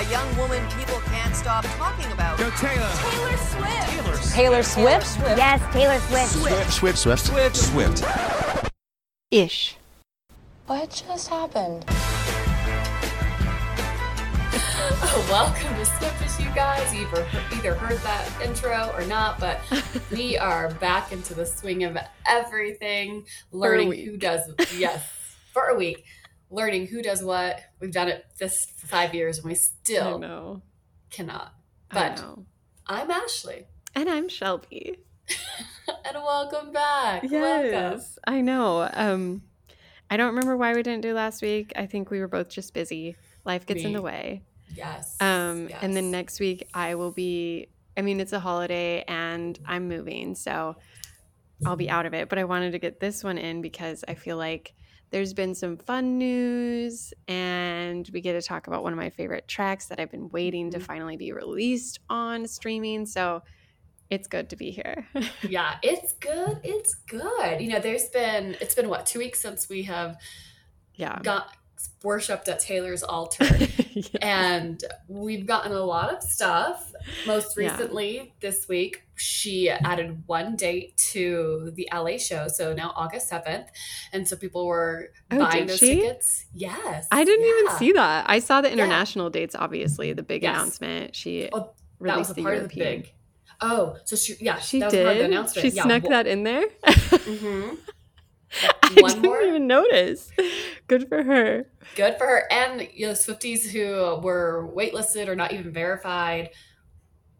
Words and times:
A 0.00 0.10
young 0.10 0.34
woman 0.38 0.66
people 0.70 0.98
can't 1.08 1.36
stop 1.36 1.62
talking 1.76 2.10
about. 2.10 2.38
Go 2.38 2.48
Taylor. 2.52 2.88
Taylor 2.96 3.36
Swift. 3.36 3.90
Taylor. 3.90 4.16
Taylor 4.16 4.62
Swift? 4.62 5.18
Yes, 5.36 5.60
Taylor 5.74 5.98
Swift. 5.98 6.32
Swift, 6.72 6.98
Swift, 6.98 7.26
Swift, 7.26 7.54
Swift. 7.54 8.02
Ish. 9.30 9.76
What 10.64 11.04
just 11.06 11.28
happened? 11.28 11.84
Welcome 15.28 15.76
to 15.76 15.84
Swiftish, 15.84 16.46
you 16.46 16.50
guys. 16.54 16.94
You've 16.94 17.12
either, 17.12 17.26
either 17.56 17.74
heard 17.74 17.98
that 17.98 18.26
intro 18.42 18.90
or 18.94 19.04
not, 19.04 19.38
but 19.38 19.60
we 20.10 20.38
are 20.38 20.70
back 20.76 21.12
into 21.12 21.34
the 21.34 21.44
swing 21.44 21.84
of 21.84 21.98
everything, 22.26 23.26
learning 23.52 23.92
who 23.92 24.16
does 24.16 24.50
yes 24.78 25.06
for 25.52 25.66
a 25.66 25.76
week, 25.76 26.06
learning 26.50 26.86
who 26.88 27.02
does 27.02 27.22
what. 27.22 27.60
We've 27.80 27.92
done 27.92 28.08
it 28.08 28.24
this 28.38 28.54
for 28.76 28.86
five 28.86 29.14
years, 29.14 29.38
and 29.38 29.46
we 29.46 29.52
I 29.52 29.54
still 29.54 30.18
know. 30.18 30.62
cannot. 31.10 31.54
I 31.90 31.94
But 31.94 32.16
know. 32.22 32.46
I'm 32.86 33.10
Ashley, 33.10 33.66
And 33.94 34.08
I'm 34.08 34.28
Shelby. 34.28 34.98
and 35.88 36.16
welcome 36.16 36.72
back. 36.72 37.22
Welcome. 37.22 37.30
Yes, 37.32 38.18
I 38.26 38.40
know. 38.40 38.88
Um, 38.92 39.42
I 40.10 40.16
don't 40.16 40.28
remember 40.30 40.56
why 40.56 40.74
we 40.74 40.82
didn't 40.82 41.02
do 41.02 41.14
last 41.14 41.40
week. 41.40 41.72
I 41.76 41.86
think 41.86 42.10
we 42.10 42.18
were 42.20 42.26
both 42.28 42.48
just 42.48 42.74
busy. 42.74 43.16
Life 43.44 43.64
gets 43.66 43.84
in 43.84 43.92
the 43.92 44.02
way. 44.02 44.42
Yes. 44.74 45.16
Um, 45.20 45.68
and 45.80 45.94
then 45.96 46.10
next 46.10 46.40
week 46.40 46.68
I 46.74 46.94
will 46.96 47.12
be. 47.12 47.68
I 47.96 48.02
mean, 48.02 48.20
it's 48.20 48.32
a 48.32 48.40
holiday 48.40 49.04
and 49.06 49.58
I'm 49.66 49.88
moving, 49.88 50.34
so 50.34 50.76
I'll 51.66 51.76
be 51.76 51.90
out 51.90 52.06
of 52.06 52.14
it. 52.14 52.28
But 52.28 52.38
I 52.38 52.44
wanted 52.44 52.72
to 52.72 52.78
get 52.78 52.98
this 53.00 53.22
one 53.22 53.36
in 53.38 53.62
because 53.62 54.04
I 54.08 54.14
feel 54.14 54.36
like 54.36 54.74
there's 55.10 55.34
been 55.34 55.54
some 55.54 55.76
fun 55.76 56.18
news, 56.18 57.12
and 57.26 58.08
we 58.12 58.20
get 58.20 58.32
to 58.34 58.42
talk 58.42 58.66
about 58.68 58.82
one 58.82 58.92
of 58.92 58.96
my 58.98 59.10
favorite 59.10 59.48
tracks 59.48 59.86
that 59.86 59.98
I've 60.00 60.10
been 60.10 60.28
waiting 60.30 60.70
to 60.70 60.78
Mhm. 60.78 60.82
finally 60.82 61.16
be 61.16 61.32
released 61.32 61.98
on 62.08 62.46
streaming. 62.46 63.06
So 63.06 63.42
it's 64.08 64.26
good 64.28 64.50
to 64.50 64.56
be 64.56 64.70
here. 64.70 65.06
yeah, 65.48 65.78
it's 65.82 66.12
good. 66.14 66.60
It's 66.62 66.94
good. 66.94 67.60
You 67.60 67.68
know, 67.70 67.80
there's 67.80 68.08
been 68.08 68.56
it's 68.60 68.74
been 68.74 68.88
what 68.88 69.06
two 69.06 69.18
weeks 69.18 69.40
since 69.40 69.68
we 69.68 69.82
have 69.84 70.16
yeah. 70.94 71.18
got 71.22 71.56
worshipped 72.02 72.48
at 72.48 72.60
Taylor's 72.60 73.02
altar. 73.02 73.46
Yeah. 73.92 74.04
and 74.22 74.84
we've 75.08 75.44
gotten 75.46 75.72
a 75.72 75.80
lot 75.84 76.14
of 76.14 76.22
stuff. 76.22 76.92
Most 77.26 77.54
Yeah. 77.58 77.70
recently, 77.72 78.32
this 78.40 78.68
week, 78.68 79.02
she 79.16 79.68
added 79.68 80.22
one 80.26 80.54
date 80.56 80.96
to 81.12 81.72
the 81.74 81.88
LA 81.92 82.16
show. 82.16 82.46
So 82.48 82.72
now 82.72 82.92
August 82.96 83.28
7th. 83.30 83.66
And 84.12 84.26
so 84.26 84.36
people 84.36 84.64
were 84.66 85.10
Oh, 85.32 85.38
buying 85.40 85.66
those 85.66 85.78
she? 85.80 85.96
tickets. 85.96 86.46
Yes. 86.54 87.08
I 87.10 87.24
didn't 87.24 87.44
yeah. 87.44 87.60
even 87.62 87.78
see 87.78 87.92
that. 87.92 88.24
I 88.30 88.38
saw 88.38 88.60
the 88.60 88.70
international 88.72 89.28
dates, 89.28 89.56
obviously, 89.58 90.12
the 90.12 90.22
big 90.22 90.44
Yes. 90.44 90.54
announcement. 90.54 91.16
She 91.16 91.48
Oh, 91.52 91.58
That 92.00 92.16
was 92.16 92.28
released 92.28 92.30
a 92.30 92.34
the 92.34 92.42
part 92.42 92.54
European. 92.58 92.86
of 92.86 92.92
the 92.94 93.00
big. 93.02 93.12
Oh, 93.60 93.96
so 94.04 94.14
she, 94.16 94.34
yeah, 94.40 94.58
She 94.60 94.78
that 94.78 94.86
was 94.86 94.94
part 94.94 95.06
of 95.08 95.14
the 95.16 95.22
did. 95.22 95.30
announcement. 95.32 95.66
She 95.68 95.76
yeah, 95.76 95.82
snuck 95.82 96.02
well- 96.04 96.10
that 96.12 96.26
in 96.28 96.44
there. 96.44 96.66
Mhm. 96.86 97.76
I 98.62 98.94
One 99.00 99.10
didn't 99.12 99.22
more? 99.22 99.40
even 99.42 99.66
notice. 99.66 100.30
Good 100.88 101.08
for 101.08 101.22
her. 101.22 101.66
Good 101.96 102.16
for 102.18 102.26
her. 102.26 102.52
And 102.52 102.88
you 102.92 103.06
know, 103.06 103.12
Swifties 103.12 103.68
who 103.70 104.20
were 104.22 104.68
waitlisted 104.74 105.28
or 105.28 105.36
not 105.36 105.52
even 105.52 105.72
verified 105.72 106.50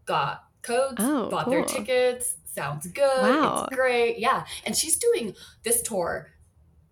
got 0.05 0.43
codes, 0.61 0.95
Oh, 0.99 1.29
bought 1.29 1.49
their 1.49 1.65
tickets. 1.65 2.35
Sounds 2.53 2.87
good. 2.87 3.21
Wow. 3.21 3.65
It's 3.69 3.75
great. 3.75 4.19
Yeah. 4.19 4.45
And 4.65 4.75
she's 4.75 4.97
doing 4.97 5.35
this 5.63 5.81
tour 5.81 6.31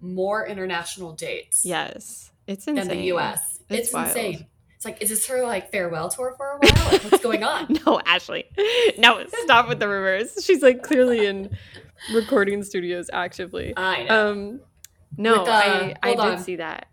more 0.01 0.47
international 0.47 1.11
dates 1.13 1.65
Yes, 1.65 2.31
it's 2.47 2.63
than 2.65 2.77
insane. 2.77 2.97
the 2.99 3.03
US. 3.15 3.59
It's 3.69 3.87
It's, 3.87 3.93
wild. 3.93 4.07
insane. 4.07 4.45
It's 4.75 4.85
like, 4.85 5.01
is 5.01 5.09
this 5.09 5.27
her 5.27 5.43
like 5.43 5.71
farewell 5.71 6.07
tour 6.09 6.33
for 6.37 6.51
a 6.51 6.57
while? 6.59 6.91
Like, 6.91 7.03
what's 7.03 7.21
going 7.23 7.43
on? 7.55 7.77
No, 7.85 7.99
Ashley. 8.05 8.45
No, 8.97 9.25
stop 9.43 9.67
with 9.67 9.79
the 9.79 9.89
rumors. 9.89 10.41
She's 10.45 10.61
like 10.61 10.81
clearly 10.83 11.25
in 11.25 11.49
recording 12.13 12.63
studios 12.63 13.09
actively. 13.13 13.73
I 13.77 14.03
know. 14.03 14.31
Um, 14.31 14.59
no, 15.17 15.39
With, 15.39 15.49
uh, 15.49 15.51
I 15.53 15.95
I 16.03 16.09
did 16.11 16.19
on. 16.19 16.37
see 16.39 16.55
that. 16.57 16.87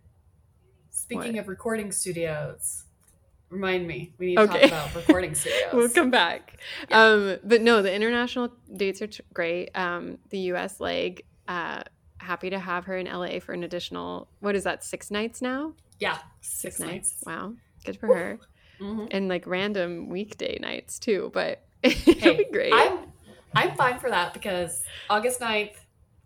Speaking 0.90 1.34
what? 1.34 1.40
of 1.42 1.48
recording 1.48 1.92
studios, 1.92 2.84
remind 3.50 3.86
me. 3.86 4.14
We 4.18 4.26
need 4.26 4.36
to 4.36 4.42
Okay. 4.42 4.68
talk 4.68 4.92
about 4.92 4.96
recording 4.96 5.34
studios. 5.42 5.72
We'll 5.72 5.88
come 5.90 6.10
back. 6.10 6.58
Um, 6.90 7.36
but 7.44 7.62
no, 7.62 7.82
the 7.82 7.92
international 7.94 8.50
dates 8.74 9.00
are 9.02 9.06
t- 9.06 9.22
great. 9.32 9.70
Um, 9.76 10.18
the 10.30 10.38
U.S. 10.50 10.80
leg, 10.80 11.22
uh, 11.46 11.82
happy 12.18 12.50
to 12.50 12.58
have 12.58 12.86
her 12.86 12.96
in 12.96 13.06
LA 13.06 13.38
for 13.40 13.52
an 13.52 13.62
additional. 13.62 14.28
What 14.40 14.56
is 14.56 14.64
that? 14.64 14.82
Six 14.82 15.10
nights 15.10 15.40
now. 15.42 15.74
yeah. 16.00 16.18
Six, 16.40 16.80
nights. 16.80 17.22
Wow, 17.26 17.54
good 17.84 17.98
for 17.98 18.06
her. 18.08 18.38
Mhm. 18.80 19.08
And 19.10 19.28
like 19.28 19.46
random 19.46 20.08
weekday 20.08 20.58
nights 20.60 20.98
too. 20.98 21.30
But 21.32 21.62
it'll 21.82 22.14
Hey, 22.14 22.36
be 22.38 22.46
great. 22.52 22.72
I'm 22.72 22.98
I'm 23.56 23.74
fine 23.76 23.98
for 23.98 24.10
that 24.10 24.32
because 24.34 24.82
August 25.10 25.40
9th 25.40 25.74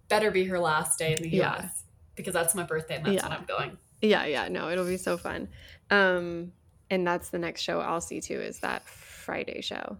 better 0.08 0.30
be 0.30 0.44
her 0.46 0.58
last 0.58 0.98
day 0.98 1.14
in 1.16 1.22
the 1.22 1.28
Yeah. 1.28 1.54
US 1.64 1.84
because 2.16 2.34
that's 2.34 2.54
my 2.54 2.64
birthday 2.64 2.96
and 2.96 3.06
that's 3.06 3.14
Yeah. 3.14 3.28
when 3.28 3.32
I'm 3.38 3.44
going. 3.44 3.78
Yeah, 4.02 4.24
yeah, 4.26 4.48
no, 4.48 4.70
it'll 4.70 4.86
be 4.86 4.96
so 4.96 5.16
fun. 5.16 5.48
Um, 5.90 6.52
and 6.90 7.06
that's 7.06 7.30
the 7.30 7.38
next 7.38 7.60
show 7.62 7.80
I'll 7.80 8.00
see 8.00 8.20
too 8.20 8.40
is 8.40 8.58
that 8.60 8.82
Friday 8.88 9.60
show 9.60 9.98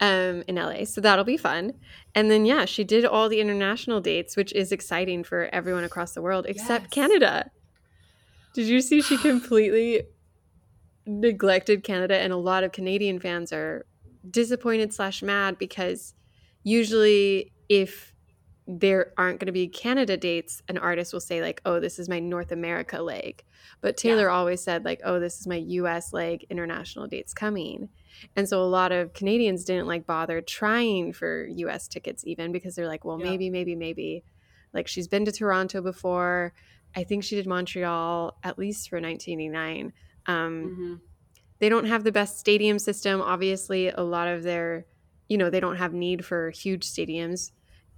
um 0.00 0.42
in 0.48 0.54
LA. 0.56 0.84
So 0.84 1.00
that'll 1.00 1.24
be 1.24 1.36
fun. 1.36 1.72
And 2.14 2.30
then 2.30 2.46
yeah, 2.46 2.64
she 2.64 2.84
did 2.84 3.04
all 3.04 3.28
the 3.28 3.40
international 3.40 4.00
dates, 4.00 4.36
which 4.36 4.52
is 4.52 4.72
exciting 4.72 5.24
for 5.24 5.48
everyone 5.52 5.84
across 5.84 6.12
the 6.12 6.22
world 6.22 6.46
except 6.48 6.84
Yes. 6.84 6.90
Canada. 6.92 7.50
Did 8.54 8.66
you 8.66 8.80
see 8.80 9.02
she 9.02 9.16
completely 9.30 10.02
neglected 11.06 11.82
Canada 11.82 12.16
and 12.16 12.32
a 12.32 12.36
lot 12.36 12.62
of 12.64 12.72
Canadian 12.72 13.18
fans 13.18 13.52
are 13.52 13.86
disappointed 14.30 14.92
slash 14.92 15.22
mad 15.22 15.58
because 15.58 16.14
usually 16.62 17.52
if 17.68 18.14
there 18.66 19.12
aren't 19.18 19.40
going 19.40 19.46
to 19.46 19.52
be 19.52 19.68
Canada 19.68 20.16
dates, 20.16 20.62
an 20.68 20.78
artist 20.78 21.12
will 21.12 21.20
say 21.20 21.40
like, 21.42 21.60
"Oh, 21.64 21.80
this 21.80 21.98
is 21.98 22.08
my 22.08 22.20
North 22.20 22.52
America 22.52 23.02
leg," 23.02 23.42
but 23.80 23.96
Taylor 23.96 24.30
always 24.30 24.62
said 24.62 24.84
like, 24.84 25.00
"Oh, 25.04 25.18
this 25.18 25.40
is 25.40 25.46
my 25.46 25.56
U.S. 25.56 26.12
leg. 26.12 26.44
International 26.50 27.06
dates 27.08 27.34
coming," 27.34 27.88
and 28.36 28.48
so 28.48 28.62
a 28.62 28.66
lot 28.66 28.92
of 28.92 29.12
Canadians 29.12 29.64
didn't 29.64 29.88
like 29.88 30.06
bother 30.06 30.40
trying 30.40 31.12
for 31.12 31.46
U.S. 31.48 31.88
tickets 31.88 32.24
even 32.26 32.52
because 32.52 32.74
they're 32.76 32.86
like, 32.88 33.04
"Well, 33.04 33.18
Yeah. 33.18 33.24
maybe, 33.24 33.50
maybe, 33.50 33.74
maybe." 33.76 34.24
Like 34.72 34.86
she's 34.86 35.08
been 35.08 35.24
to 35.24 35.32
Toronto 35.32 35.82
before. 35.82 36.54
I 36.94 37.02
think 37.04 37.24
she 37.24 37.36
did 37.36 37.46
Montreal 37.46 38.38
at 38.44 38.58
least 38.58 38.88
for 38.88 39.00
1989. 39.00 39.92
Um, 40.26 40.72
hmm 40.76 40.94
they 41.60 41.68
don't 41.68 41.86
have 41.86 42.04
the 42.04 42.12
best 42.12 42.38
stadium 42.38 42.78
system 42.78 43.20
obviously 43.20 43.88
a 43.88 44.00
lot 44.02 44.28
of 44.28 44.42
their 44.42 44.86
you 45.30 45.38
know 45.38 45.48
they 45.48 45.60
don't 45.60 45.76
have 45.76 45.94
need 45.94 46.24
for 46.26 46.50
huge 46.50 46.84
stadiums 46.86 47.50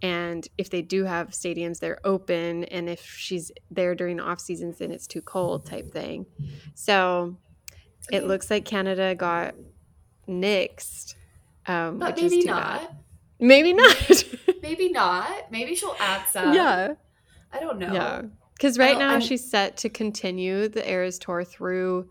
and 0.02 0.46
if 0.58 0.70
they 0.70 0.82
do 0.82 1.02
have 1.04 1.30
stadiums 1.30 1.80
they're 1.80 1.98
open 2.04 2.62
and 2.64 2.88
if 2.88 3.04
she's 3.04 3.50
there 3.70 3.94
during 3.96 4.18
the 4.18 4.22
off 4.22 4.38
seasons 4.38 4.78
then 4.78 4.90
it's 4.92 5.06
too 5.08 5.20
cold 5.22 5.66
type 5.66 5.90
thing 5.92 6.24
so 6.74 7.36
it 8.12 8.24
looks 8.24 8.50
like 8.50 8.64
canada 8.64 9.14
got 9.16 9.54
nixed 10.28 11.14
um 11.66 11.98
But 11.98 12.14
which 12.16 12.24
is 12.24 12.32
maybe 12.32 12.44
not. 12.46 12.80
bad. 12.80 12.96
maybe 13.40 13.72
not 13.72 14.24
Maybe 14.62 14.90
not. 14.90 15.50
Maybe 15.50 15.74
she'll 15.74 15.96
add 15.98 16.28
some. 16.30 16.54
yeah 16.54 16.94
I 17.52 17.58
don't 17.58 17.78
know. 17.80 17.92
yeah 17.92 18.22
because 18.54 18.78
right 18.78 18.96
now 18.96 19.10
I'm- 19.12 19.20
she's 19.20 19.48
set 19.50 19.76
to 19.78 19.88
continue 19.88 20.68
the 20.68 20.88
eras 20.88 21.18
tour 21.18 21.42
through 21.42 22.08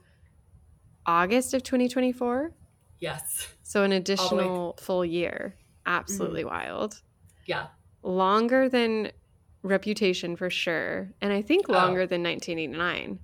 august 1.06 1.54
of 1.54 1.64
2024 1.64 2.52
Yes. 3.02 3.48
So 3.64 3.84
an 3.84 3.92
additional 3.92 4.78
full 4.80 5.04
year. 5.04 5.56
Absolutely 5.86 6.42
Mm-hmm. 6.44 6.50
wild. 6.50 7.02
Yeah. 7.46 7.68
Longer 8.04 8.70
than 8.70 9.12
Reputation 9.64 10.36
for 10.36 10.50
sure. 10.50 11.12
And 11.22 11.34
I 11.34 11.42
think 11.42 11.66
Oh. 11.70 11.74
longer 11.74 12.08
than 12.08 12.24
1989 12.24 13.20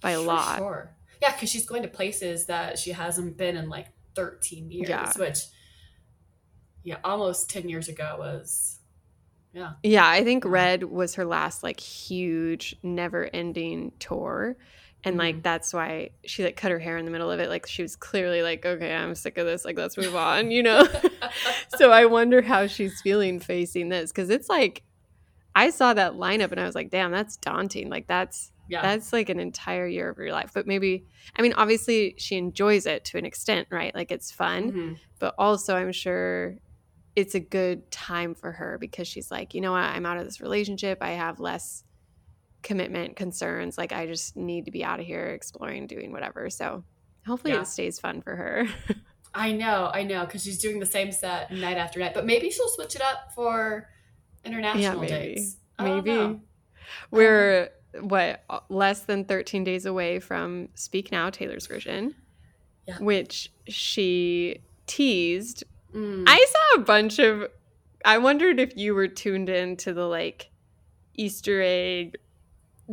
by 0.00 0.10
a 0.10 0.20
lot. 0.20 0.58
Sure. 0.58 0.94
Yeah, 1.22 1.32
because 1.32 1.48
she's 1.48 1.64
going 1.66 1.82
to 1.82 1.88
places 1.88 2.46
that 2.46 2.78
she 2.78 2.90
hasn't 2.92 3.36
been 3.36 3.56
in 3.56 3.68
like 3.70 3.88
13 4.14 4.70
years, 4.70 4.88
Yeah. 4.88 5.10
which, 5.16 5.38
yeah, 6.82 6.98
almost 7.02 7.48
10 7.50 7.68
years 7.68 7.88
ago 7.88 8.16
was, 8.18 8.78
yeah. 9.52 9.72
Yeah, 9.82 10.06
I 10.08 10.22
think 10.24 10.44
Red 10.44 10.84
was 10.84 11.14
her 11.14 11.24
last 11.24 11.62
like 11.62 11.80
huge 11.80 12.76
never 12.82 13.28
ending 13.32 13.92
tour. 13.98 14.56
And 15.04 15.16
like 15.18 15.36
Mhm. 15.36 15.42
that's 15.42 15.72
why 15.74 16.10
she 16.24 16.44
like 16.44 16.56
cut 16.56 16.70
her 16.70 16.78
hair 16.78 16.96
in 16.96 17.04
the 17.04 17.10
middle 17.10 17.30
of 17.30 17.38
it. 17.40 17.48
Like 17.48 17.66
she 17.66 17.82
was 17.82 17.94
clearly 17.96 18.42
like, 18.42 18.64
okay, 18.64 18.94
I'm 18.94 19.14
sick 19.14 19.36
of 19.38 19.46
this. 19.46 19.64
Like 19.64 19.76
let's 19.76 19.96
move 19.98 20.16
on, 20.16 20.50
you 20.50 20.62
know? 20.62 20.86
so 21.76 21.90
I 21.90 22.06
wonder 22.06 22.42
how 22.42 22.66
she's 22.66 23.00
feeling 23.02 23.38
facing 23.40 23.88
this 23.90 24.10
because 24.12 24.30
it's 24.30 24.48
like 24.48 24.82
I 25.54 25.70
saw 25.70 25.94
that 25.94 26.14
lineup 26.14 26.50
and 26.50 26.58
I 26.60 26.64
was 26.64 26.74
like, 26.74 26.90
damn, 26.90 27.12
that's 27.12 27.36
daunting. 27.36 27.88
Like 27.90 28.06
that's 28.06 28.50
yeah. 28.68 28.80
that's 28.82 29.12
like 29.12 29.28
an 29.28 29.38
entire 29.38 29.86
year 29.86 30.08
of 30.08 30.16
your 30.18 30.32
life. 30.32 30.52
But 30.54 30.66
maybe 30.66 31.04
I 31.36 31.42
mean, 31.42 31.52
obviously 31.52 32.14
she 32.18 32.36
enjoys 32.36 32.86
it 32.86 33.04
to 33.06 33.18
an 33.18 33.26
extent, 33.26 33.68
right? 33.70 33.94
Like 33.94 34.10
it's 34.10 34.32
fun, 34.32 34.72
Mhm. 34.72 34.98
but 35.18 35.34
also 35.38 35.76
I'm 35.76 35.92
sure 35.92 36.56
it's 37.14 37.36
a 37.36 37.40
good 37.40 37.88
time 37.92 38.34
for 38.34 38.50
her 38.50 38.76
because 38.78 39.06
she's 39.06 39.30
like, 39.30 39.54
you 39.54 39.60
know 39.60 39.70
what, 39.72 39.82
I'm 39.84 40.04
out 40.06 40.16
of 40.16 40.24
this 40.24 40.40
relationship. 40.40 40.98
I 41.00 41.10
have 41.10 41.38
less 41.38 41.83
commitment 42.64 43.14
concerns. 43.14 43.78
Like 43.78 43.92
I 43.92 44.06
just 44.08 44.34
need 44.36 44.64
to 44.64 44.72
be 44.72 44.82
out 44.82 44.98
of 44.98 45.06
here 45.06 45.26
exploring, 45.26 45.86
doing 45.86 46.10
whatever. 46.10 46.50
So 46.50 46.82
Hopefully 47.26 47.54
Yeah. 47.54 47.62
it 47.62 47.66
stays 47.68 47.98
fun 47.98 48.20
for 48.20 48.36
her. 48.36 48.66
I 49.34 49.52
know, 49.52 49.90
I 49.92 50.02
know, 50.02 50.26
because 50.26 50.42
she's 50.44 50.58
doing 50.58 50.78
the 50.78 50.84
same 50.86 51.10
set 51.10 51.50
night 51.50 51.78
after 51.78 51.98
night. 51.98 52.12
But 52.12 52.26
maybe 52.26 52.50
she'll 52.50 52.68
switch 52.68 52.94
it 52.94 53.00
up 53.02 53.32
for 53.34 53.88
international 54.44 55.00
maybe. 55.00 55.12
dates. 55.12 55.56
Maybe. 55.80 56.38
We're 57.10 57.70
what 58.00 58.44
uh, 58.50 58.60
less 58.68 59.00
than 59.04 59.24
13 59.24 59.64
days 59.64 59.86
away 59.86 60.18
from 60.20 60.68
Speak 60.74 61.10
Now 61.10 61.30
Taylor's 61.30 61.66
version, 61.66 62.14
Yeah. 62.86 62.98
which 62.98 63.50
she 63.68 64.58
teased. 64.86 65.64
Mm. 65.94 66.24
I 66.26 66.44
saw 66.74 66.80
a 66.82 66.84
bunch 66.84 67.18
of 67.18 67.48
I 68.04 68.18
wondered 68.18 68.60
if 68.60 68.76
you 68.76 68.94
were 68.94 69.08
tuned 69.08 69.48
in 69.48 69.76
to 69.78 69.94
the 69.94 70.04
like 70.06 70.50
Easter 71.14 71.62
egg 71.64 72.18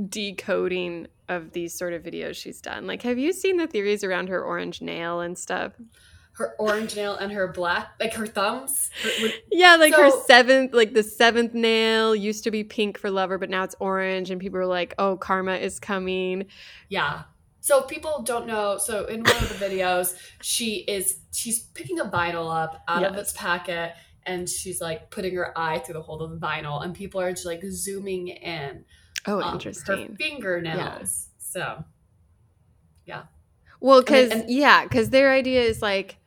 decoding 0.10 1.08
of 1.30 1.52
these 1.54 1.74
sort 1.74 1.94
of 1.94 2.04
videos 2.04 2.36
she's 2.36 2.62
done. 2.62 2.88
Like 2.88 3.02
have 3.04 3.18
you 3.18 3.34
seen 3.34 3.58
the 3.58 3.68
theories 3.68 4.04
around 4.04 4.30
her 4.30 4.44
orange 4.44 4.82
nail 4.82 5.22
and 5.22 5.38
stuff? 5.38 5.74
her 6.36 6.56
orange 6.60 6.96
nail 6.96 7.16
and 7.16 7.32
her 7.32 7.50
black, 7.50 7.90
like 8.00 8.14
her 8.14 8.26
thumbs. 8.26 8.90
Her- 9.04 9.10
would- 9.22 9.34
Yeah, 9.52 9.76
like 9.76 9.94
her 9.94 10.10
seventh, 10.26 10.74
like 10.74 10.94
the 10.94 11.04
seventh 11.04 11.54
nail 11.54 12.16
used 12.16 12.46
to 12.46 12.52
be 12.52 12.64
pink 12.64 12.98
for 12.98 13.12
lover, 13.12 13.38
but 13.38 13.50
now 13.50 13.64
it's 13.64 13.76
orange, 13.80 14.32
and 14.32 14.40
people 14.40 14.58
are 14.58 14.66
like, 14.66 14.96
"Oh, 14.98 15.18
karma 15.18 15.56
is 15.56 15.80
coming." 15.80 16.46
yeah. 16.90 17.24
So 17.64 17.82
people 17.82 18.24
don't 18.24 18.48
know, 18.48 18.80
so 18.80 19.06
in 19.06 19.22
one 19.24 19.36
of 19.36 19.50
the 19.50 19.64
videos, 19.64 20.16
she 20.42 20.78
is 20.88 21.20
she's 21.32 21.60
picking 21.60 22.00
a 22.00 22.06
vinyl 22.06 22.52
up 22.52 22.82
out 22.88 23.04
of 23.04 23.16
its 23.16 23.34
packet 23.34 23.94
and 24.26 24.50
she's 24.50 24.82
like 24.82 25.12
putting 25.12 25.36
her 25.36 25.56
eye 25.56 25.78
through 25.78 25.94
the 25.94 26.02
hole 26.02 26.22
of 26.24 26.32
the 26.32 26.38
vinyl 26.44 26.84
and 26.84 26.96
people 26.96 27.22
are 27.22 27.30
just 27.30 27.46
like 27.46 27.62
zooming 27.70 28.30
in 28.30 28.84
Oh, 29.28 29.40
her 29.42 29.54
interesting. 29.54 30.16
fingernails. 30.16 31.30
So 31.38 31.84
yeah. 33.06 33.24
Well, 33.80 34.02
because 34.02 34.44
yeah, 34.48 34.84
because 34.84 35.10
their 35.10 35.32
idea 35.32 35.62
is 35.62 35.82
like 35.82 36.18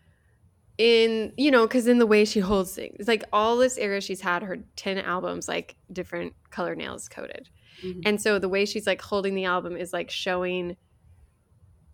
in 0.76 1.32
you 1.36 1.50
know 1.52 1.66
because 1.66 1.86
in 1.86 1.98
the 1.98 2.06
way 2.06 2.24
she 2.24 2.40
holds 2.40 2.74
things, 2.74 2.96
it's 2.98 3.08
like 3.08 3.24
all 3.32 3.56
this 3.56 3.78
era 3.78 4.00
she's 4.00 4.20
had 4.20 4.42
her 4.42 4.58
ten 4.76 4.98
albums 4.98 5.46
like 5.48 5.76
different 5.92 6.32
color 6.50 6.74
nails 6.74 7.08
coated, 7.08 7.48
mhm. 7.84 8.02
and 8.04 8.20
so 8.20 8.38
the 8.40 8.48
way 8.48 8.64
she's 8.64 8.86
like 8.86 9.00
holding 9.00 9.34
the 9.36 9.44
album 9.44 9.76
is 9.76 9.92
like 9.92 10.10
showing 10.10 10.76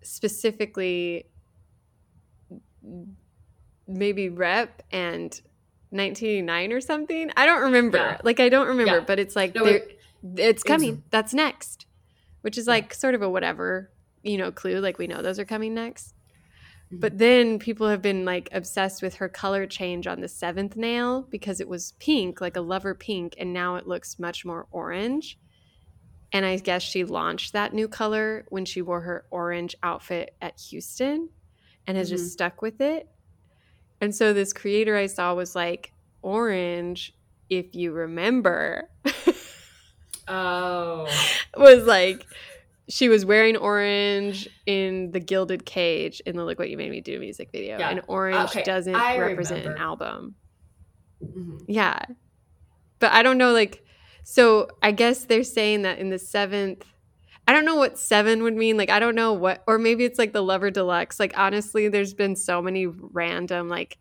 specifically 0.03 1.27
maybe 3.87 4.29
rep 4.31 4.83
and 4.91 5.41
1989 5.91 6.73
or 6.73 6.81
something 6.81 7.31
i 7.37 7.45
don't 7.45 7.63
remember 7.63 7.99
Yeah. 7.99 8.19
like 8.23 8.41
i 8.41 8.49
don't 8.49 8.69
remember 8.69 8.95
Yeah. 8.99 9.05
but 9.07 9.19
it's 9.19 9.37
like 9.37 9.55
No, 9.55 9.65
it- 9.67 9.99
it's 10.37 10.63
coming. 10.63 11.03
That's 11.11 11.33
next. 11.35 11.87
Which 12.43 12.57
is 12.59 12.67
like 12.67 12.95
sort 12.95 13.15
of 13.15 13.23
a 13.23 13.29
whatever 13.31 13.91
you 14.23 14.37
know 14.39 14.51
clue. 14.53 14.79
Like 14.81 14.99
we 14.99 15.07
know 15.07 15.23
those 15.23 15.39
are 15.39 15.45
coming 15.45 15.75
next. 15.75 16.15
Mhm. 16.93 17.01
but 17.01 17.19
then 17.19 17.59
people 17.61 17.87
have 17.89 18.03
been 18.03 18.25
like 18.25 18.49
obsessed 18.53 19.01
with 19.01 19.15
her 19.17 19.29
color 19.29 19.65
change 19.67 20.07
on 20.09 20.21
the 20.21 20.27
seventh 20.29 20.75
nail 20.77 21.23
because 21.31 21.61
it 21.61 21.69
was 21.69 21.93
pink 22.01 22.41
like 22.41 22.57
a 22.57 22.61
lover 22.61 22.95
pink 22.97 23.35
and 23.39 23.53
now 23.53 23.77
it 23.77 23.87
looks 23.87 24.19
much 24.19 24.45
more 24.45 24.67
orange. 24.73 25.39
And 26.33 26.45
i 26.45 26.57
guess 26.57 26.83
she 26.83 27.05
launched 27.05 27.53
that 27.53 27.73
new 27.75 27.87
color 27.89 28.45
when 28.49 28.65
she 28.65 28.83
wore 28.83 29.03
her 29.03 29.25
orange 29.31 29.77
outfit 29.83 30.35
at 30.43 30.59
houston 30.61 31.29
and 31.87 31.97
has 31.97 32.09
Mhm. 32.09 32.15
just 32.17 32.33
stuck 32.33 32.61
with 32.61 32.81
it. 32.81 33.09
And 34.01 34.13
so 34.15 34.33
this 34.33 34.53
creator 34.53 34.97
i 34.97 35.07
saw 35.07 35.35
was 35.35 35.55
like 35.55 35.93
orange 36.23 37.15
if 37.49 37.75
you 37.75 37.93
remember 37.93 38.89
oh 40.31 41.07
was 41.57 41.85
like 41.85 42.25
she 42.89 43.09
was 43.09 43.25
wearing 43.25 43.57
orange 43.57 44.49
in 44.67 45.11
the 45.13 45.21
gilded 45.21 45.65
cage 45.65 46.21
in 46.27 46.37
the 46.37 46.45
look 46.45 46.59
what 46.59 46.71
you 46.71 46.77
made 46.77 46.91
me 46.91 47.01
do 47.01 47.19
music 47.21 47.51
video 47.53 47.79
Yeah. 47.79 47.91
and 47.91 48.01
orange 48.09 48.51
Okay, 48.51 48.63
doesn't 48.63 48.95
I 48.95 49.19
represent 49.19 49.61
an 49.61 49.73
remember. 49.73 49.83
album 49.85 50.35
mhm. 51.23 51.61
yeah 51.69 51.99
but 52.99 53.13
i 53.13 53.23
don't 53.23 53.39
know 53.39 53.53
like 53.53 53.85
so 54.25 54.69
i 54.83 54.91
guess 54.93 55.25
they're 55.25 55.45
saying 55.45 55.83
that 55.83 55.99
in 55.99 56.11
the 56.11 56.19
seventh 56.19 56.85
i 57.49 57.53
don't 57.53 57.65
know 57.65 57.77
what 57.77 57.99
seven 57.99 58.43
would 58.43 58.55
mean 58.57 58.77
like 58.77 58.91
i 58.91 58.99
don't 58.99 59.15
know 59.15 59.33
what 59.33 59.63
or 59.67 59.79
maybe 59.79 60.05
it's 60.05 60.19
like 60.19 60.33
the 60.33 60.43
lover 60.43 60.71
deluxe 60.71 61.19
like 61.21 61.37
honestly 61.39 61.89
there's 61.89 62.15
been 62.15 62.35
so 62.37 62.61
many 62.63 62.87
random 62.87 63.69
like 63.69 63.99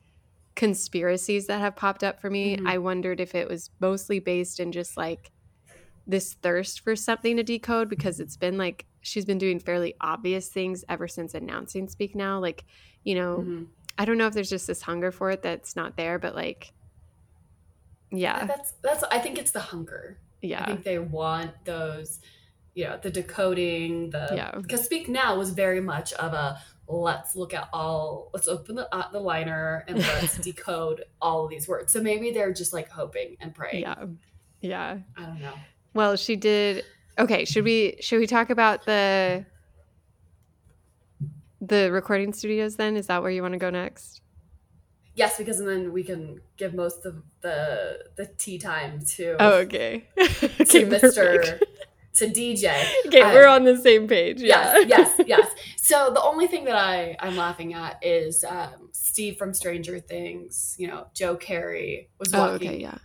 conspiracies 0.55 1.47
that 1.47 1.59
have 1.59 1.75
popped 1.75 2.03
up 2.03 2.19
for 2.19 2.29
me 2.29 2.57
Mhm. 2.57 2.67
i 2.67 2.77
wondered 2.77 3.19
if 3.19 3.33
it 3.35 3.47
was 3.47 3.69
mostly 3.79 4.19
based 4.19 4.59
in 4.59 4.71
just 4.71 4.97
like 4.97 5.31
this 6.09 6.33
thirst 6.41 6.81
for 6.81 6.95
something 6.95 7.37
to 7.37 7.43
decode 7.43 7.87
because 7.87 8.19
it's 8.19 8.35
been 8.35 8.57
like 8.57 8.85
she's 9.01 9.23
been 9.25 9.37
doing 9.37 9.59
fairly 9.59 9.93
obvious 10.01 10.47
things 10.49 10.83
ever 10.89 11.07
since 11.07 11.33
announcing 11.33 11.87
speak 11.87 12.15
now 12.15 12.39
like 12.39 12.65
you 13.03 13.15
know 13.15 13.37
Mhm. 13.47 13.67
i 13.97 14.03
don't 14.05 14.17
know 14.17 14.27
if 14.27 14.33
there's 14.33 14.49
just 14.49 14.67
this 14.67 14.81
hunger 14.81 15.11
for 15.11 15.29
it 15.31 15.41
that's 15.41 15.75
not 15.75 15.95
there 15.97 16.17
but 16.19 16.35
like 16.35 16.73
yeah 18.11 18.45
that's 18.45 18.71
that's 18.81 19.03
i 19.11 19.19
think 19.19 19.37
it's 19.37 19.51
the 19.51 19.59
hunger 19.59 20.17
Yeah. 20.41 20.63
I 20.63 20.67
think 20.67 20.83
they 20.83 20.99
want 20.99 21.51
those, 21.65 22.21
you 22.73 22.85
know, 22.85 22.97
the 23.01 23.09
decoding, 23.11 24.09
the 24.11 24.29
Yeah. 24.33 24.51
because 24.55 24.85
Speak 24.85 25.09
Now 25.09 25.37
was 25.37 25.49
very 25.51 25.81
much 25.81 26.13
of 26.13 26.31
a 26.33 26.61
let's 26.87 27.35
look 27.35 27.53
at 27.53 27.67
all, 27.73 28.29
let's 28.33 28.47
open 28.47 28.75
the 28.75 28.87
uh, 28.95 29.11
the 29.11 29.19
liner 29.19 29.83
and 29.89 29.97
let's 30.15 30.37
decode 30.37 31.03
all 31.21 31.43
of 31.43 31.49
these 31.49 31.67
words. 31.67 31.91
So 31.91 32.01
maybe 32.01 32.31
they're 32.31 32.53
just 32.53 32.71
like 32.73 32.87
hoping 32.89 33.35
and 33.41 33.53
praying. 33.53 33.81
yeah 33.81 34.05
yeah 34.61 34.97
I 35.17 35.21
don't 35.25 35.41
know. 35.41 35.53
Well 35.99 36.15
she 36.15 36.37
did 36.37 36.85
okay 37.17 37.43
should 37.43 37.65
we 37.65 37.97
should 37.99 38.19
we 38.19 38.25
talk 38.25 38.49
about 38.49 38.85
the 38.85 39.45
the 41.59 41.91
recording 41.91 42.31
studios 42.31 42.77
then 42.77 42.95
is 42.95 43.07
that 43.07 43.21
where 43.21 43.29
you 43.29 43.41
want 43.41 43.51
to 43.53 43.57
go 43.59 43.69
next 43.69 44.21
Yes, 45.13 45.37
because 45.37 45.59
then 45.59 45.91
we 45.91 46.05
can 46.05 46.39
give 46.55 46.73
most 46.73 47.05
of 47.05 47.21
the 47.41 47.99
the 48.15 48.27
tea 48.37 48.57
time 48.59 49.01
to 49.17 49.35
oh 49.41 49.55
okay 49.65 50.07
to 50.17 50.23
okay 50.61 50.85
Mr. 50.85 51.59
to 52.13 52.27
DJ. 52.27 52.89
okay 53.07 53.19
Um, 53.19 53.33
we're 53.33 53.47
on 53.47 53.65
the 53.65 53.75
same 53.75 54.07
page 54.07 54.41
yeah 54.41 54.77
Yes, 54.77 54.87
yes, 54.87 55.21
yes. 55.27 55.51
So 55.75 56.11
the 56.13 56.23
only 56.23 56.47
thing 56.47 56.63
that 56.63 56.77
I 56.77 57.17
I'm 57.19 57.35
laughing 57.35 57.73
at 57.73 57.99
is 58.01 58.45
um, 58.45 58.87
Steve 58.93 59.35
from 59.35 59.53
Stranger 59.53 59.99
Things. 59.99 60.77
You 60.79 60.87
know, 60.87 61.07
Joe 61.13 61.35
Keery 61.35 62.07
was 62.17 62.33
oh 62.33 62.39
walking 62.39 62.69
okay 62.69 62.79
yeah 62.79 62.99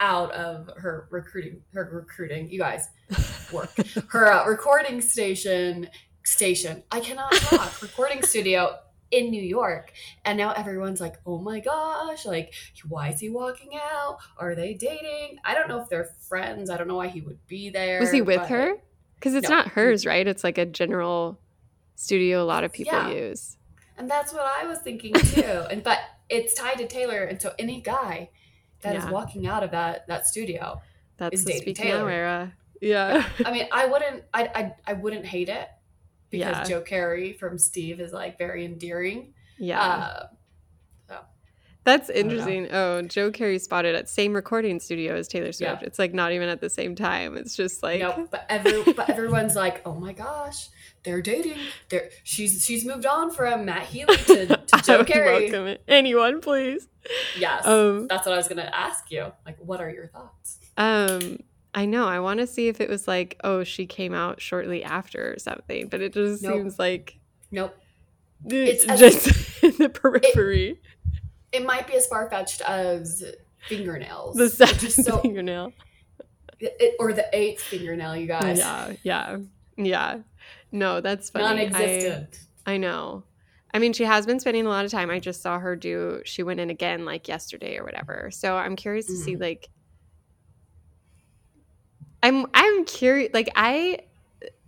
out 0.00 0.32
of 0.32 0.70
her 0.76 1.06
recruiting 1.10 1.62
her 1.74 1.88
recruiting. 1.92 2.50
You 2.50 2.58
guys 2.58 2.88
work 3.52 3.70
her 4.08 4.32
uh, 4.32 4.46
recording 4.46 5.00
station 5.00 5.88
station. 6.24 6.82
I 6.90 7.00
cannot 7.00 7.32
talk. 7.32 7.80
recording 7.82 8.22
studio 8.22 8.76
in 9.10 9.30
New 9.30 9.42
York, 9.42 9.92
and 10.24 10.38
now 10.38 10.52
everyone's 10.52 11.00
like, 11.00 11.16
"Oh 11.26 11.38
my 11.38 11.60
gosh! 11.60 12.24
Like, 12.24 12.52
why 12.88 13.08
is 13.10 13.20
he 13.20 13.28
walking 13.28 13.70
out? 13.76 14.18
Are 14.38 14.54
they 14.54 14.74
dating? 14.74 15.38
I 15.44 15.54
don't 15.54 15.68
know 15.68 15.80
if 15.82 15.88
they're 15.88 16.10
friends. 16.28 16.70
I 16.70 16.76
don't 16.76 16.88
know 16.88 16.96
why 16.96 17.08
he 17.08 17.20
would 17.20 17.44
be 17.46 17.70
there. 17.70 18.00
was 18.00 18.10
he 18.12 18.22
with 18.22 18.46
her 18.48 18.74
because 19.16 19.34
it's 19.34 19.48
No. 19.50 19.56
not 19.56 19.68
hers 19.68 20.06
right 20.06 20.26
it's 20.26 20.42
like 20.42 20.56
a 20.56 20.64
general 20.64 21.38
studio 21.94 22.42
a 22.42 22.44
lot 22.46 22.64
of 22.64 22.72
people 22.72 22.94
Yeah. 22.94 23.10
use 23.10 23.58
And 23.98 24.10
that's 24.10 24.32
what 24.32 24.46
I 24.46 24.64
was 24.66 24.78
thinking 24.78 25.12
too. 25.12 25.42
and 25.70 25.82
but 25.82 25.98
it's 26.30 26.54
tied 26.54 26.78
to 26.78 26.86
Taylor, 26.86 27.24
and 27.24 27.42
so 27.42 27.52
any 27.58 27.82
guy 27.82 28.30
that 28.82 28.96
is 28.96 29.04
Yeah. 29.04 29.10
walking 29.10 29.46
out 29.46 29.62
of 29.62 29.70
that 29.72 30.06
that 30.08 30.26
studio, 30.26 30.80
that's 31.16 31.34
Is 31.34 31.44
the 31.44 31.52
speak 31.58 31.78
now 31.78 31.84
Taylor. 31.84 32.10
era 32.10 32.52
yeah 32.80 33.28
I 33.44 33.50
mean, 33.56 33.66
I 33.72 33.86
wouldn't, 33.86 34.24
I, 34.32 34.42
I, 34.54 34.74
I 34.86 34.92
wouldn't 34.94 35.26
hate 35.26 35.48
it 35.50 35.68
because 36.30 36.56
Yeah. 36.56 36.64
Joe 36.64 36.80
Keery 36.82 37.38
from 37.38 37.58
Steve 37.58 38.00
is 38.00 38.12
like 38.12 38.38
very 38.38 38.64
endearing. 38.64 39.34
yeah 39.58 39.80
Uh, 39.82 40.26
That's 41.82 42.10
interesting. 42.10 42.68
Oh, 42.70 43.00
Joe 43.02 43.30
Keery 43.30 43.58
spotted 43.60 43.94
at 43.94 44.06
same 44.08 44.34
recording 44.34 44.78
studio 44.80 45.14
as 45.16 45.26
Taylor 45.28 45.50
Swift. 45.50 45.80
Yeah. 45.80 45.86
It's 45.86 45.98
like 45.98 46.12
not 46.12 46.32
even 46.32 46.48
at 46.50 46.60
the 46.60 46.68
same 46.68 46.94
time. 46.94 47.38
It's 47.38 47.56
just 47.56 47.82
like 47.82 48.00
no, 48.00 48.28
but 48.30 48.44
every, 48.50 48.82
but 48.92 49.08
everyone's 49.08 49.56
like, 49.56 49.80
oh 49.86 49.94
my 49.94 50.12
gosh, 50.12 50.68
they're 51.02 51.22
dating. 51.22 51.58
They're 51.88 52.10
she's 52.24 52.64
she's 52.64 52.84
moved 52.84 53.06
on 53.06 53.30
from 53.30 53.64
Matt 53.64 53.86
Healy 53.86 54.16
to, 54.16 54.46
to 54.46 54.56
Joe 54.84 55.04
Keery. 55.04 55.42
welcome 55.50 55.66
it. 55.66 55.82
Anyone, 55.88 56.40
please. 56.40 56.88
Yes, 57.38 57.66
Um, 57.66 58.06
that's 58.08 58.26
what 58.26 58.34
I 58.34 58.36
was 58.36 58.48
gonna 58.48 58.70
ask 58.72 59.10
you. 59.10 59.32
Like, 59.46 59.56
what 59.58 59.80
are 59.80 59.90
your 59.90 60.08
thoughts? 60.08 60.58
um, 60.76 61.38
I 61.74 61.86
know. 61.86 62.06
I 62.08 62.18
want 62.20 62.40
to 62.40 62.46
see 62.46 62.66
if 62.68 62.80
it 62.80 62.88
was 62.90 63.06
like, 63.06 63.38
oh, 63.44 63.62
she 63.64 63.86
came 63.86 64.12
out 64.12 64.40
shortly 64.40 64.82
after 64.82 65.32
or 65.32 65.38
something, 65.38 65.86
but 65.88 66.00
it 66.00 66.12
just 66.12 66.42
Nope. 66.42 66.54
seems 66.54 66.78
like 66.78 67.18
Nope. 67.52 67.76
it's 68.46 68.84
as- 68.84 68.98
just 68.98 69.62
in 69.64 69.76
the 69.78 69.88
periphery. 69.88 70.80
It 71.52 71.64
might 71.64 71.86
be 71.86 71.94
as 71.94 72.06
far 72.06 72.28
fetched 72.28 72.60
as 72.62 73.22
fingernails. 73.68 74.36
the 74.36 74.44
is 74.84 74.94
so 75.04 75.18
fingernail. 75.18 75.72
it, 76.60 76.94
or 76.98 77.12
the 77.12 77.26
eighth 77.32 77.62
fingernail, 77.62 78.16
you 78.16 78.26
guys. 78.26 78.58
Yeah, 78.58 78.92
yeah, 79.02 79.38
yeah. 79.76 80.18
No, 80.72 81.00
that's 81.00 81.30
funny. 81.30 81.44
I- 81.44 81.68
Non-existent. 81.68 82.40
I 82.66 82.76
know. 82.76 83.24
I 83.72 83.78
mean, 83.78 83.92
she 83.92 84.04
has 84.04 84.26
been 84.26 84.40
spending 84.40 84.66
a 84.66 84.68
lot 84.68 84.84
of 84.84 84.90
time. 84.90 85.10
I 85.10 85.20
just 85.20 85.42
saw 85.42 85.58
her 85.58 85.76
do. 85.76 86.22
She 86.24 86.42
went 86.42 86.60
in 86.60 86.70
again 86.70 87.04
like 87.04 87.28
yesterday 87.28 87.76
or 87.78 87.84
whatever. 87.84 88.30
So 88.32 88.56
I'm 88.56 88.74
curious 88.76 89.06
to 89.06 89.16
see 89.16 89.36
Mhm. 89.36 89.40
like. 89.40 89.68
I'm 92.22 92.46
I'm 92.52 92.84
curious. 92.84 93.30
Like 93.32 93.50
I 93.54 94.00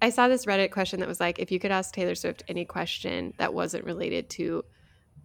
I 0.00 0.10
saw 0.10 0.28
this 0.28 0.46
Reddit 0.46 0.70
question 0.70 1.00
that 1.00 1.08
was 1.08 1.20
like, 1.20 1.38
if 1.38 1.50
you 1.52 1.58
could 1.58 1.70
ask 1.72 1.94
Taylor 1.94 2.14
Swift 2.14 2.42
any 2.48 2.64
question 2.64 3.34
that 3.38 3.54
wasn't 3.54 3.84
related 3.84 4.28
to 4.30 4.64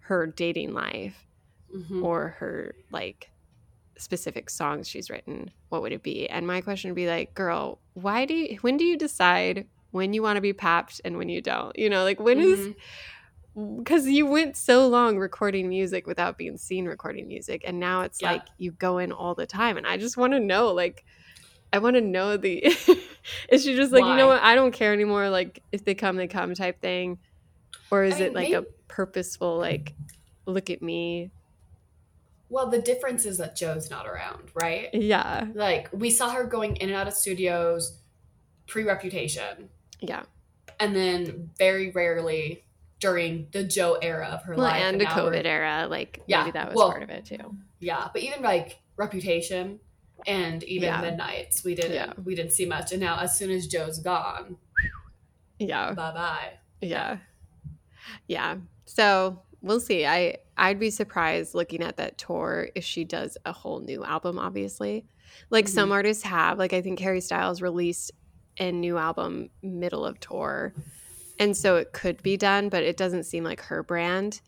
her 0.02 0.28
dating 0.28 0.74
life 0.74 1.26
Mhm. 1.76 2.04
or 2.04 2.30
her 2.40 2.76
like 2.92 3.30
specific 3.98 4.50
songs 4.50 4.88
she's 4.88 5.10
written, 5.10 5.52
what 5.70 5.82
would 5.82 5.92
it 5.92 6.04
be? 6.04 6.30
And 6.30 6.46
my 6.48 6.62
question 6.62 6.92
would 6.92 6.96
be 6.96 7.08
like, 7.08 7.34
girl, 7.34 7.80
why 7.94 8.26
do 8.26 8.34
you, 8.36 8.58
when 8.62 8.78
do 8.78 8.86
you 8.86 8.98
decide 8.98 9.68
when 9.98 10.14
you 10.14 10.22
want 10.24 10.38
to 10.38 10.42
be 10.42 10.54
papped 10.54 11.02
and 11.04 11.18
when 11.18 11.28
you 11.28 11.42
don't? 11.42 11.78
You 11.78 11.90
know, 11.90 12.04
like 12.06 12.20
when 12.22 12.40
is 12.40 12.60
Mhm. 12.60 12.76
because 13.84 14.08
you 14.08 14.28
went 14.28 14.56
so 14.56 14.88
long 14.88 15.18
recording 15.18 15.68
music 15.68 16.06
without 16.06 16.38
being 16.38 16.58
seen 16.58 16.86
recording 16.86 17.28
music 17.28 17.64
and 17.66 17.80
now 17.80 18.02
it's 18.02 18.22
Yeah. 18.22 18.34
like 18.34 18.44
you 18.60 18.72
go 18.72 19.00
in 19.00 19.12
all 19.12 19.34
the 19.34 19.48
time 19.48 19.78
and 19.78 19.88
i 19.88 19.98
just 19.98 20.16
want 20.16 20.34
to 20.34 20.40
know 20.40 20.74
like 20.74 21.04
i 21.74 21.80
want 21.80 21.96
to 21.96 22.02
know 22.02 22.38
the 22.38 22.64
is 23.50 23.64
she 23.64 23.76
just 23.76 23.92
like 23.92 24.06
you 24.06 24.16
know 24.16 24.28
what 24.28 24.44
i 24.44 24.54
don't 24.54 24.74
care 24.74 24.94
anymore 24.94 25.30
like 25.32 25.64
if 25.72 25.84
they 25.86 25.96
come 25.96 26.18
they 26.18 26.28
come 26.28 26.54
type 26.54 26.80
thing 26.82 27.18
or 27.90 28.04
is 28.04 28.14
I 28.14 28.20
mean, 28.20 28.28
it 28.28 28.34
like 28.36 28.52
a 28.54 28.66
purposeful 28.88 29.58
like 29.58 29.96
look 30.46 30.70
at 30.70 30.84
me 30.84 31.32
Well, 32.50 32.70
the 32.70 32.82
difference 32.82 33.26
is 33.26 33.40
that 33.40 33.56
Joe's 33.58 33.90
not 33.90 34.08
around, 34.08 34.52
right? 34.54 34.90
yeah 34.94 35.48
Like 35.54 35.90
we 35.92 36.10
saw 36.12 36.30
her 36.30 36.46
going 36.46 36.76
in 36.78 36.90
and 36.90 36.98
out 36.98 37.08
of 37.08 37.14
studios 37.14 38.02
pre-reputation, 38.68 39.70
yeah 40.00 40.24
and 40.80 40.96
then 40.96 41.50
very 41.58 41.92
rarely 41.92 42.64
during 43.00 43.48
the 43.52 43.64
Joe 43.64 43.98
era 44.02 44.28
of 44.28 44.44
her 44.44 44.56
well, 44.56 44.66
life. 44.66 44.82
and 44.82 45.00
the 45.00 45.06
covid 45.06 45.46
era 45.46 45.88
like 45.90 46.22
Yeah, 46.28 46.42
maybe 46.42 46.52
that 46.52 46.68
was 46.70 46.76
well, 46.76 46.90
part 46.90 47.04
of 47.04 47.10
it 47.10 47.26
too 47.26 47.56
Yeah, 47.80 48.08
but 48.12 48.22
even 48.22 48.42
like 48.42 48.80
reputation 48.96 49.80
and 50.26 50.64
even 50.64 50.88
Yeah. 50.88 51.02
midnights, 51.02 51.64
we 51.64 51.76
didn't 51.76 51.94
Yeah. 51.94 52.14
we 52.24 52.36
didn't 52.36 52.54
see 52.54 52.66
much. 52.66 52.92
And 52.92 53.00
now 53.02 53.20
as 53.20 53.38
soon 53.38 53.52
as 53.52 53.68
Joe's 53.68 54.00
gone, 54.00 54.58
yeah 55.60 55.94
bye 55.94 56.12
bye. 56.12 56.54
Yeah. 56.82 57.18
Yeah. 58.28 58.58
So 58.86 59.42
we'll 59.62 59.80
see. 59.80 60.06
I 60.06 60.38
I'd 60.58 60.80
be 60.80 60.90
surprised 60.90 61.54
looking 61.54 61.84
at 61.84 61.98
that 61.98 62.18
tour 62.18 62.70
if 62.74 62.84
she 62.84 63.04
does 63.04 63.38
a 63.46 63.52
whole 63.52 63.80
new 63.80 64.04
album, 64.04 64.40
obviously. 64.40 65.06
Like 65.50 65.66
mm-hmm. 65.66 65.74
some 65.74 65.92
artists 65.92 66.24
have. 66.24 66.58
Like 66.58 66.74
I 66.74 66.82
think 66.82 67.00
Harry 67.00 67.22
Styles 67.22 67.62
released 67.62 68.12
a 68.60 68.72
new 68.72 68.98
album 68.98 69.50
middle 69.62 70.06
of 70.06 70.20
tour. 70.20 70.74
And 71.40 71.56
so 71.56 71.76
it 71.76 71.94
could 71.94 72.24
be 72.24 72.38
done, 72.38 72.70
but 72.70 72.84
it 72.84 72.98
doesn't 72.98 73.26
seem 73.26 73.44
like 73.44 73.62
her 73.62 73.84
brand. 73.84 74.42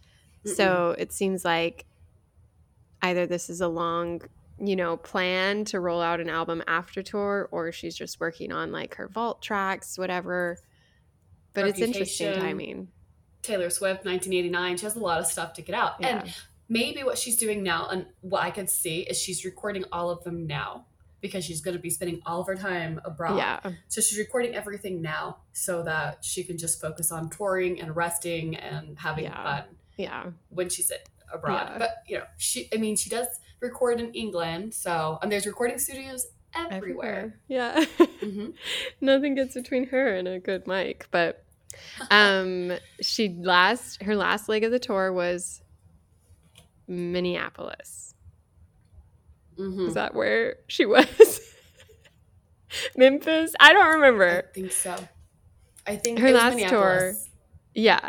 So 0.46 0.96
it 0.98 1.12
seems 1.12 1.46
like 1.46 1.86
either 3.02 3.28
this 3.28 3.50
is 3.50 3.62
a 3.62 3.68
long, 3.68 4.22
you 4.58 4.76
know, 4.76 4.98
plan 4.98 5.66
to 5.66 5.80
roll 5.80 6.02
out 6.02 6.20
an 6.20 6.30
album 6.30 6.64
after 6.66 7.04
tour 7.04 7.48
or 7.52 7.72
she's 7.72 7.96
just 7.96 8.20
working 8.20 8.52
on 8.52 8.72
like 8.72 8.96
her 8.96 9.08
vault 9.08 9.42
tracks, 9.42 9.98
whatever. 9.98 10.58
But 11.54 11.68
it's 11.68 11.80
interesting 11.80 12.34
timing. 12.36 12.88
Taylor 13.42 13.70
Swift, 13.70 14.06
1989. 14.06 14.78
She 14.78 14.86
has 14.86 14.96
a 14.96 15.00
lot 15.00 15.20
of 15.20 15.28
stuff 15.28 15.54
to 15.54 15.62
get 15.62 15.76
out. 15.76 15.96
Yeah. 16.00 16.22
And 16.22 16.34
maybe 16.68 17.04
what 17.04 17.18
she's 17.18 17.36
doing 17.36 17.62
now, 17.62 17.88
and 17.90 18.06
what 18.22 18.44
I 18.44 18.52
could 18.52 18.70
see, 18.70 19.02
is 19.02 19.18
she's 19.20 19.46
recording 19.46 19.86
all 19.92 20.10
of 20.10 20.24
them 20.24 20.48
now 20.48 20.86
because 21.22 21.44
she's 21.46 21.62
going 21.62 21.76
to 21.76 21.82
be 21.82 21.90
spending 21.90 22.22
all 22.26 22.42
of 22.42 22.48
her 22.48 22.56
time 22.56 23.00
abroad. 23.04 23.38
Yeah. 23.38 23.60
So 23.88 24.02
she's 24.02 24.18
recording 24.18 24.56
everything 24.56 25.02
now 25.02 25.38
so 25.54 25.84
that 25.84 26.24
she 26.24 26.44
can 26.44 26.58
just 26.58 26.80
focus 26.80 27.12
on 27.12 27.30
touring 27.30 27.82
and 27.82 27.96
resting 27.96 28.56
and 28.56 28.98
having 29.00 29.26
Yeah. 29.26 29.44
fun 29.44 29.64
Yeah. 29.98 30.26
when 30.50 30.70
she's 30.70 30.92
abroad. 31.34 31.70
Yeah. 31.72 31.78
But, 31.78 32.04
you 32.08 32.18
know, 32.20 32.24
she, 32.38 32.70
I 32.74 32.78
mean, 32.78 32.96
she 32.96 33.10
does 33.10 33.28
record 33.60 34.00
in 34.00 34.14
England. 34.14 34.74
So, 34.74 35.20
and 35.22 35.32
there's 35.32 35.46
recording 35.46 35.78
studios 35.80 36.28
everywhere. 36.56 37.36
Yeah. 37.48 37.86
Mhm. 38.20 38.54
Nothing 39.00 39.36
gets 39.36 39.54
between 39.54 39.88
her 39.88 40.14
and 40.16 40.28
a 40.28 40.40
good 40.40 40.68
mic. 40.68 41.08
But 41.10 41.44
um 42.12 42.74
she 43.02 43.30
last 43.30 44.04
her 44.04 44.14
last 44.16 44.50
leg 44.50 44.64
of 44.66 44.72
the 44.72 44.80
tour 44.80 45.14
was 45.14 45.62
Minneapolis. 46.88 48.09
Mhm. 49.60 49.88
Is 49.88 49.94
that 49.96 50.16
where 50.16 50.56
she 50.68 50.86
was? 50.94 51.42
Memphis? 52.96 53.54
I 53.60 53.74
don't 53.74 53.96
remember. 53.96 54.44
I 54.50 54.54
think 54.54 54.72
so. 54.72 54.96
I 55.88 55.96
think 55.96 56.20
Her 56.20 56.32
last 56.32 56.58
tour- 56.70 57.16
Yeah. 57.74 58.00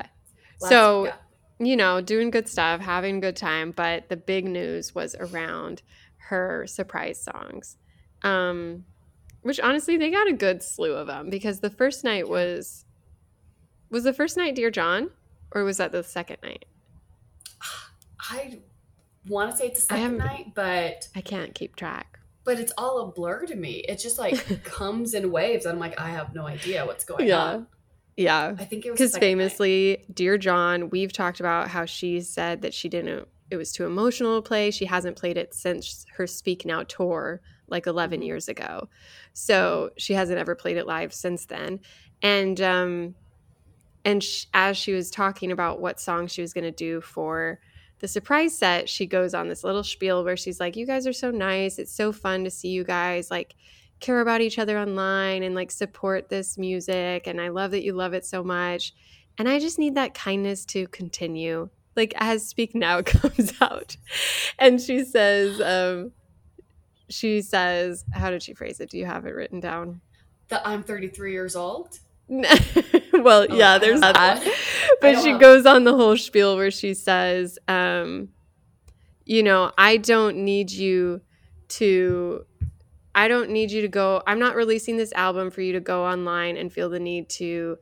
Last- 0.60 0.68
so 0.70 1.04
yeah. 1.06 1.14
you 1.58 1.76
know, 1.76 2.00
doing 2.00 2.30
good 2.30 2.48
stuff, 2.48 2.80
having 2.80 3.16
a 3.16 3.20
good 3.20 3.36
time, 3.36 3.70
but 3.72 4.08
the 4.08 4.16
big 4.16 4.44
news 4.44 4.94
was 4.94 5.14
around 5.18 5.82
her 6.28 6.66
surprise 6.66 7.22
songs. 7.22 7.76
Um 8.22 8.84
which 9.42 9.58
honestly 9.58 9.96
they 9.96 10.10
got 10.10 10.28
a 10.28 10.34
good 10.34 10.62
slew 10.62 10.92
of 10.92 11.06
them 11.06 11.30
because 11.30 11.60
the 11.60 11.70
first 11.70 12.04
night 12.04 12.28
was 12.28 12.84
was 13.90 14.04
the 14.04 14.12
first 14.12 14.36
night 14.36 14.54
Dear 14.54 14.70
John 14.70 15.10
or 15.52 15.64
was 15.64 15.78
that 15.78 15.90
the 15.92 16.04
second 16.04 16.36
night? 16.42 16.66
I 18.30 18.58
want 19.26 19.50
to 19.50 19.56
say 19.56 19.66
it's 19.66 19.80
the 19.86 19.94
second 19.94 20.18
night, 20.18 20.52
but 20.54 21.08
I 21.14 21.20
can't 21.20 21.54
keep 21.54 21.76
track. 21.76 22.18
but 22.44 22.58
it's 22.58 22.72
all 22.78 23.00
a 23.08 23.12
blur 23.12 23.44
to 23.46 23.54
me. 23.54 23.84
It 23.88 23.96
just 23.98 24.18
like 24.18 24.62
comes 24.64 25.14
in 25.14 25.30
waves. 25.30 25.66
And 25.66 25.74
I'm 25.74 25.78
like, 25.80 26.00
I 26.00 26.08
have 26.10 26.34
no 26.34 26.46
idea 26.46 26.84
what's 26.86 27.04
going 27.04 27.30
on. 27.32 27.66
Yeah. 28.16 28.54
I 28.58 28.64
think 28.64 28.84
it 28.86 28.90
was 28.90 28.98
Because 28.98 29.12
second 29.12 29.26
night. 29.28 29.30
famously, 29.42 30.04
Dear 30.12 30.36
John, 30.38 30.90
we've 30.90 31.12
talked 31.12 31.40
about 31.40 31.68
how 31.68 31.84
she 31.84 32.20
said 32.20 32.62
that 32.62 32.74
she 32.74 32.88
didn't, 32.88 33.28
it 33.50 33.56
was 33.56 33.72
too 33.72 33.84
emotional 33.86 34.40
to 34.42 34.46
play. 34.46 34.70
She 34.70 34.84
hasn't 34.86 35.16
played 35.16 35.36
it 35.36 35.54
since 35.54 36.04
her 36.16 36.26
Speak 36.26 36.64
Now 36.64 36.82
tour, 36.84 37.40
like 37.68 37.86
11 37.86 38.20
Mhm. 38.20 38.26
years 38.26 38.48
ago. 38.48 38.88
So 39.32 39.90
she 39.96 40.14
hasn't 40.14 40.38
ever 40.38 40.54
played 40.54 40.76
it 40.76 40.86
live 40.86 41.12
since 41.12 41.46
then. 41.46 41.80
And, 42.22 42.60
um, 42.60 43.14
and 44.04 44.22
sh- 44.24 44.46
as 44.54 44.76
she 44.76 44.92
was 44.92 45.10
talking 45.10 45.52
about 45.52 45.80
what 45.80 46.00
song 46.00 46.26
she 46.26 46.40
was 46.42 46.52
going 46.52 46.64
to 46.64 46.70
do 46.72 47.00
for 47.00 47.60
the 48.00 48.08
surprise 48.08 48.56
set, 48.56 48.88
she 48.88 49.06
goes 49.06 49.34
on 49.34 49.48
this 49.48 49.64
little 49.64 49.84
spiel 49.84 50.24
where 50.24 50.36
she's 50.36 50.60
like, 50.60 50.76
You 50.76 50.86
guys 50.86 51.06
are 51.06 51.12
so 51.12 51.30
nice. 51.30 51.78
It's 51.78 51.94
so 51.94 52.12
fun 52.12 52.44
to 52.44 52.50
see 52.50 52.68
you 52.68 52.84
guys 52.84 53.30
like 53.30 53.54
care 54.00 54.20
about 54.20 54.40
each 54.40 54.58
other 54.58 54.78
online 54.78 55.42
and 55.42 55.54
like 55.54 55.70
support 55.70 56.28
this 56.28 56.58
music. 56.58 57.26
And 57.26 57.40
I 57.40 57.48
love 57.48 57.70
that 57.72 57.84
you 57.84 57.92
love 57.92 58.14
it 58.14 58.24
so 58.24 58.42
much. 58.42 58.94
And 59.38 59.48
I 59.48 59.58
just 59.58 59.78
need 59.78 59.94
that 59.94 60.14
kindness 60.14 60.64
to 60.66 60.86
continue. 60.88 61.68
Like 61.96 62.14
as 62.16 62.46
Speak 62.46 62.74
Now 62.74 63.02
comes 63.04 63.52
out. 63.60 63.96
And 64.58 64.80
she 64.80 65.04
says, 65.04 65.60
um, 65.60 66.12
she 67.08 67.42
says, 67.42 68.04
how 68.12 68.30
did 68.30 68.42
she 68.42 68.54
phrase 68.54 68.80
it? 68.80 68.90
Do 68.90 68.98
you 68.98 69.06
have 69.06 69.26
it 69.26 69.34
written 69.34 69.60
down? 69.60 70.00
that 70.50 70.66
I'm 70.66 70.82
33 70.82 71.32
years 71.32 71.56
old. 71.56 71.98
well, 73.12 73.46
Oh, 73.50 73.54
yeah, 73.54 73.78
there's 73.78 74.00
that. 74.00 74.42
But 75.00 75.18
she 75.20 75.32
know. 75.32 75.38
goes 75.38 75.66
on 75.66 75.84
the 75.84 75.94
whole 75.94 76.16
spiel 76.16 76.56
where 76.56 76.70
she 76.70 76.94
says, 76.94 77.58
um, 77.66 78.28
you 79.24 79.42
know, 79.42 79.72
I 79.76 79.96
don't 79.96 80.38
need 80.38 80.70
you 80.70 81.20
to 81.70 82.44
I 83.14 83.26
don't 83.28 83.50
need 83.50 83.70
you 83.72 83.82
to 83.82 83.88
go 83.88 84.22
I'm 84.26 84.38
not 84.38 84.54
releasing 84.54 84.96
this 84.96 85.12
album 85.12 85.50
for 85.50 85.60
you 85.60 85.72
to 85.72 85.80
go 85.80 86.04
online 86.04 86.56
and 86.56 86.72
feel 86.72 86.88
the 86.88 87.00
need 87.00 87.28
to 87.30 87.78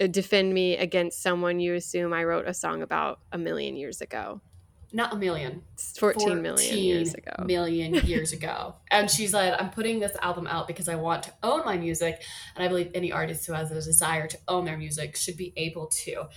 uh, 0.00 0.06
defend 0.06 0.52
me 0.52 0.76
against 0.76 1.22
someone 1.22 1.60
you 1.60 1.74
assume 1.74 2.12
I 2.12 2.24
wrote 2.24 2.46
a 2.46 2.54
song 2.54 2.82
about 2.82 3.20
a 3.32 3.38
million 3.38 3.76
years 3.76 4.00
ago. 4.00 4.40
Not 4.92 5.12
a 5.12 5.16
million. 5.16 5.62
It's 5.74 5.98
14 5.98 6.40
million 6.40 6.78
years 6.78 7.14
ago. 7.14 7.32
million 7.44 7.94
years 7.94 8.32
ago. 8.32 8.76
And 8.90 9.10
she's 9.10 9.34
like, 9.34 9.52
I'm 9.60 9.70
putting 9.70 10.00
this 10.00 10.16
album 10.22 10.46
out 10.46 10.66
because 10.66 10.88
I 10.88 10.94
want 10.94 11.24
to 11.24 11.32
own 11.42 11.64
my 11.64 11.76
music. 11.76 12.22
And 12.54 12.64
I 12.64 12.68
believe 12.68 12.90
any 12.94 13.12
artist 13.12 13.46
who 13.46 13.52
has 13.52 13.70
a 13.70 13.74
desire 13.74 14.26
to 14.28 14.38
own 14.48 14.64
their 14.64 14.78
music 14.78 15.16
should 15.16 15.36
be 15.36 15.52
able 15.56 15.88
to. 16.04 16.28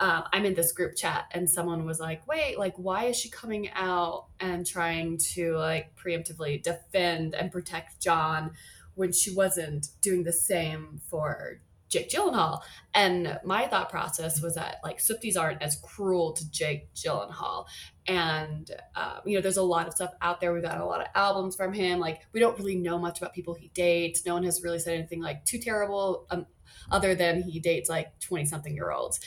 Um, 0.00 0.24
I'm 0.32 0.44
in 0.44 0.54
this 0.54 0.72
group 0.72 0.96
chat 0.96 1.26
and 1.32 1.48
someone 1.48 1.84
was 1.84 2.00
like, 2.00 2.26
wait, 2.26 2.58
like, 2.58 2.74
why 2.76 3.04
is 3.04 3.16
she 3.16 3.28
coming 3.30 3.70
out 3.74 4.26
and 4.40 4.66
trying 4.66 5.18
to 5.34 5.56
like 5.56 5.94
preemptively 5.96 6.62
defend 6.62 7.34
and 7.34 7.52
protect 7.52 8.00
John 8.00 8.52
when 8.94 9.12
she 9.12 9.32
wasn't 9.32 9.88
doing 10.00 10.24
the 10.24 10.32
same 10.32 11.00
for 11.08 11.60
Jake 11.88 12.10
Gyllenhaal? 12.10 12.60
And 12.94 13.38
my 13.44 13.66
thought 13.66 13.90
process 13.90 14.40
was 14.42 14.54
that 14.54 14.76
like 14.82 14.98
Swifties 14.98 15.38
aren't 15.38 15.62
as 15.62 15.76
cruel 15.82 16.32
to 16.32 16.50
Jake 16.50 16.92
Gyllenhaal. 16.94 17.66
And 18.06 18.70
um, 18.94 19.20
you 19.26 19.36
know 19.36 19.42
there's 19.42 19.56
a 19.56 19.62
lot 19.62 19.86
of 19.86 19.94
stuff 19.94 20.12
out 20.22 20.40
there. 20.40 20.52
We've 20.52 20.62
got 20.62 20.80
a 20.80 20.84
lot 20.84 21.00
of 21.00 21.08
albums 21.14 21.56
from 21.56 21.72
him. 21.72 21.98
Like 21.98 22.22
we 22.32 22.40
don't 22.40 22.58
really 22.58 22.76
know 22.76 22.98
much 22.98 23.18
about 23.18 23.34
people 23.34 23.54
he 23.54 23.68
dates. 23.74 24.24
No 24.24 24.34
one 24.34 24.44
has 24.44 24.62
really 24.62 24.78
said 24.78 24.94
anything 24.98 25.22
like 25.22 25.44
too 25.44 25.58
terrible 25.58 26.26
um, 26.30 26.46
other 26.90 27.14
than 27.14 27.42
he 27.42 27.60
dates 27.60 27.88
like 27.88 28.18
20 28.20 28.44
something 28.46 28.74
year 28.74 28.90
olds 28.90 29.20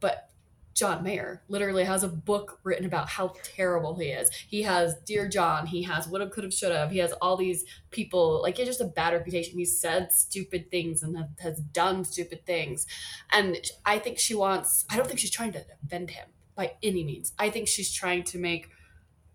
but 0.00 0.28
john 0.76 1.02
mayer 1.02 1.42
literally 1.48 1.84
has 1.84 2.04
a 2.04 2.08
book 2.08 2.60
written 2.62 2.86
about 2.86 3.08
how 3.08 3.32
terrible 3.42 3.96
he 3.98 4.06
is 4.06 4.30
he 4.48 4.62
has 4.62 4.94
dear 5.04 5.28
john 5.28 5.66
he 5.66 5.82
has 5.82 6.06
would 6.06 6.20
have 6.20 6.30
could 6.30 6.44
have 6.44 6.54
should 6.54 6.70
have 6.70 6.90
he 6.90 6.98
has 6.98 7.12
all 7.14 7.36
these 7.36 7.64
people 7.90 8.40
like 8.42 8.56
he 8.56 8.62
has 8.62 8.68
just 8.68 8.80
a 8.80 8.84
bad 8.84 9.12
reputation 9.12 9.58
he's 9.58 9.80
said 9.80 10.12
stupid 10.12 10.70
things 10.70 11.02
and 11.02 11.16
ha- 11.16 11.24
has 11.40 11.58
done 11.58 12.04
stupid 12.04 12.44
things 12.46 12.86
and 13.32 13.56
i 13.84 13.98
think 13.98 14.18
she 14.18 14.34
wants 14.34 14.84
i 14.90 14.96
don't 14.96 15.06
think 15.06 15.18
she's 15.18 15.30
trying 15.30 15.52
to 15.52 15.64
defend 15.82 16.10
him 16.10 16.28
by 16.56 16.72
any 16.82 17.04
means. 17.04 17.32
I 17.38 17.50
think 17.50 17.68
she's 17.68 17.92
trying 17.92 18.24
to 18.24 18.38
make 18.38 18.70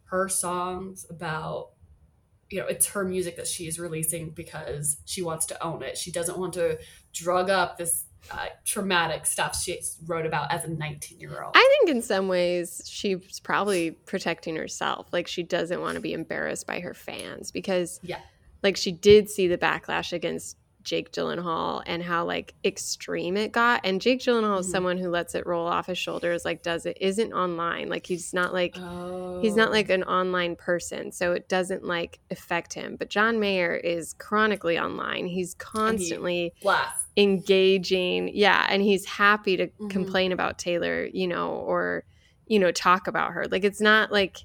her 0.06 0.28
songs 0.28 1.06
about 1.10 1.70
you 2.50 2.60
know, 2.60 2.68
it's 2.68 2.88
her 2.88 3.06
music 3.06 3.38
that 3.38 3.48
she 3.48 3.66
is 3.66 3.80
releasing 3.80 4.32
because 4.32 4.98
she 5.06 5.22
wants 5.22 5.46
to 5.46 5.64
own 5.64 5.82
it. 5.84 5.98
She 5.98 6.12
doesn't 6.12 6.38
want 6.38 6.52
to 6.56 6.80
drug 7.14 7.50
up 7.50 7.78
this 7.78 8.04
uh, 8.30 8.48
traumatic 8.66 9.26
stuff 9.26 9.60
she 9.60 9.80
wrote 10.06 10.26
about 10.26 10.52
as 10.52 10.64
a 10.66 10.70
19 10.70 11.20
year 11.20 11.42
old. 11.44 11.54
I 11.56 11.78
think 11.80 11.96
in 11.96 12.02
some 12.02 12.28
ways 12.28 12.82
she's 12.86 13.40
probably 13.40 13.92
protecting 13.92 14.56
herself. 14.56 15.08
Like 15.12 15.28
she 15.28 15.44
doesn't 15.44 15.82
want 15.82 15.96
to 15.96 16.02
be 16.02 16.14
embarrassed 16.14 16.68
by 16.68 16.80
her 16.82 16.94
fans 16.94 17.52
because 17.52 18.00
Yeah. 18.04 18.20
like 18.64 18.78
she 18.78 18.92
did 18.92 19.30
see 19.30 19.48
the 19.48 19.58
backlash 19.58 20.14
against 20.14 20.58
Jake 20.84 21.12
Gyllenhaal 21.12 21.84
and 21.86 22.02
how 22.02 22.26
like 22.26 22.56
extreme 22.66 23.38
it 23.38 23.52
got. 23.52 23.82
And 23.84 24.02
Jake 24.02 24.20
Gyllenhaal 24.20 24.62
is 24.62 24.68
Mhm. 24.68 24.72
someone 24.72 24.98
who 24.98 25.10
lets 25.10 25.36
it 25.36 25.46
roll 25.46 25.68
off 25.68 25.86
his 25.86 26.00
shoulders, 26.00 26.44
like 26.44 26.64
does 26.64 26.88
it 26.88 26.98
isn't 27.00 27.34
online. 27.34 27.88
Like 27.88 28.08
he's 28.08 28.34
not 28.34 28.52
like 28.52 28.76
Oh. 28.80 29.40
he's 29.42 29.56
not 29.56 29.70
like 29.72 29.92
an 29.92 30.04
online 30.04 30.56
person, 30.56 31.12
so 31.12 31.34
it 31.34 31.48
doesn't 31.48 31.84
like 31.84 32.20
affect 32.32 32.74
him. 32.74 32.96
But 32.96 33.10
John 33.10 33.40
Mayer 33.40 33.76
is 33.76 34.14
chronically 34.14 34.80
online. 34.80 35.28
He's 35.28 35.54
constantly 35.54 36.54
blast. 36.64 37.01
Engaging 37.18 38.30
yeah 38.34 38.66
and 38.70 38.82
he's 38.82 39.06
happy 39.06 39.58
to 39.58 39.68
Mhm. 39.68 39.90
complain 39.90 40.32
about 40.32 40.58
taylor 40.58 41.06
you 41.14 41.28
know 41.28 41.50
or 41.52 42.04
you 42.48 42.58
know 42.60 42.72
talk 42.72 43.08
about 43.08 43.32
her 43.34 43.48
like 43.50 43.64
it's 43.64 43.82
not 43.82 44.12
like 44.12 44.38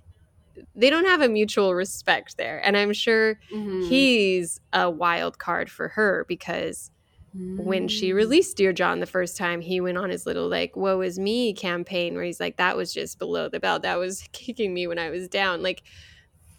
they 0.74 0.90
don't 0.90 1.04
have 1.06 1.20
a 1.20 1.28
mutual 1.28 1.74
respect 1.74 2.36
there 2.38 2.60
and 2.66 2.76
i'm 2.76 2.92
sure 2.92 3.38
Mhm. 3.52 3.88
he's 3.88 4.60
a 4.72 4.90
wild 4.90 5.38
card 5.38 5.70
for 5.70 5.88
her 5.88 6.24
because 6.28 6.90
when 7.58 7.86
she 7.88 8.10
Mm. 8.10 8.14
released 8.16 8.56
dear 8.56 8.72
john 8.72 9.00
the 9.00 9.06
first 9.06 9.36
time 9.36 9.60
he 9.60 9.80
went 9.80 9.96
on 9.98 10.10
his 10.10 10.26
little 10.26 10.48
like 10.48 10.74
woe 10.76 11.00
is 11.02 11.18
me 11.18 11.54
campaign 11.54 12.14
where 12.14 12.24
he's 12.24 12.40
like 12.40 12.56
that 12.56 12.76
was 12.76 12.92
just 12.92 13.18
below 13.18 13.48
the 13.48 13.60
belt 13.60 13.82
that 13.82 13.98
was 13.98 14.22
kicking 14.32 14.74
me 14.74 14.86
when 14.86 14.98
i 14.98 15.08
was 15.10 15.28
down 15.28 15.62
like 15.62 15.82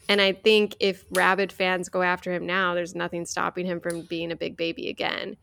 and 0.10 0.22
i 0.22 0.32
think 0.32 0.76
if 0.80 1.04
rabid 1.12 1.52
fans 1.52 1.90
go 1.90 2.02
after 2.02 2.32
him 2.32 2.46
now 2.46 2.74
there's 2.74 2.96
nothing 2.96 3.26
stopping 3.26 3.66
him 3.66 3.80
from 3.82 4.04
being 4.04 4.32
a 4.32 4.36
big 4.36 4.56
baby 4.56 4.90
again 4.90 5.36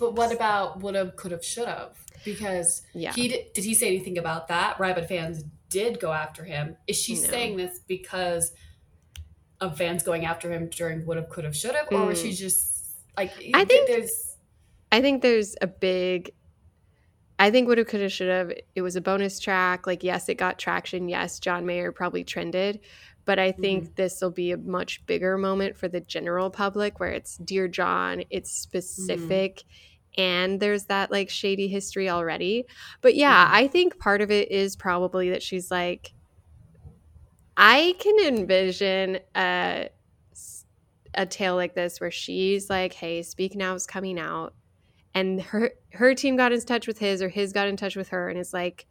But 0.00 0.14
what 0.14 0.32
about 0.32 0.80
would 0.80 0.94
have, 0.96 1.14
could 1.14 1.30
have, 1.30 1.44
should 1.44 1.68
have? 1.68 1.92
Because 2.24 2.82
Yeah. 2.94 3.12
he 3.12 3.28
did, 3.28 3.52
did 3.52 3.64
he 3.64 3.74
say 3.74 3.86
anything 3.88 4.18
about 4.18 4.48
that? 4.48 4.80
Rabid 4.80 5.06
fans 5.06 5.44
did 5.68 6.00
go 6.00 6.12
after 6.12 6.42
him. 6.44 6.76
Is 6.88 6.96
she 6.96 7.14
No. 7.14 7.20
saying 7.20 7.56
this 7.58 7.78
because 7.86 8.52
of 9.60 9.76
fans 9.76 10.02
going 10.02 10.24
after 10.24 10.50
him 10.50 10.68
during 10.70 11.04
would 11.06 11.18
have, 11.18 11.28
could 11.28 11.44
have, 11.44 11.54
should 11.54 11.74
have, 11.74 11.86
or 11.92 12.06
was 12.06 12.18
Mm. 12.18 12.22
she 12.22 12.32
just 12.32 12.96
like? 13.16 13.30
I 13.54 13.64
think- 13.64 13.86
there's. 13.88 14.36
I 14.90 15.00
think 15.02 15.22
there's 15.22 15.54
a 15.60 15.66
big. 15.66 16.32
I 17.38 17.50
think 17.50 17.68
woulda, 17.68 17.84
coulda, 17.84 18.08
should 18.08 18.28
have. 18.28 18.52
It 18.74 18.82
was 18.82 18.96
a 18.96 19.00
bonus 19.00 19.38
track. 19.38 19.86
Like, 19.86 20.02
yes, 20.02 20.28
it 20.28 20.34
got 20.34 20.58
traction. 20.58 21.08
Yes, 21.08 21.38
John 21.38 21.64
Mayer 21.64 21.90
probably 21.92 22.22
trended, 22.24 22.80
but 23.24 23.38
I 23.38 23.52
think 23.52 23.96
this 23.96 24.20
will 24.20 24.30
be 24.30 24.50
a 24.52 24.56
much 24.58 25.04
bigger 25.06 25.38
moment 25.38 25.76
for 25.78 25.88
the 25.88 26.00
general 26.00 26.50
public, 26.50 26.98
where 27.00 27.10
it's 27.12 27.36
Dear 27.38 27.66
John, 27.68 28.24
it's 28.30 28.50
specific, 28.50 29.62
and 30.16 30.60
there's 30.60 30.84
that 30.86 31.10
like 31.10 31.30
shady 31.30 31.68
history 31.68 32.08
already. 32.08 32.64
But 33.00 33.14
yeah, 33.14 33.46
Mhm. 33.46 33.54
I 33.54 33.68
think 33.68 33.98
part 33.98 34.20
of 34.20 34.30
it 34.30 34.50
is 34.50 34.76
probably 34.76 35.30
that 35.30 35.42
she's 35.42 35.70
like, 35.70 36.12
I 37.56 37.94
can 37.98 38.18
envision 38.20 39.18
a 39.34 39.90
a 41.14 41.26
tale 41.26 41.56
like 41.56 41.74
this 41.74 42.00
where 42.00 42.10
she's 42.10 42.70
like, 42.70 42.94
"Hey, 42.94 43.22
Speak 43.22 43.56
Now 43.56 43.74
is 43.74 43.86
coming 43.86 44.18
out," 44.18 44.54
and 45.14 45.40
her 45.42 45.72
her 45.94 46.14
team 46.14 46.36
got 46.36 46.52
in 46.52 46.60
touch 46.60 46.86
with 46.86 46.98
his, 46.98 47.20
or 47.22 47.28
his 47.28 47.52
got 47.52 47.68
in 47.68 47.76
touch 47.76 47.96
with 47.96 48.10
her, 48.10 48.28
and 48.28 48.38
it's 48.38 48.52
like, 48.52 48.86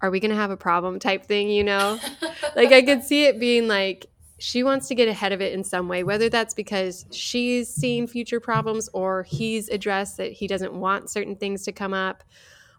"Are 0.00 0.10
we 0.10 0.20
gonna 0.20 0.34
have 0.36 0.50
a 0.50 0.56
problem?" 0.56 0.98
type 0.98 1.24
thing, 1.24 1.48
you 1.48 1.64
know? 1.64 1.98
like 2.56 2.72
I 2.72 2.82
could 2.82 3.02
see 3.02 3.24
it 3.24 3.40
being 3.40 3.68
like 3.68 4.06
she 4.38 4.62
wants 4.62 4.88
to 4.88 4.94
get 4.94 5.08
ahead 5.08 5.32
of 5.32 5.40
it 5.40 5.52
in 5.52 5.64
some 5.64 5.88
way, 5.88 6.04
whether 6.04 6.28
that's 6.28 6.54
because 6.54 7.06
she's 7.12 7.74
seen 7.74 8.06
future 8.06 8.40
problems 8.40 8.88
or 8.94 9.24
he's 9.24 9.68
addressed 9.68 10.16
that 10.18 10.32
he 10.32 10.46
doesn't 10.46 10.74
want 10.74 11.10
certain 11.10 11.36
things 11.36 11.64
to 11.64 11.72
come 11.72 11.92
up, 11.94 12.22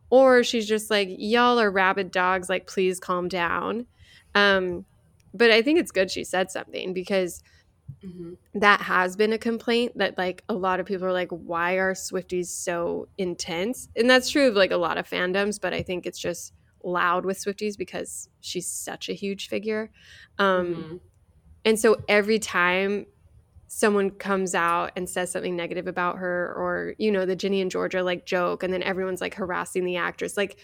or 0.10 0.44
she's 0.44 0.68
just 0.68 0.90
like, 0.90 1.10
y'all 1.12 1.60
are 1.60 1.72
rabid 1.72 2.12
dogs, 2.12 2.50
like 2.50 2.68
please 2.68 3.00
calm 3.00 3.28
down. 3.28 3.88
Um, 4.36 4.86
but 5.34 5.52
I 5.52 5.62
think 5.62 5.80
it's 5.80 5.92
good 5.92 6.10
she 6.12 6.24
said 6.24 6.50
something 6.52 6.94
because 6.94 7.44
Mhm. 8.04 8.38
that 8.54 8.82
has 8.82 9.16
been 9.16 9.34
a 9.34 9.38
complaint 9.38 9.94
that 9.98 10.18
like 10.18 10.44
a 10.48 10.54
lot 10.54 10.80
of 10.80 10.86
people 10.86 11.06
are 11.06 11.12
like 11.14 11.30
why 11.32 11.74
are 11.74 11.94
swifties 11.94 12.48
so 12.48 13.10
intense 13.18 13.90
and 13.96 14.10
that's 14.10 14.30
true 14.30 14.48
of 14.48 14.56
like 14.56 14.72
a 14.72 14.78
lot 14.78 14.98
of 14.98 15.08
fandoms 15.10 15.60
but 15.62 15.74
i 15.74 15.82
think 15.84 16.06
it's 16.06 16.20
just 16.20 16.54
loud 16.84 17.26
with 17.26 17.38
swifties 17.38 17.78
because 17.78 18.30
she's 18.40 18.70
such 18.70 19.10
a 19.10 19.14
huge 19.14 19.50
figure 19.50 19.92
um 20.38 20.66
Mhm. 20.76 21.00
And 21.66 21.80
so 21.80 21.98
every 22.08 22.40
time 22.40 23.06
someone 23.68 24.10
comes 24.10 24.56
out 24.56 24.92
and 24.96 25.08
says 25.08 25.32
something 25.32 25.56
negative 25.56 25.86
about 25.88 26.18
her 26.18 26.54
or 26.58 26.96
you 26.98 27.12
know 27.12 27.26
the 27.26 27.36
Ginny 27.36 27.62
and 27.62 27.70
Georgia 27.70 28.02
like 28.04 28.26
joke 28.26 28.64
and 28.64 28.74
then 28.74 28.82
everyone's 28.84 29.22
like 29.22 29.36
harassing 29.36 29.86
the 29.86 29.98
actress 29.98 30.36
like 30.38 30.58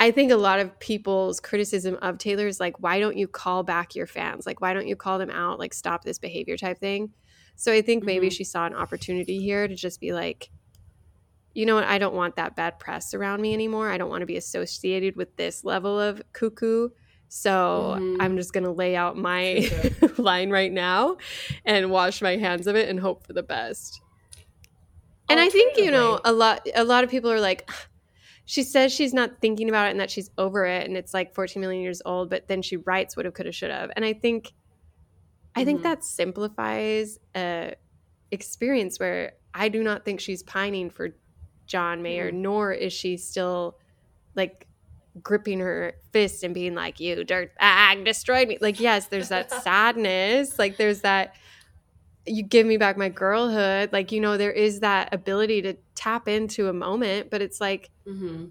I 0.00 0.10
think 0.10 0.32
a 0.32 0.36
lot 0.36 0.58
of 0.58 0.76
people's 0.80 1.38
criticism 1.38 1.96
of 2.02 2.18
Taylor 2.18 2.48
is 2.48 2.58
like 2.58 2.80
why 2.80 2.98
don't 2.98 3.16
you 3.16 3.28
call 3.28 3.62
back 3.62 3.94
your 3.94 4.08
fans? 4.08 4.44
Like 4.46 4.60
why 4.60 4.74
don't 4.74 4.88
you 4.88 4.96
call 4.96 5.18
them 5.18 5.30
out? 5.30 5.60
Like 5.60 5.72
stop 5.72 6.02
this 6.02 6.18
behavior 6.18 6.56
type 6.56 6.78
thing. 6.78 7.12
So 7.54 7.72
I 7.72 7.80
think 7.80 8.02
maybe 8.04 8.26
Mhm. 8.28 8.32
she 8.32 8.42
saw 8.44 8.66
an 8.66 8.74
opportunity 8.74 9.38
here 9.40 9.68
to 9.68 9.74
just 9.76 10.00
be 10.00 10.12
like 10.12 10.50
you 11.54 11.66
know 11.66 11.76
what? 11.76 11.84
I 11.84 11.98
don't 11.98 12.14
want 12.16 12.34
that 12.34 12.56
bad 12.56 12.80
press 12.80 13.14
around 13.14 13.40
me 13.40 13.54
anymore. 13.54 13.88
I 13.88 13.96
don't 13.96 14.10
want 14.10 14.22
to 14.22 14.26
be 14.26 14.36
associated 14.36 15.14
with 15.14 15.36
this 15.36 15.62
level 15.62 16.00
of 16.00 16.20
cuckoo 16.32 16.88
so 17.36 17.96
Mhm. 17.98 18.16
I'm 18.20 18.36
just 18.36 18.52
going 18.52 18.62
to 18.62 18.70
lay 18.70 18.94
out 18.94 19.16
my 19.16 19.68
line 20.18 20.50
right 20.50 20.70
now 20.70 21.16
and 21.64 21.90
wash 21.90 22.22
my 22.22 22.36
hands 22.36 22.68
of 22.68 22.76
it 22.76 22.88
and 22.88 23.00
hope 23.00 23.26
for 23.26 23.32
the 23.32 23.42
best. 23.42 24.00
And 25.28 25.40
I 25.40 25.48
think, 25.48 25.76
you 25.76 25.90
know, 25.90 26.20
a 26.24 26.32
lot 26.32 26.68
a 26.76 26.84
lot 26.84 27.02
of 27.02 27.10
people 27.10 27.32
are 27.32 27.40
like 27.40 27.68
she 28.44 28.62
says 28.62 28.92
she's 28.92 29.12
not 29.12 29.40
thinking 29.40 29.68
about 29.68 29.88
it 29.88 29.90
and 29.90 29.98
that 30.00 30.12
she's 30.12 30.30
over 30.38 30.64
it 30.64 30.86
and 30.86 30.96
it's 30.96 31.12
like 31.12 31.34
14 31.34 31.60
million 31.60 31.82
years 31.82 32.00
old, 32.06 32.30
but 32.30 32.46
then 32.46 32.62
she 32.62 32.76
writes 32.76 33.16
would 33.16 33.24
have 33.24 33.34
could 33.34 33.46
have 33.46 33.54
should 33.54 33.72
have. 33.72 33.90
And 33.96 34.04
I 34.04 34.12
think 34.12 34.52
I 35.56 35.64
think 35.64 35.80
Mhm. 35.80 35.84
that 35.84 36.04
simplifies 36.04 37.18
a 37.34 37.74
experience 38.30 39.00
where 39.00 39.32
I 39.52 39.68
do 39.68 39.82
not 39.82 40.04
think 40.04 40.20
she's 40.20 40.44
pining 40.44 40.88
for 40.88 41.16
John 41.66 42.00
Mayer, 42.00 42.30
Mhm. 42.30 42.34
nor 42.34 42.72
is 42.72 42.92
she 42.92 43.16
still 43.16 43.76
like 44.36 44.68
gripping 45.22 45.60
her 45.60 45.94
fist 46.12 46.42
and 46.42 46.54
being 46.54 46.74
like, 46.74 47.00
"You 47.00 47.24
dirt 47.24 47.54
bag 47.58 48.04
destroyed 48.04 48.48
me." 48.48 48.58
Like, 48.60 48.80
yes, 48.80 49.06
there's 49.06 49.28
that 49.28 49.50
sadness. 49.62 50.58
Like, 50.58 50.76
there's 50.76 51.00
that 51.02 51.34
you 52.26 52.42
give 52.42 52.66
me 52.66 52.76
back 52.76 52.96
my 52.96 53.10
girlhood. 53.10 53.92
Like, 53.92 54.10
you 54.10 54.20
know, 54.20 54.36
there 54.36 54.52
is 54.52 54.80
that 54.80 55.12
ability 55.12 55.62
to 55.62 55.74
tap 55.94 56.26
into 56.26 56.68
a 56.68 56.72
moment, 56.72 57.30
but 57.30 57.42
it's 57.42 57.60
like 57.60 57.90
hmm 58.06 58.46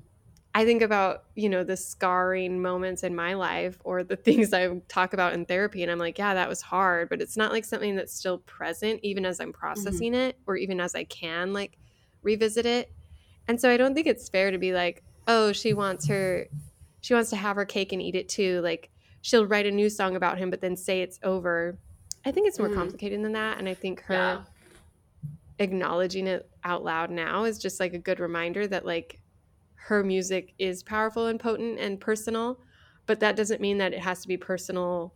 I 0.56 0.65
think 0.65 0.84
about, 0.84 1.23
you 1.36 1.49
know, 1.49 1.63
the 1.63 1.76
scarring 1.76 2.62
moments 2.62 3.02
in 3.02 3.15
my 3.15 3.34
life 3.34 3.80
or 3.84 4.04
the 4.04 4.15
things 4.28 4.54
I 4.54 4.69
talk 4.88 5.13
about 5.13 5.34
in 5.34 5.45
therapy. 5.45 5.82
And 5.82 5.91
I'm 5.91 5.97
like, 5.97 6.17
yeah, 6.17 6.36
that 6.36 6.47
was 6.47 6.62
hard, 6.62 7.10
but 7.10 7.21
it's 7.21 7.36
not 7.36 7.52
like 7.52 7.65
something 7.65 7.95
that's 7.95 8.13
still 8.13 8.38
present, 8.39 8.99
even 9.04 9.26
as 9.26 9.39
I'm 9.39 9.49
mm-hmm. 9.49 9.60
processing 9.60 10.13
it 10.13 10.38
or 10.45 10.56
even 10.56 10.80
as 10.80 10.93
I 10.93 11.06
can 11.06 11.54
like 11.54 11.78
revisit 12.21 12.65
it. 12.65 12.91
And 13.47 13.60
so 13.60 13.69
I 13.69 13.78
don't 13.78 13.95
think 13.95 14.08
it's 14.08 14.30
fair 14.30 14.52
to 14.52 14.58
be 14.58 14.73
like, 14.73 15.04
oh, 15.27 15.51
she 15.51 15.73
wants 15.73 16.07
her, 16.07 16.47
she 17.01 17.13
wants 17.13 17.29
to 17.31 17.36
have 17.36 17.55
her 17.55 17.65
cake 17.65 17.91
and 17.93 18.01
eat 18.01 18.15
it 18.15 18.29
too. 18.29 18.62
Like 18.62 18.89
she'll 19.21 19.45
write 19.45 19.65
a 19.65 19.71
new 19.71 19.89
song 19.89 20.15
about 20.15 20.38
him, 20.38 20.49
but 20.49 20.62
then 20.62 20.75
say 20.75 21.01
it's 21.01 21.19
over. 21.23 21.77
I 22.25 22.31
think 22.31 22.47
it's 22.47 22.59
more 22.59 22.69
Mm. 22.69 22.75
complicated 22.75 23.23
than 23.23 23.33
that. 23.33 23.57
And 23.59 23.67
I 23.67 23.73
think 23.73 24.01
her 24.03 24.13
Yeah. 24.15 24.43
acknowledging 25.59 26.27
it 26.27 26.49
out 26.63 26.83
loud 26.83 27.12
now 27.12 27.43
is 27.43 27.59
just 27.59 27.79
like 27.79 27.93
a 27.93 27.99
good 27.99 28.19
reminder 28.19 28.65
that 28.67 28.86
like 28.86 29.21
her 29.75 30.03
music 30.03 30.53
is 30.57 30.81
powerful 30.83 31.27
and 31.27 31.39
potent 31.39 31.79
and 31.79 31.99
personal 31.99 32.59
but 33.05 33.19
that 33.19 33.36
doesn't 33.36 33.62
mean 33.62 33.77
that 33.77 33.93
it 33.93 33.99
has 33.99 34.21
to 34.21 34.27
be 34.27 34.38
personal 34.38 35.13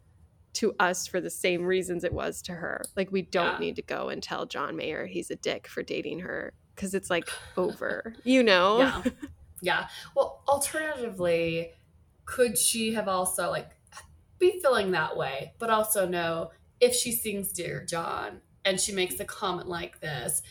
to 0.54 0.74
us 0.80 1.08
for 1.08 1.20
the 1.22 1.30
same 1.30 1.64
reasons 1.64 2.04
it 2.04 2.14
was 2.14 2.42
to 2.42 2.52
her 2.54 2.82
like 2.96 3.12
we 3.12 3.24
don't 3.24 3.54
Yeah. 3.54 3.58
need 3.60 3.76
to 3.78 3.82
go 3.82 4.10
and 4.10 4.22
tell 4.22 4.46
john 4.46 4.76
mayer 4.76 5.06
he's 5.08 5.32
a 5.32 5.36
dick 5.36 5.68
for 5.68 5.82
dating 5.82 6.20
her 6.20 6.54
because 6.76 6.94
it's 6.94 7.10
like 7.10 7.28
over 7.58 8.14
you 8.24 8.44
know 8.44 8.78
Yeah. 8.80 9.04
Yeah. 9.62 9.88
Well, 10.16 10.44
alternatively, 10.48 11.74
could 12.26 12.58
she 12.58 12.94
have 12.94 13.08
also 13.08 13.50
like 13.50 13.70
be 14.40 14.60
feeling 14.62 14.92
that 14.92 15.18
way, 15.18 15.54
but 15.60 15.70
also 15.70 16.08
know 16.08 16.52
if 16.80 16.94
she 16.94 17.12
sings 17.12 17.52
Dear 17.52 17.84
John 17.86 18.42
and 18.66 18.80
she 18.80 18.92
makes 18.92 19.20
a 19.20 19.26
comment 19.26 19.68
like 19.68 20.00
this, 20.00 20.42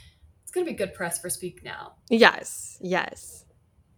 it's 0.42 0.50
gonna 0.50 0.66
be 0.66 0.72
good 0.72 0.94
press 0.94 1.18
for 1.18 1.30
Speak 1.30 1.62
Now. 1.62 1.94
Yes, 2.10 2.78
yes. 2.80 3.44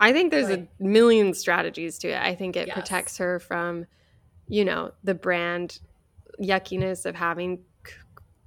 I 0.01 0.13
think 0.13 0.31
there's 0.31 0.49
Right. 0.49 0.69
a 0.79 0.83
million 0.83 1.35
strategies 1.35 1.99
to 1.99 2.09
it. 2.09 2.21
I 2.21 2.35
think 2.35 2.57
it 2.57 2.69
Yes. 2.69 2.75
protects 2.75 3.17
her 3.19 3.39
from, 3.41 3.87
you 4.47 4.65
know, 4.65 4.93
the 5.03 5.15
brand 5.15 5.81
yuckiness 6.41 7.05
of 7.07 7.15
having 7.17 7.65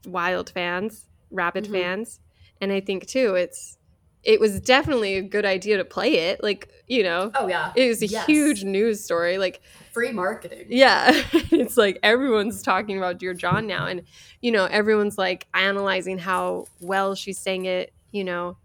wild 0.06 0.50
fans, 0.50 1.10
rabid 1.30 1.66
Mhm. 1.66 1.72
fans. 1.72 2.20
And 2.62 2.72
I 2.72 2.80
think 2.80 3.08
too, 3.08 3.36
it's 3.36 3.78
it 4.24 4.40
was 4.40 4.60
definitely 4.60 5.16
a 5.16 5.22
good 5.22 5.46
idea 5.46 5.78
to 5.78 5.86
play 5.86 6.14
it. 6.30 6.44
Like, 6.44 6.70
you 6.88 7.02
know, 7.04 7.32
Oh 7.36 7.48
yeah. 7.48 7.72
it 7.76 7.88
was 7.88 8.02
a 8.02 8.08
Yes. 8.08 8.26
huge 8.28 8.64
news 8.64 9.04
story. 9.04 9.38
Like, 9.38 9.62
free 9.94 10.12
marketing. 10.12 10.68
yeah, 10.70 11.12
it's 11.34 11.76
like 11.78 11.98
everyone's 12.04 12.62
talking 12.62 12.98
about 12.98 13.18
Dear 13.18 13.34
John 13.34 13.66
now. 13.68 13.88
And, 13.88 14.04
you 14.42 14.52
know, 14.52 14.66
everyone's 14.66 15.18
like 15.18 15.48
analyzing 15.54 16.18
how 16.20 16.66
well 16.80 17.16
she 17.16 17.34
sang 17.34 17.66
it, 17.66 17.94
you 18.12 18.24
know, 18.24 18.58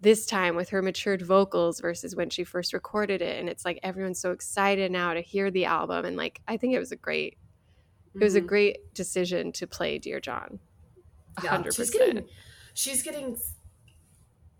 this 0.00 0.26
time 0.26 0.54
with 0.54 0.68
her 0.68 0.80
matured 0.80 1.22
vocals 1.22 1.80
versus 1.80 2.14
when 2.14 2.30
she 2.30 2.44
first 2.44 2.72
recorded 2.72 3.20
it. 3.20 3.40
And 3.40 3.48
it's 3.48 3.64
like 3.64 3.80
everyone's 3.82 4.20
so 4.20 4.30
excited 4.30 4.92
now 4.92 5.12
to 5.12 5.20
hear 5.20 5.50
the 5.50 5.64
album. 5.64 6.04
And 6.04 6.16
like, 6.16 6.40
I 6.46 6.56
think 6.56 6.72
it 6.74 6.78
was 6.78 6.92
a 6.92 6.96
great, 6.96 7.36
it 8.14 8.22
was 8.22 8.36
a 8.36 8.40
Mhm. 8.40 8.46
great 8.46 8.94
decision 8.94 9.50
to 9.52 9.66
play 9.66 9.98
Dear 9.98 10.20
John. 10.20 10.60
A 11.38 11.42
Yeah, 11.44 11.50
hundred 11.50 11.74
she's 11.74 11.90
getting 11.90 12.24
she's 12.74 13.02
getting 13.02 13.36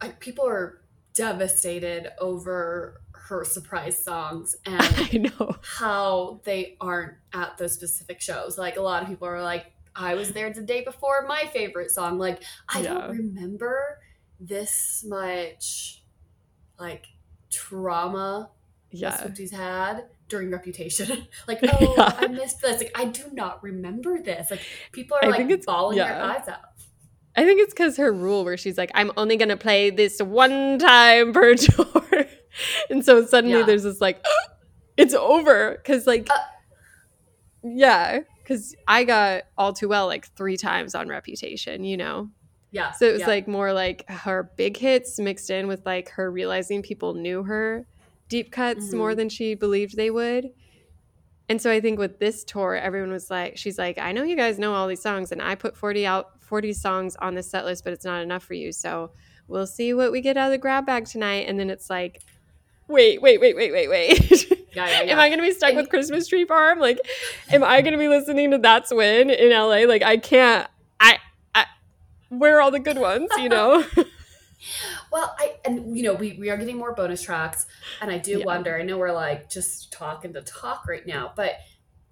I, 0.01 0.09
people 0.09 0.47
are 0.47 0.81
devastated 1.15 2.09
over 2.21 3.01
her 3.13 3.45
surprise 3.45 4.03
songs 4.03 4.57
and 4.67 4.77
I 4.81 5.19
know. 5.19 5.57
how 5.63 6.41
they 6.45 6.77
aren't 6.81 7.15
at 7.33 7.59
those 7.59 7.73
specific 7.75 8.21
shows. 8.21 8.57
Like 8.57 8.77
a 8.77 8.81
lot 8.83 9.03
of 9.03 9.09
people 9.09 9.29
are 9.29 9.43
like, 9.43 9.73
I 9.95 10.15
was 10.15 10.31
there 10.33 10.53
the 10.53 10.63
day 10.63 10.83
before 10.85 11.27
my 11.27 11.45
favorite 11.53 11.91
song. 11.91 12.19
Like 12.19 12.43
I 12.69 12.81
Yeah. 12.81 12.95
don't 12.95 13.11
remember 13.11 13.99
this 14.41 15.05
much 15.07 16.03
like 16.79 17.07
trauma 17.51 18.51
Yeah. 18.91 19.17
Swifties 19.17 19.53
had 19.53 20.05
during 20.29 20.51
Reputation. 20.51 21.27
like, 21.49 21.59
oh, 21.65 21.95
Yeah. 21.99 22.13
I 22.17 22.27
missed 22.29 22.61
this. 22.63 22.81
Like, 22.81 22.93
I 22.95 23.07
do 23.07 23.25
not 23.33 23.63
remember 23.63 24.23
this. 24.23 24.51
Like, 24.51 24.61
people 24.93 25.17
are 25.21 25.27
I 25.27 25.39
like 25.39 25.65
bawling 25.65 25.99
their 25.99 26.07
yeah. 26.07 26.27
eyes 26.39 26.49
out. 26.49 26.61
I 27.39 27.45
think 27.45 27.61
it's 27.61 27.73
because 27.73 27.97
her 27.99 28.13
rule 28.13 28.45
where 28.45 28.57
she's 28.57 28.77
like, 28.77 28.91
I'm 28.95 29.13
only 29.17 29.37
going 29.37 29.49
to 29.51 29.57
play 29.57 29.91
this 29.91 30.21
one 30.21 30.79
time 30.79 31.33
per 31.33 31.55
tour. 31.67 32.25
and 32.91 33.05
so 33.05 33.25
suddenly 33.25 33.59
Yeah. 33.61 33.65
there's 33.67 33.85
this 33.85 34.01
like, 34.01 34.25
it's 34.97 35.15
over. 35.15 35.73
Because, 35.77 36.07
like, 36.07 36.29
Uh. 36.31 36.37
yeah, 37.63 38.21
because 38.43 38.75
I 38.87 39.05
got 39.05 39.43
all 39.57 39.73
too 39.73 39.89
well 39.89 40.07
like 40.07 40.27
three 40.37 40.57
times 40.57 40.95
on 40.95 41.09
Reputation, 41.09 41.85
you 41.85 41.97
know? 41.97 42.31
Yeah. 42.71 42.91
So 42.93 43.07
it 43.07 43.13
was 43.13 43.21
yeah. 43.21 43.27
like 43.29 43.49
more 43.49 43.73
like 43.73 44.09
her 44.11 44.51
big 44.57 44.77
hits 44.77 45.19
mixed 45.19 45.49
in 45.51 45.69
with 45.69 45.85
like 45.87 46.11
her 46.11 46.31
realizing 46.31 46.83
people 46.83 47.15
knew 47.15 47.43
her 47.45 47.87
deep 48.29 48.51
cuts 48.53 48.93
more 48.93 49.13
Mhm. 49.13 49.17
than 49.17 49.29
she 49.31 49.55
believed 49.55 49.97
they 49.97 50.11
would. 50.11 50.51
And 51.49 51.63
so 51.63 51.71
I 51.71 51.81
think 51.81 51.99
with 51.99 52.19
this 52.19 52.45
tour, 52.45 52.75
everyone 52.77 53.11
was 53.11 53.31
like, 53.31 53.57
she's 53.57 53.79
like, 53.79 53.97
I 53.99 54.13
know 54.13 54.23
you 54.23 54.37
guys 54.37 54.59
know 54.59 54.75
all 54.75 54.87
these 54.87 55.01
songs, 55.01 55.33
and 55.33 55.41
I 55.41 55.55
put 55.55 55.75
40 55.79 56.05
out 56.05 56.38
40 56.49 56.73
songs 56.73 57.17
on 57.17 57.35
the 57.35 57.43
set 57.43 57.65
list, 57.65 57.85
but 57.85 57.93
it's 57.93 58.05
not 58.05 58.23
enough 58.23 58.43
for 58.43 58.55
you. 58.55 58.73
So 58.73 59.11
we'll 59.47 59.67
see 59.67 59.93
what 59.95 60.11
we 60.11 60.21
get 60.21 60.37
out 60.37 60.47
of 60.47 60.53
the 60.53 60.59
grab 60.59 60.87
bag 60.87 61.05
tonight. 61.05 61.47
And 61.47 61.61
then 61.61 61.71
it's 61.71 61.91
like, 61.91 62.23
wait, 62.89 63.21
wait, 63.21 63.41
wait, 63.41 63.55
wait, 63.55 63.71
wait, 63.73 63.89
wait. 63.89 64.51
Yeah, 64.75 64.87
yeah, 64.87 65.03
yeah. 65.03 65.13
Am 65.13 65.19
I 65.19 65.29
gonna 65.29 65.43
be 65.43 65.53
stuck 65.53 65.75
with 65.75 65.89
Christmas 65.91 66.27
Tree 66.27 66.45
Farm? 66.45 66.79
Like, 66.79 66.99
am 67.51 67.63
I 67.63 67.83
gonna 67.83 67.99
be 67.99 68.09
listening 68.09 68.51
to 68.51 68.59
That's 68.59 68.93
When 68.93 69.31
in 69.31 69.51
LA? 69.51 69.85
Like, 69.87 70.03
I 70.03 70.17
can't. 70.17 70.69
I, 70.99 71.19
I 71.55 71.67
where 72.31 72.57
are 72.59 72.61
all 72.61 72.71
the 72.71 72.81
good 72.81 72.99
ones? 72.99 73.29
You 73.39 73.49
know? 73.49 73.85
Well, 75.13 75.35
I 75.39 75.55
and 75.65 75.97
you 75.97 76.03
know 76.03 76.15
we 76.15 76.37
we 76.39 76.51
are 76.51 76.57
getting 76.57 76.77
more 76.77 76.93
bonus 76.93 77.23
tracks, 77.23 77.67
and 78.01 78.11
I 78.11 78.19
do 78.19 78.43
wonder. 78.45 78.77
I 78.77 78.83
know 78.83 78.99
we're 78.99 79.13
like 79.13 79.49
just 79.49 79.93
talking 79.93 80.33
to 80.33 80.43
talk 80.43 80.87
right 80.89 81.07
now, 81.07 81.33
but 81.37 81.55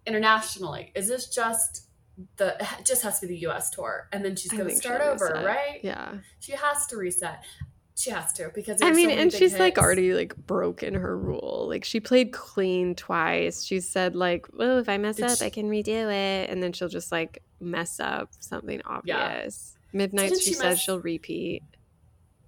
internationally, 0.06 0.92
is 0.94 1.08
this 1.08 1.26
just 1.28 1.85
the? 2.36 2.56
It 2.78 2.84
just 2.84 3.02
has 3.02 3.20
to 3.20 3.26
be 3.26 3.34
the 3.34 3.40
U.S. 3.40 3.70
tour, 3.70 4.08
and 4.12 4.24
then 4.24 4.36
she's 4.36 4.52
going 4.52 4.68
to 4.68 4.76
start 4.76 5.00
over, 5.00 5.26
reset. 5.26 5.44
right? 5.44 5.80
Yeah. 5.82 6.14
She 6.40 6.52
has 6.52 6.86
to 6.88 6.96
reset. 6.96 7.42
She 7.98 8.10
has 8.10 8.30
to 8.34 8.50
because 8.54 8.82
I 8.82 8.90
mean, 8.92 9.08
so 9.08 9.14
and 9.16 9.32
she's 9.32 9.58
like 9.58 9.78
already 9.78 10.12
like 10.12 10.36
broken 10.36 10.92
her 10.94 11.16
rule. 11.16 11.64
Like 11.68 11.84
she 11.84 11.98
played 11.98 12.30
clean 12.32 12.94
twice. 12.94 13.64
She 13.64 13.80
said 13.80 14.14
like, 14.14 14.46
"Well, 14.52 14.76
if 14.78 14.88
I 14.88 14.98
mess 14.98 15.16
Did 15.16 15.24
up, 15.30 15.38
she- 15.38 15.46
I 15.46 15.50
can 15.50 15.70
redo 15.70 16.12
it," 16.12 16.50
and 16.50 16.62
then 16.62 16.72
she'll 16.74 16.88
just 16.90 17.10
like 17.10 17.42
mess 17.58 17.98
up 17.98 18.30
something 18.38 18.82
Yeah. 19.04 19.16
obvious. 19.38 19.78
Midnight, 19.94 20.28
Didn't 20.28 20.42
she, 20.42 20.48
she 20.50 20.54
said 20.54 20.68
mess- 20.70 20.80
she'll 20.80 21.00
repeat. 21.00 21.62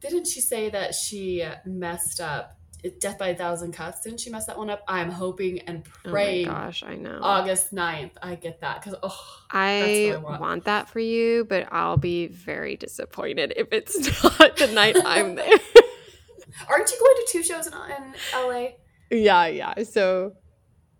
Didn't 0.00 0.26
she 0.26 0.42
say 0.42 0.68
that 0.68 0.94
she 0.94 1.42
messed 1.64 2.20
up 2.20 2.57
Death 3.00 3.18
by 3.18 3.28
a 3.28 3.34
Thousand 3.36 3.72
Cuts? 3.72 4.00
Didn't 4.02 4.20
she 4.20 4.30
mess 4.30 4.46
that 4.46 4.56
one 4.56 4.70
up? 4.70 4.82
I'm 4.86 5.10
hoping 5.10 5.58
and 5.60 5.84
praying. 5.84 6.04
Oh 6.04 6.08
my 6.08 6.12
praying 6.12 6.46
gosh, 6.46 6.82
I 6.84 6.94
know. 6.94 7.18
August 7.22 7.74
9th 7.74 8.12
I 8.22 8.34
get 8.36 8.60
that 8.60 8.80
because 8.82 8.98
oh 9.02 9.20
I, 9.50 10.12
I 10.14 10.16
want. 10.18 10.40
want. 10.40 10.64
that 10.66 10.88
for 10.88 11.00
you, 11.00 11.44
but 11.44 11.66
I'll 11.72 11.96
be 11.96 12.28
very 12.28 12.76
disappointed 12.76 13.52
if 13.56 13.68
it's 13.72 14.22
not 14.22 14.56
the 14.56 14.68
night 14.68 14.96
I'm 15.04 15.34
there. 15.34 15.46
aren't 16.68 16.90
you 16.90 16.98
going 16.98 17.16
to 17.16 17.26
two 17.30 17.42
shows 17.42 17.66
in, 17.66 17.72
in 17.74 18.14
LA? 18.34 18.66
yeah, 19.10 19.46
yeah. 19.46 19.82
So 19.82 20.34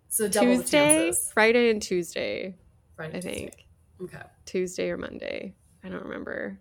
So 0.09 0.27
double 0.29 0.59
Tuesday. 0.59 1.13
Friday, 1.33 1.71
and 1.71 1.81
Tuesday, 1.83 2.57
Friday, 2.97 3.19
I 3.19 3.21
Tuesday. 3.21 3.35
think. 3.35 3.67
Okay. 4.03 4.23
Tuesday 4.47 4.91
or 4.91 4.97
Monday. 4.97 5.55
I 5.85 5.89
don't 5.91 6.03
remember. 6.05 6.59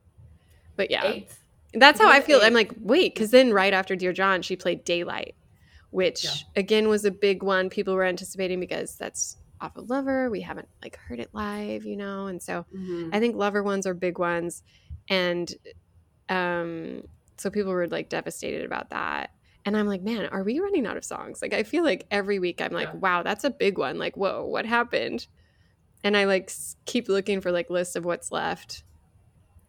But 0.76 0.92
yeah. 0.92 1.06
Eighth. 1.06 1.40
That's 1.74 2.00
how 2.00 2.10
I 2.10 2.22
feel. 2.22 2.40
I'm 2.42 2.54
like, 2.54 2.72
wait, 2.80 3.14
because 3.14 3.32
then 3.32 3.52
right 3.54 3.74
after 3.74 3.96
Dear 3.96 4.14
John, 4.14 4.42
she 4.42 4.56
played 4.56 4.84
Daylight, 4.84 5.36
which 5.92 6.24
Yeah. 6.24 6.32
again 6.56 6.88
was 6.88 7.06
a 7.06 7.12
big 7.12 7.44
one. 7.44 7.70
People 7.70 7.94
were 7.96 8.06
anticipating 8.06 8.60
because 8.60 8.96
that's 8.98 9.38
off 9.60 9.76
of 9.76 9.90
Lover. 9.90 10.30
We 10.30 10.42
haven't 10.42 10.68
like 10.84 10.98
heard 10.98 11.20
it 11.20 11.30
live, 11.34 11.84
you 11.86 11.98
know, 11.98 12.28
and 12.28 12.42
so 12.42 12.66
Mhm. 12.76 13.10
I 13.14 13.20
think 13.20 13.36
Lover 13.36 13.64
ones 13.64 13.86
are 13.88 13.94
big 13.94 14.18
ones, 14.20 14.64
and 15.10 15.54
um, 16.30 17.04
so 17.38 17.50
people 17.50 17.72
were 17.72 17.88
like 17.88 18.10
devastated 18.10 18.66
about 18.66 18.90
that. 18.92 19.32
And 19.66 19.76
I'm 19.76 19.88
like, 19.88 20.02
man, 20.02 20.28
are 20.28 20.44
we 20.44 20.60
running 20.60 20.86
out 20.88 20.96
of 20.98 21.04
songs? 21.04 21.42
Like, 21.42 21.54
I 21.54 21.64
feel 21.64 21.84
like 21.84 22.06
every 22.12 22.40
week 22.40 22.62
I'm 22.62 22.72
like, 22.72 22.88
Yeah. 22.88 22.96
wow, 23.00 23.24
that's 23.24 23.44
a 23.44 23.50
big 23.50 23.78
one. 23.78 23.98
Like, 23.98 24.16
whoa, 24.16 24.46
what 24.46 24.66
happened? 24.66 25.28
And 26.04 26.16
I 26.16 26.24
like 26.26 26.52
keep 26.86 27.10
looking 27.10 27.42
for 27.42 27.52
like 27.52 27.70
lists 27.70 27.96
of 27.98 28.06
what's 28.06 28.32
left. 28.32 28.84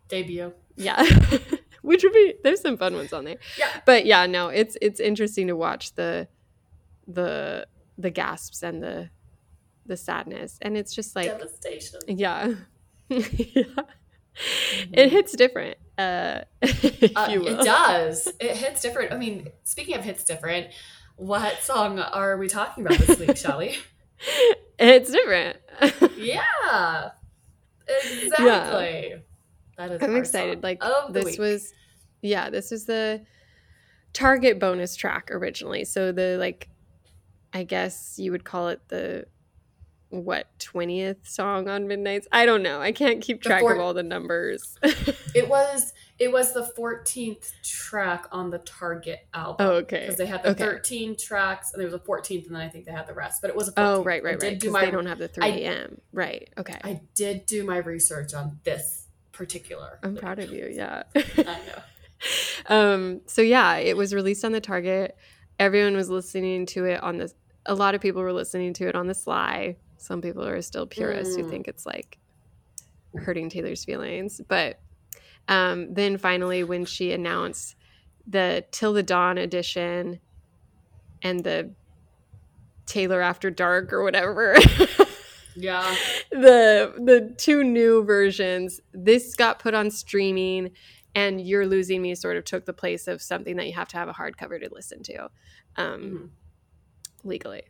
Debut. 0.08 0.52
Yeah. 0.76 1.02
Which 1.88 2.02
would 2.02 2.12
be 2.12 2.34
there's 2.44 2.60
some 2.60 2.76
fun 2.76 2.94
ones 2.94 3.14
on 3.14 3.24
there. 3.24 3.38
Yeah. 3.58 3.80
But 3.86 4.04
yeah, 4.04 4.26
no, 4.26 4.48
it's 4.48 4.76
it's 4.82 5.00
interesting 5.00 5.46
to 5.46 5.56
watch 5.56 5.94
the 5.94 6.28
the 7.06 7.66
the 7.96 8.10
gasps 8.10 8.62
and 8.62 8.82
the 8.82 9.08
the 9.86 9.96
sadness. 9.96 10.58
And 10.60 10.76
it's 10.76 10.94
just 10.94 11.16
like 11.16 11.26
Devastation. 11.26 12.00
yeah. 12.06 12.52
yeah. 13.08 13.64
It 14.92 15.10
hits 15.10 15.32
different. 15.32 15.78
Uh, 15.96 16.42
Uh, 16.62 17.26
it 17.30 17.64
does. 17.64 18.28
It 18.38 18.56
hits 18.56 18.82
different. 18.82 19.12
I 19.12 19.16
mean, 19.16 19.48
speaking 19.64 19.96
of 19.96 20.04
hits 20.04 20.24
different, 20.24 20.66
what 21.16 21.62
song 21.62 21.98
are 21.98 22.36
we 22.36 22.48
talking 22.48 22.84
about 22.84 22.98
this 22.98 23.18
week, 23.18 23.36
Shelly? 23.36 23.76
It's 24.80 25.10
different. 25.10 25.56
Yeah. 26.16 27.10
Exactly. 27.88 29.22
That 29.78 29.92
is 29.92 30.02
I'm 30.02 30.16
excited. 30.16 30.62
Like 30.62 30.82
this 31.10 31.24
week. 31.24 31.38
was 31.38 31.72
yeah, 32.20 32.50
this 32.50 32.70
was 32.70 32.84
the 32.84 33.24
Target 34.12 34.58
bonus 34.58 34.96
track 34.96 35.30
originally. 35.30 35.84
So 35.84 36.12
the 36.12 36.36
like 36.38 36.68
I 37.52 37.62
guess 37.62 38.16
you 38.18 38.32
would 38.32 38.44
call 38.44 38.68
it 38.68 38.80
the 38.88 39.26
what 40.10 40.46
20th 40.58 41.28
song 41.28 41.68
on 41.68 41.86
Midnights? 41.86 42.26
I 42.32 42.46
don't 42.46 42.62
know. 42.62 42.80
I 42.80 42.92
can't 42.92 43.20
keep 43.20 43.42
track 43.42 43.60
four- 43.60 43.74
of 43.74 43.80
all 43.80 43.92
the 43.92 44.02
numbers. 44.02 44.76
It 45.34 45.48
was 45.50 45.92
it 46.18 46.32
was 46.32 46.54
the 46.54 46.62
14th 46.76 47.52
track 47.62 48.26
on 48.32 48.48
the 48.50 48.58
Target 48.58 49.20
album. 49.34 49.66
oh, 49.66 49.70
okay. 49.76 50.00
Because 50.00 50.16
they 50.16 50.24
had 50.26 50.42
the 50.42 50.48
Okay. 50.50 50.64
13 50.64 51.14
tracks 51.16 51.72
and 51.72 51.80
there 51.80 51.86
was 51.86 51.94
a 51.94 51.98
14th 51.98 52.46
and 52.46 52.54
then 52.56 52.62
I 52.62 52.68
think 52.70 52.86
they 52.86 52.92
had 52.92 53.06
the 53.06 53.12
rest. 53.14 53.42
But 53.42 53.50
it 53.50 53.56
was 53.56 53.68
a 53.68 53.72
14th. 53.72 53.76
Oh, 53.98 54.02
right, 54.02 54.24
right, 54.24 54.42
right. 54.42 54.58
do 54.58 54.66
Because 54.68 54.72
my- 54.72 54.84
they 54.86 54.90
don't 54.90 55.06
have 55.06 55.18
the 55.18 55.28
3 55.28 55.44
a.m 55.46 56.00
Right. 56.12 56.48
Okay. 56.58 56.78
I 56.82 57.00
did 57.14 57.44
do 57.46 57.62
my 57.64 57.76
research 57.76 58.32
on 58.34 58.58
this 58.64 58.97
particular. 59.38 59.98
I'm 60.02 60.16
proud 60.16 60.38
of 60.40 60.50
you. 60.52 60.68
Yeah. 60.70 61.04
I 61.16 61.42
know. 61.42 61.82
um 62.66 63.20
so 63.26 63.40
yeah 63.40 63.76
it 63.76 63.96
was 63.96 64.12
released 64.12 64.44
on 64.44 64.50
the 64.50 64.60
target 64.60 65.16
everyone 65.60 65.94
was 65.94 66.10
listening 66.10 66.66
to 66.66 66.84
it 66.84 67.00
on 67.00 67.16
the 67.18 67.32
a 67.64 67.74
lot 67.76 67.94
of 67.94 68.00
people 68.00 68.20
were 68.20 68.32
listening 68.32 68.72
to 68.74 68.88
it 68.88 68.96
on 68.96 69.06
the 69.06 69.14
sly 69.14 69.76
some 69.98 70.20
people 70.20 70.44
are 70.44 70.60
still 70.60 70.84
purists 70.84 71.36
who 71.36 71.44
Mm. 71.44 71.50
think 71.50 71.68
it's 71.68 71.86
like 71.86 72.18
hurting 73.14 73.48
taylor's 73.48 73.84
feelings 73.84 74.40
but 74.48 74.80
um 75.46 75.94
then 75.94 76.18
finally 76.18 76.64
when 76.64 76.84
she 76.84 77.12
announced 77.12 77.76
the 78.26 78.64
till 78.72 78.92
the 78.92 79.04
dawn 79.04 79.38
edition 79.38 80.18
and 81.22 81.44
the 81.44 81.70
taylor 82.84 83.20
after 83.22 83.48
dark 83.48 83.92
or 83.92 84.02
whatever 84.02 84.56
Yeah. 85.60 85.94
the 86.30 86.94
the 86.98 87.34
two 87.36 87.64
new 87.64 88.04
versions 88.04 88.80
this 88.92 89.34
got 89.34 89.58
put 89.58 89.74
on 89.74 89.90
streaming 89.90 90.70
and 91.14 91.40
you're 91.40 91.66
losing 91.66 92.02
me 92.02 92.14
sort 92.14 92.36
of 92.36 92.44
took 92.44 92.64
the 92.66 92.72
place 92.72 93.08
of 93.08 93.20
something 93.22 93.56
that 93.56 93.66
you 93.66 93.72
have 93.72 93.88
to 93.88 93.96
have 93.96 94.08
a 94.08 94.12
hardcover 94.12 94.60
to 94.60 94.68
listen 94.72 95.02
to 95.04 95.28
um 95.76 96.00
Mhm. 96.00 96.30
legally 97.24 97.62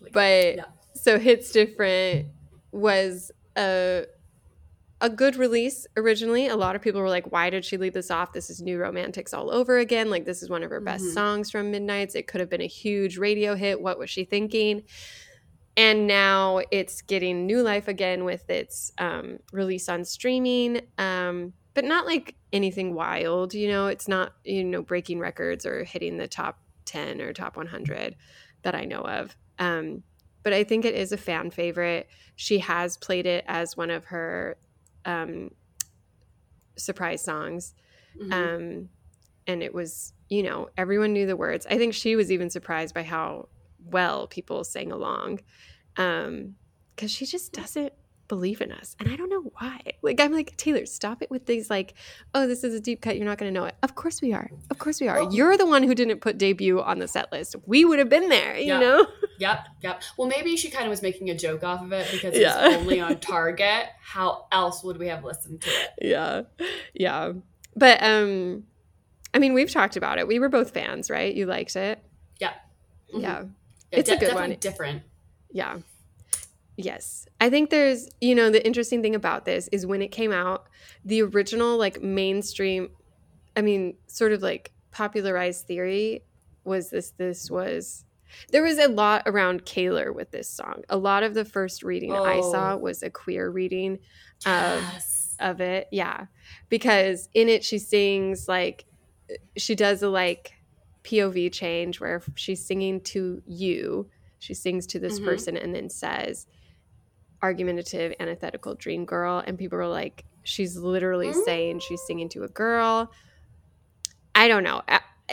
Like, 0.00 0.12
but 0.12 0.56
yeah. 0.56 0.64
so 0.94 1.18
hits 1.18 1.50
different 1.50 2.28
was 2.70 3.32
a 3.56 4.04
a 5.00 5.10
good 5.10 5.36
release 5.36 5.86
originally. 5.98 6.46
A 6.46 6.56
lot 6.56 6.76
of 6.76 6.80
people 6.80 7.00
were 7.00 7.10
like, 7.10 7.30
why 7.30 7.50
did 7.50 7.62
she 7.64 7.76
leave 7.76 7.92
this 7.92 8.10
off? 8.10 8.32
This 8.32 8.48
is 8.48 8.62
New 8.62 8.78
Romantics 8.78 9.34
all 9.34 9.50
over 9.50 9.76
again. 9.76 10.08
Like, 10.08 10.24
this 10.24 10.42
is 10.42 10.48
one 10.48 10.62
of 10.62 10.70
her 10.70 10.80
best 10.80 11.04
Mhm. 11.04 11.12
songs 11.12 11.50
from 11.50 11.70
Midnights. 11.70 12.14
It 12.14 12.26
could 12.26 12.40
have 12.40 12.48
been 12.48 12.62
a 12.62 12.66
huge 12.66 13.18
radio 13.18 13.54
hit. 13.54 13.82
What 13.82 13.98
was 13.98 14.08
she 14.08 14.24
thinking? 14.24 14.84
And 15.76 16.06
now 16.06 16.60
it's 16.70 17.02
getting 17.02 17.46
new 17.46 17.62
life 17.62 17.88
again 17.88 18.24
with 18.24 18.48
its 18.48 18.92
um, 18.98 19.38
release 19.52 19.88
on 19.88 20.04
streaming, 20.04 20.82
um, 20.98 21.52
but 21.74 21.84
not 21.84 22.06
like 22.06 22.36
anything 22.52 22.94
wild. 22.94 23.54
You 23.54 23.68
know, 23.68 23.88
it's 23.88 24.06
not, 24.06 24.34
you 24.44 24.62
know, 24.62 24.82
breaking 24.82 25.18
records 25.18 25.66
or 25.66 25.82
hitting 25.82 26.16
the 26.16 26.28
top 26.28 26.60
10 26.84 27.20
or 27.20 27.32
top 27.32 27.56
100 27.56 28.14
that 28.62 28.74
I 28.74 28.84
know 28.84 29.00
of. 29.00 29.36
Um, 29.58 30.04
but 30.44 30.52
I 30.52 30.62
think 30.62 30.84
it 30.84 30.94
is 30.94 31.10
a 31.10 31.16
fan 31.16 31.50
favorite. 31.50 32.08
She 32.36 32.58
has 32.60 32.96
played 32.96 33.26
it 33.26 33.44
as 33.48 33.76
one 33.76 33.90
of 33.90 34.04
her 34.06 34.56
um, 35.04 35.50
surprise 36.76 37.22
songs. 37.22 37.74
Mhm. 38.20 38.32
Um, 38.32 38.88
and 39.46 39.62
it 39.62 39.74
was, 39.74 40.12
you 40.28 40.42
know, 40.42 40.68
everyone 40.76 41.12
knew 41.12 41.26
the 41.26 41.36
words. 41.36 41.66
I 41.66 41.78
think 41.78 41.94
she 41.94 42.16
was 42.16 42.30
even 42.30 42.48
surprised 42.48 42.94
by 42.94 43.02
how 43.02 43.48
well 43.90 44.26
people 44.26 44.64
sang 44.64 44.90
along. 44.92 45.40
Um, 45.96 46.56
because 46.94 47.10
she 47.10 47.26
just 47.26 47.52
doesn't 47.52 47.92
believe 48.28 48.60
in 48.60 48.70
us. 48.72 48.94
And 49.00 49.10
I 49.10 49.16
don't 49.16 49.28
know 49.28 49.50
why. 49.58 49.80
Like, 50.00 50.20
I'm 50.20 50.32
like, 50.32 50.56
Taylor, 50.56 50.86
stop 50.86 51.22
it 51.22 51.30
with 51.30 51.46
these, 51.46 51.68
like, 51.68 51.94
oh, 52.34 52.46
this 52.46 52.62
is 52.62 52.72
a 52.72 52.80
deep 52.80 53.00
cut. 53.02 53.16
You're 53.16 53.26
not 53.26 53.36
going 53.36 53.52
to 53.52 53.60
know 53.60 53.66
it. 53.66 53.74
Of 53.82 53.96
course 53.96 54.22
we 54.22 54.32
are. 54.32 54.48
Of 54.70 54.78
course 54.78 55.00
we 55.00 55.08
are. 55.08 55.24
Well- 55.24 55.34
You're 55.34 55.56
the 55.56 55.66
one 55.66 55.82
who 55.82 55.92
didn't 55.94 56.20
put 56.20 56.38
debut 56.38 56.80
on 56.80 57.00
the 57.00 57.08
set 57.08 57.32
list. 57.32 57.56
We 57.66 57.84
would 57.84 57.98
have 57.98 58.08
been 58.08 58.28
there, 58.28 58.56
you 58.56 58.78
know? 58.78 59.06
Yep, 59.40 59.58
yep. 59.82 60.02
Well, 60.16 60.28
maybe 60.28 60.56
she 60.56 60.70
kind 60.70 60.84
of 60.84 60.90
was 60.90 61.02
making 61.02 61.28
a 61.28 61.34
joke 61.36 61.64
off 61.64 61.82
of 61.82 61.92
it 61.92 62.06
because 62.12 62.38
Yeah. 62.38 62.68
it's 62.68 62.76
only 62.76 63.00
on 63.00 63.18
Target. 63.20 63.86
How 64.00 64.46
else 64.52 64.84
would 64.84 64.96
we 64.96 65.08
have 65.08 65.24
listened 65.24 65.60
to 65.62 65.68
it? 65.70 65.88
yeah 66.00 66.42
yeah 66.94 67.32
but 67.74 68.00
um 68.00 68.62
i 69.34 69.40
mean 69.40 69.52
we've 69.52 69.72
talked 69.72 69.96
about 69.96 70.18
it 70.18 70.28
we 70.28 70.38
were 70.38 70.48
both 70.48 70.70
fans 70.70 71.10
right 71.10 71.34
you 71.34 71.46
liked 71.46 71.74
it 71.74 71.98
Yeah. 72.38 72.52
Mhm. 73.12 73.22
yeah 73.22 73.42
Yeah, 73.92 73.98
It's 74.00 74.08
a 74.10 74.14
good 74.14 74.20
definitely 74.26 74.50
one. 74.50 74.58
Different. 74.60 75.02
yeah 75.50 75.78
yes 76.76 77.26
i 77.40 77.48
think 77.48 77.70
there's 77.70 78.08
you 78.20 78.34
know 78.34 78.50
the 78.50 78.64
interesting 78.66 79.00
thing 79.00 79.14
about 79.14 79.44
this 79.44 79.68
is 79.68 79.86
when 79.86 80.02
it 80.02 80.08
came 80.08 80.32
out 80.32 80.66
the 81.04 81.22
original 81.22 81.78
like 81.78 82.02
mainstream 82.02 82.88
i 83.56 83.62
mean 83.62 83.94
sort 84.08 84.32
of 84.32 84.42
like 84.42 84.72
popularized 84.90 85.66
theory 85.66 86.24
was 86.64 86.90
this 86.90 87.10
this 87.12 87.48
was 87.50 88.04
there 88.50 88.64
was 88.64 88.78
a 88.78 88.88
lot 88.88 89.22
around 89.26 89.64
Kaylor 89.64 90.12
with 90.12 90.32
this 90.32 90.48
song. 90.48 90.82
A 90.88 90.96
lot 90.96 91.22
of 91.22 91.34
the 91.34 91.44
first 91.44 91.84
reading 91.84 92.12
I 92.12 92.40
saw 92.40 92.72
Oh. 92.72 92.78
was 92.78 93.00
a 93.04 93.10
queer 93.10 93.48
reading 93.48 94.00
of 94.44 94.82
Yes. 94.82 95.36
of 95.38 95.60
it 95.60 95.86
yeah 95.92 96.26
because 96.68 97.28
in 97.32 97.48
it 97.48 97.62
she 97.64 97.78
sings 97.78 98.48
like 98.48 98.86
she 99.56 99.76
does 99.76 100.02
a 100.02 100.08
like 100.08 100.54
pov 101.04 101.52
change 101.52 102.00
where 102.00 102.22
she's 102.34 102.64
singing 102.64 103.00
to 103.00 103.42
you 103.46 104.08
she 104.38 104.54
sings 104.54 104.86
to 104.86 104.98
this 104.98 105.20
Mhm. 105.20 105.24
person 105.24 105.56
and 105.56 105.74
then 105.74 105.88
says 105.90 106.46
argumentative 107.42 108.14
antithetical 108.20 108.74
dream 108.74 109.04
girl 109.04 109.42
and 109.46 109.58
people 109.58 109.76
were 109.78 109.86
like 109.86 110.24
she's 110.42 110.76
literally 110.76 111.32
saying 111.32 111.78
she's 111.78 112.00
singing 112.06 112.28
to 112.30 112.42
a 112.44 112.48
girl. 112.48 113.10
I 114.34 114.48
don't 114.48 114.64
know. 114.64 114.82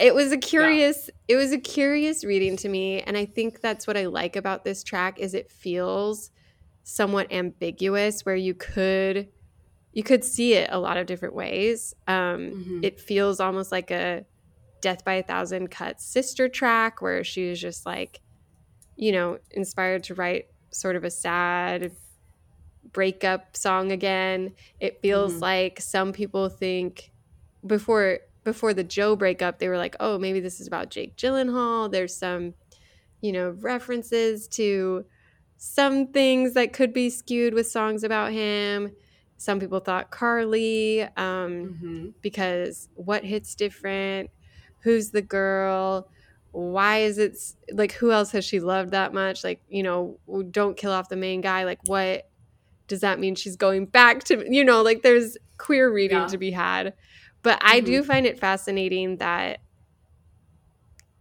It 0.00 0.14
was 0.14 0.32
a 0.32 0.38
curious 0.38 1.10
it 1.28 1.36
was 1.36 1.52
a 1.52 1.58
curious 1.58 2.24
reading 2.24 2.56
to 2.58 2.68
me 2.68 3.00
and 3.02 3.14
i 3.16 3.26
think 3.26 3.60
that's 3.60 3.86
what 3.86 3.94
i 3.96 4.06
like 4.06 4.36
about 4.36 4.64
this 4.64 4.82
track 4.82 5.18
is 5.18 5.34
it 5.34 5.50
feels 5.50 6.30
somewhat 6.82 7.30
ambiguous 7.30 8.24
where 8.24 8.34
you 8.36 8.54
could 8.54 9.28
you 9.92 10.02
could 10.02 10.24
see 10.24 10.54
it 10.54 10.70
a 10.72 10.78
lot 10.78 10.96
of 10.96 11.06
different 11.06 11.34
ways. 11.34 11.94
Um 12.08 12.52
Mhm. 12.52 12.84
it 12.84 13.00
feels 13.00 13.38
almost 13.38 13.70
like 13.70 13.90
a 13.90 14.24
death 14.82 15.04
by 15.04 15.14
a 15.14 15.22
thousand 15.22 15.70
cuts 15.70 16.04
sister 16.04 16.48
track 16.48 17.00
where 17.00 17.24
she 17.24 17.48
was 17.48 17.58
just 17.60 17.86
like 17.86 18.20
you 18.96 19.12
know 19.12 19.38
inspired 19.52 20.04
to 20.04 20.14
write 20.14 20.46
sort 20.70 20.96
of 20.96 21.04
a 21.04 21.10
sad 21.10 21.92
breakup 22.92 23.56
song 23.56 23.92
again 23.92 24.52
it 24.80 25.00
feels 25.00 25.34
Mhm. 25.34 25.40
like 25.40 25.80
some 25.80 26.12
people 26.12 26.48
think 26.48 27.12
before 27.66 28.18
before 28.44 28.74
the 28.74 28.82
joe 28.84 29.14
breakup 29.16 29.58
they 29.58 29.68
were 29.68 29.78
like 29.78 29.94
oh 30.00 30.18
maybe 30.18 30.40
this 30.40 30.60
is 30.60 30.66
about 30.66 30.90
jake 30.90 31.16
gyllenhaal 31.16 31.90
there's 31.90 32.14
some 32.16 32.54
you 33.20 33.30
know 33.32 33.50
references 33.60 34.48
to 34.48 35.04
some 35.56 36.08
things 36.08 36.54
that 36.54 36.72
could 36.72 36.92
be 36.92 37.08
skewed 37.08 37.54
with 37.54 37.68
songs 37.70 38.02
about 38.02 38.32
him 38.32 38.90
some 39.36 39.60
people 39.60 39.78
thought 39.80 40.10
karlie 40.10 41.02
um, 41.16 41.78
Mhm. 41.80 42.14
because 42.20 42.88
what 42.94 43.24
hits 43.24 43.54
different 43.54 44.28
who's 44.82 45.10
the 45.10 45.22
girl? 45.22 46.08
Why 46.52 46.98
is 46.98 47.18
it 47.18 47.36
like 47.72 47.92
who 47.92 48.12
else 48.12 48.30
has 48.32 48.44
she 48.44 48.60
loved 48.60 48.90
that 48.90 49.12
much? 49.14 49.42
Like 49.42 49.60
you 49.68 49.82
know 49.82 50.18
don't 50.50 50.76
kill 50.76 50.92
off 50.92 51.08
the 51.08 51.16
main 51.16 51.40
guy. 51.40 51.64
Like 51.64 51.80
what 51.86 52.28
does 52.88 53.00
that 53.00 53.18
mean? 53.18 53.34
She's 53.34 53.56
going 53.56 53.86
back 53.86 54.24
to 54.24 54.44
you 54.48 54.64
know 54.64 54.82
like 54.82 55.02
there's 55.02 55.36
queer 55.58 55.90
reading 55.92 56.18
Yeah. 56.18 56.26
to 56.26 56.38
be 56.38 56.50
had. 56.50 56.94
But 57.42 57.58
i 57.62 57.80
do 57.80 58.04
find 58.04 58.24
it 58.26 58.38
fascinating 58.38 59.16
that 59.16 59.60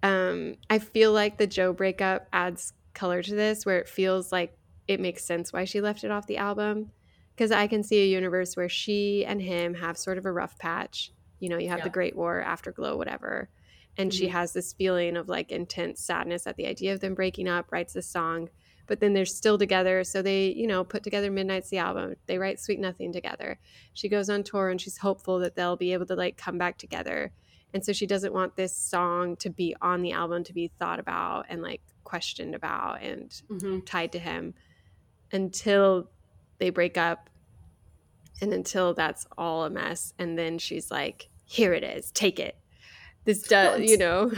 um 0.04 0.56
i 0.70 0.80
feel 0.80 1.12
like 1.14 1.38
the 1.38 1.48
joe 1.48 1.74
breakup 1.74 2.28
adds 2.34 2.74
color 2.94 3.22
to 3.22 3.36
this 3.36 3.66
where 3.66 3.78
it 3.80 3.88
feels 3.88 4.32
like 4.32 4.58
it 4.88 5.00
makes 5.00 5.24
sense 5.24 5.54
why 5.54 5.64
she 5.64 5.80
left 5.80 6.04
it 6.04 6.12
off 6.12 6.28
the 6.28 6.38
album. 6.38 6.92
Because 7.36 7.52
i 7.52 7.66
can 7.68 7.84
see 7.84 8.02
a 8.04 8.08
universe 8.08 8.56
where 8.58 8.70
she 8.70 9.24
and 9.26 9.42
him 9.42 9.76
have 9.76 9.98
sort 9.98 10.18
of 10.18 10.26
a 10.26 10.32
rough 10.32 10.58
patch 10.60 11.12
you 11.42 11.50
know 11.50 11.58
you 11.58 11.68
have 11.70 11.80
Yeah. 11.80 11.84
the 11.86 11.90
great 11.90 12.16
war 12.16 12.40
afterglow 12.42 12.96
whatever 12.96 13.50
and 13.98 14.14
she 14.14 14.28
Mhm. 14.28 14.32
has 14.32 14.54
this 14.54 14.72
feeling 14.72 15.18
of 15.18 15.28
like 15.28 15.52
intense 15.52 16.00
sadness 16.00 16.48
at 16.48 16.56
the 16.56 16.66
idea 16.66 16.94
of 16.94 17.02
them 17.02 17.14
breaking 17.14 17.50
up 17.50 17.72
writes 17.72 17.92
this 17.94 18.08
song 18.08 18.50
but 18.88 19.00
then 19.02 19.14
they're 19.14 19.26
still 19.26 19.58
together 19.58 20.04
so 20.06 20.22
they 20.22 20.48
you 20.48 20.68
know 20.68 20.84
put 20.86 21.04
together 21.04 21.30
midnights 21.30 21.70
the 21.70 21.78
album 21.78 22.16
they 22.28 22.38
write 22.38 22.60
sweet 22.60 22.80
nothing 22.80 23.12
together 23.12 23.60
she 23.94 24.08
goes 24.08 24.30
on 24.30 24.44
tour 24.44 24.70
and 24.70 24.80
she's 24.80 24.98
hopeful 25.00 25.40
that 25.40 25.56
they'll 25.56 25.76
be 25.76 25.92
able 25.94 26.06
to 26.06 26.16
like 26.16 26.38
come 26.38 26.58
back 26.58 26.78
together 26.78 27.32
and 27.74 27.84
so 27.86 27.92
she 27.94 28.06
doesn't 28.06 28.34
want 28.34 28.56
this 28.56 28.76
song 28.76 29.36
to 29.38 29.50
be 29.50 29.76
on 29.82 30.02
the 30.02 30.12
album 30.12 30.44
to 30.44 30.54
be 30.54 30.68
thought 30.80 31.00
about 31.00 31.46
and 31.50 31.62
like 31.62 31.82
questioned 32.04 32.54
about 32.56 33.02
and 33.02 33.30
Mhm. 33.50 33.86
tied 33.86 34.12
to 34.12 34.20
him 34.20 34.54
until 35.32 36.10
they 36.60 36.70
break 36.70 36.98
up 36.98 37.30
and 38.42 38.54
until 38.54 38.94
that's 38.94 39.26
all 39.38 39.64
a 39.66 39.70
mess 39.70 40.14
and 40.20 40.38
then 40.38 40.58
she's 40.58 40.92
like 40.92 41.30
here 41.52 41.74
it 41.74 41.84
is 41.84 42.12
take 42.12 42.40
it 42.40 42.56
this 43.26 43.42
does 43.44 43.82
you 43.82 43.98
know 43.98 44.32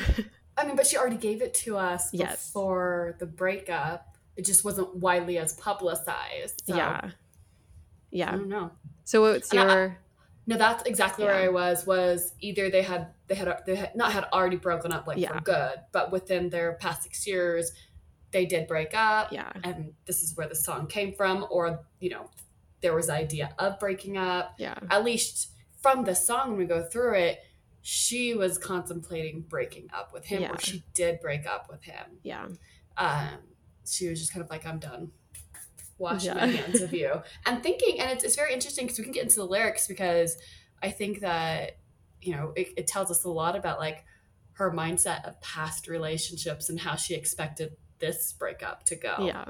I 0.56 0.66
mean, 0.68 0.76
but 0.76 0.86
she 0.86 0.98
already 0.98 1.18
gave 1.18 1.42
it 1.42 1.54
to 1.66 1.78
us 1.78 2.14
Yes. 2.14 2.46
before 2.48 3.16
the 3.18 3.26
breakup. 3.26 4.18
It 4.36 4.46
just 4.46 4.64
wasn't 4.64 4.96
widely 4.98 5.40
as 5.40 5.54
publicized. 5.54 6.62
So, 6.68 6.76
yeah 8.12 8.30
I 8.30 8.36
don't 8.36 8.50
know. 8.50 8.70
so 9.04 9.22
what's 9.22 9.52
And 9.52 9.60
I- 9.60 9.74
your 9.76 9.98
No, 10.46 10.58
that's 10.58 10.84
exactly 10.84 11.26
where 11.26 11.34
I 11.36 11.48
was. 11.50 11.88
Was 11.88 12.34
either 12.40 12.70
they 12.70 12.84
had 12.84 13.08
they 13.28 13.36
had 13.36 13.48
they 13.66 13.76
had 13.76 13.96
not 13.96 14.12
had 14.12 14.26
already 14.34 14.58
broken 14.58 14.92
up 14.92 15.08
like 15.08 15.18
Yeah. 15.18 15.34
for 15.38 15.42
good, 15.42 15.76
but 15.92 16.12
within 16.12 16.50
their 16.50 16.74
past 16.74 17.02
six 17.04 17.26
years, 17.26 17.72
they 18.32 18.46
did 18.46 18.68
break 18.68 18.94
up. 18.94 19.32
yeah 19.32 19.52
and 19.64 19.94
this 20.06 20.22
is 20.22 20.36
where 20.38 20.48
the 20.48 20.56
song 20.68 20.86
came 20.88 21.14
from, 21.14 21.48
or 21.50 21.80
you 22.00 22.10
know, 22.12 22.30
there 22.82 22.94
was 22.94 23.10
idea 23.10 23.56
of 23.58 23.80
breaking 23.80 24.18
up. 24.18 24.54
yeah 24.60 24.78
At 24.92 25.04
least 25.04 25.50
from 25.84 26.04
the 26.06 26.16
song, 26.16 26.50
when 26.50 26.58
we 26.58 26.66
go 26.66 26.82
through 26.84 27.14
it, 27.16 27.40
she 27.82 28.34
was 28.34 28.58
contemplating 28.58 29.42
breaking 29.42 29.90
up 29.94 30.12
with 30.14 30.26
him, 30.26 30.42
Yeah. 30.42 30.54
or 30.54 30.60
she 30.60 30.84
did 30.96 31.20
break 31.20 31.46
up 31.46 31.70
with 31.70 31.84
him. 31.84 32.18
yeah 32.24 32.48
Um, 32.98 33.40
she 33.86 34.08
was 34.10 34.20
just 34.20 34.32
kind 34.34 34.44
of 34.44 34.50
like, 34.50 34.66
"I'm 34.66 34.80
done." 34.80 35.12
Washing 36.00 36.34
Yeah. 36.36 36.46
my 36.46 36.52
hands 36.62 36.82
of 36.82 36.92
you 36.94 37.22
and 37.46 37.62
thinking, 37.62 38.00
and 38.00 38.10
it's, 38.12 38.24
it's 38.24 38.36
very 38.36 38.54
interesting 38.54 38.86
because 38.86 38.98
we 38.98 39.04
can 39.04 39.14
get 39.14 39.24
into 39.24 39.36
the 39.36 39.46
lyrics 39.46 39.88
because 39.88 40.36
I 40.82 40.90
think 40.90 41.20
that 41.20 41.78
you 42.22 42.34
know 42.34 42.54
it, 42.56 42.70
it 42.78 42.88
tells 42.88 43.12
us 43.12 43.24
a 43.26 43.30
lot 43.30 43.56
about 43.56 43.78
like 43.80 44.04
her 44.54 44.72
mindset 44.72 45.28
of 45.28 45.40
past 45.42 45.88
relationships 45.88 46.70
and 46.70 46.80
how 46.80 46.96
she 46.96 47.14
expected 47.16 47.76
this 48.00 48.34
breakup 48.34 48.84
to 48.86 48.96
go. 48.96 49.16
yeah 49.20 49.46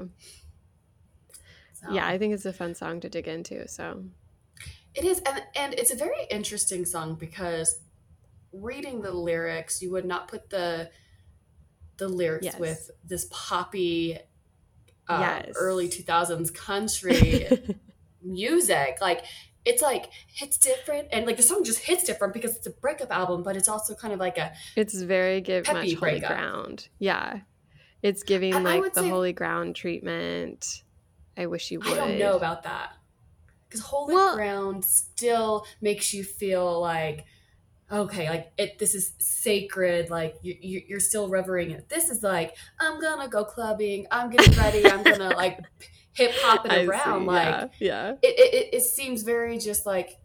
So, 1.72 1.92
yeah 1.92 2.06
i 2.06 2.18
think 2.18 2.34
it's 2.34 2.44
a 2.46 2.52
fun 2.52 2.74
song 2.74 3.00
to 3.00 3.08
dig 3.08 3.26
into 3.28 3.66
so 3.68 4.04
it 4.94 5.04
is, 5.04 5.20
and 5.20 5.42
and 5.56 5.74
it's 5.74 5.92
a 5.92 5.96
very 5.96 6.26
interesting 6.30 6.84
song 6.84 7.14
because 7.14 7.80
reading 8.52 9.00
the 9.02 9.10
lyrics, 9.12 9.82
you 9.82 9.90
would 9.92 10.04
not 10.04 10.28
put 10.28 10.50
the 10.50 10.90
the 11.96 12.08
lyrics 12.08 12.44
Yes. 12.46 12.58
with 12.58 12.90
this 13.04 13.26
poppy. 13.30 14.18
Uh, 15.06 15.18
Yes. 15.46 15.52
early 15.56 15.86
2000s 15.90 16.50
country 16.54 17.46
music 18.22 18.96
like 19.02 19.22
it's 19.66 19.82
like 19.82 20.06
hits 20.28 20.56
different 20.56 21.08
and 21.12 21.26
like 21.26 21.36
the 21.36 21.42
song 21.42 21.62
just 21.62 21.80
hits 21.80 22.04
different 22.04 22.32
because 22.32 22.56
it's 22.56 22.66
a 22.66 22.70
breakup 22.70 23.10
album 23.10 23.42
but 23.42 23.54
it's 23.54 23.68
also 23.68 23.94
kind 23.94 24.14
of 24.14 24.18
like 24.18 24.38
a 24.38 24.50
it's 24.76 24.94
very 24.94 25.42
give 25.42 25.66
much 25.66 25.74
holy 25.74 25.94
breakup. 25.94 26.30
ground 26.30 26.88
yeah 26.98 27.40
it's 28.02 28.22
giving 28.22 28.54
I- 28.54 28.58
I 28.58 28.62
like 28.62 28.80
would 28.80 28.94
the 28.94 29.02
say- 29.02 29.10
holy 29.10 29.34
ground 29.34 29.76
treatment 29.76 30.82
i 31.36 31.44
wish 31.44 31.70
you 31.70 31.80
would 31.80 31.88
i 31.88 31.94
don't 31.96 32.18
know 32.18 32.34
about 32.38 32.62
that 32.62 32.93
because 33.74 33.86
holy 33.86 34.14
Well- 34.14 34.36
ground 34.36 34.84
still 34.84 35.66
makes 35.80 36.12
you 36.14 36.22
feel 36.24 36.80
like 36.80 37.24
okay 37.92 38.28
like 38.30 38.50
it 38.56 38.78
this 38.78 38.94
is 38.94 39.12
sacred 39.18 40.08
like 40.08 40.34
you, 40.42 40.56
you 40.60 40.82
you're 40.88 41.00
still 41.00 41.28
revering 41.28 41.70
it 41.70 41.88
this 41.90 42.08
is 42.08 42.22
like 42.22 42.56
i'm 42.80 42.98
gonna 42.98 43.28
go 43.28 43.44
clubbing 43.44 44.06
i'm 44.10 44.30
getting 44.30 44.56
ready 44.56 44.86
i'm 44.90 45.02
gonna 45.02 45.28
like 45.36 45.60
hip 46.14 46.32
hopping 46.36 46.70
I 46.70 46.84
around 46.86 47.20
see, 47.22 47.26
like 47.26 47.46
yeah, 47.46 47.68
yeah. 47.78 48.10
it, 48.22 48.38
it, 48.38 48.54
it- 48.54 48.74
it 48.76 48.82
seems 48.82 49.22
very 49.22 49.58
just 49.58 49.84
like 49.84 50.18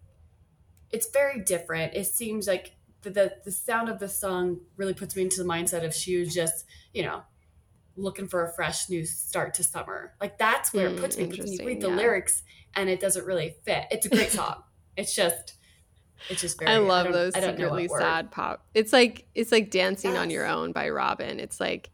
it's 0.92 1.10
very 1.12 1.42
different 1.44 1.94
it 1.96 2.06
seems 2.06 2.48
like 2.48 2.76
the, 3.02 3.10
the 3.10 3.34
the 3.46 3.52
sound 3.52 3.90
of 3.90 4.00
the 4.00 4.08
song 4.10 4.62
really 4.78 4.94
puts 4.94 5.16
me 5.16 5.24
into 5.24 5.44
the 5.44 5.48
mindset 5.50 5.86
of 5.86 5.94
she 5.94 6.18
was 6.18 6.34
just 6.34 6.66
you 6.94 7.04
know 7.04 7.24
looking 7.98 8.30
for 8.30 8.46
a 8.46 8.54
fresh 8.54 8.90
new 8.90 9.06
start 9.06 9.54
to 9.56 9.64
summer 9.66 10.14
like 10.22 10.38
that's 10.38 10.74
where 10.74 10.88
it 10.88 10.96
Mm, 10.96 11.02
puts 11.02 11.18
me 11.18 11.26
because 11.26 11.46
when 11.46 11.54
you 11.60 11.66
read 11.66 11.82
the 11.82 11.90
yeah. 11.90 11.96
lyrics 11.96 12.44
and 12.76 12.90
it 12.90 13.00
doesn't 13.00 13.26
really 13.26 13.56
fit 13.66 13.86
it's 13.92 14.06
a 14.06 14.10
great 14.10 14.32
song 14.32 14.64
it's 14.98 15.16
just 15.16 15.56
it's 16.30 16.42
just 16.42 16.60
very 16.60 16.72
I 16.72 16.78
love 16.80 17.06
don't- 17.06 17.14
those 17.14 17.34
I 17.36 17.42
secretly 17.42 17.88
sad 17.88 18.30
pop. 18.30 18.66
It's 18.74 18.92
like 18.92 19.26
it's 19.36 19.52
like 19.54 19.72
dancing 19.72 20.18
on 20.18 20.30
your 20.30 20.46
own 20.46 20.74
by 20.74 20.90
Robyn. 20.90 21.40
It's 21.40 21.62
like 21.62 21.92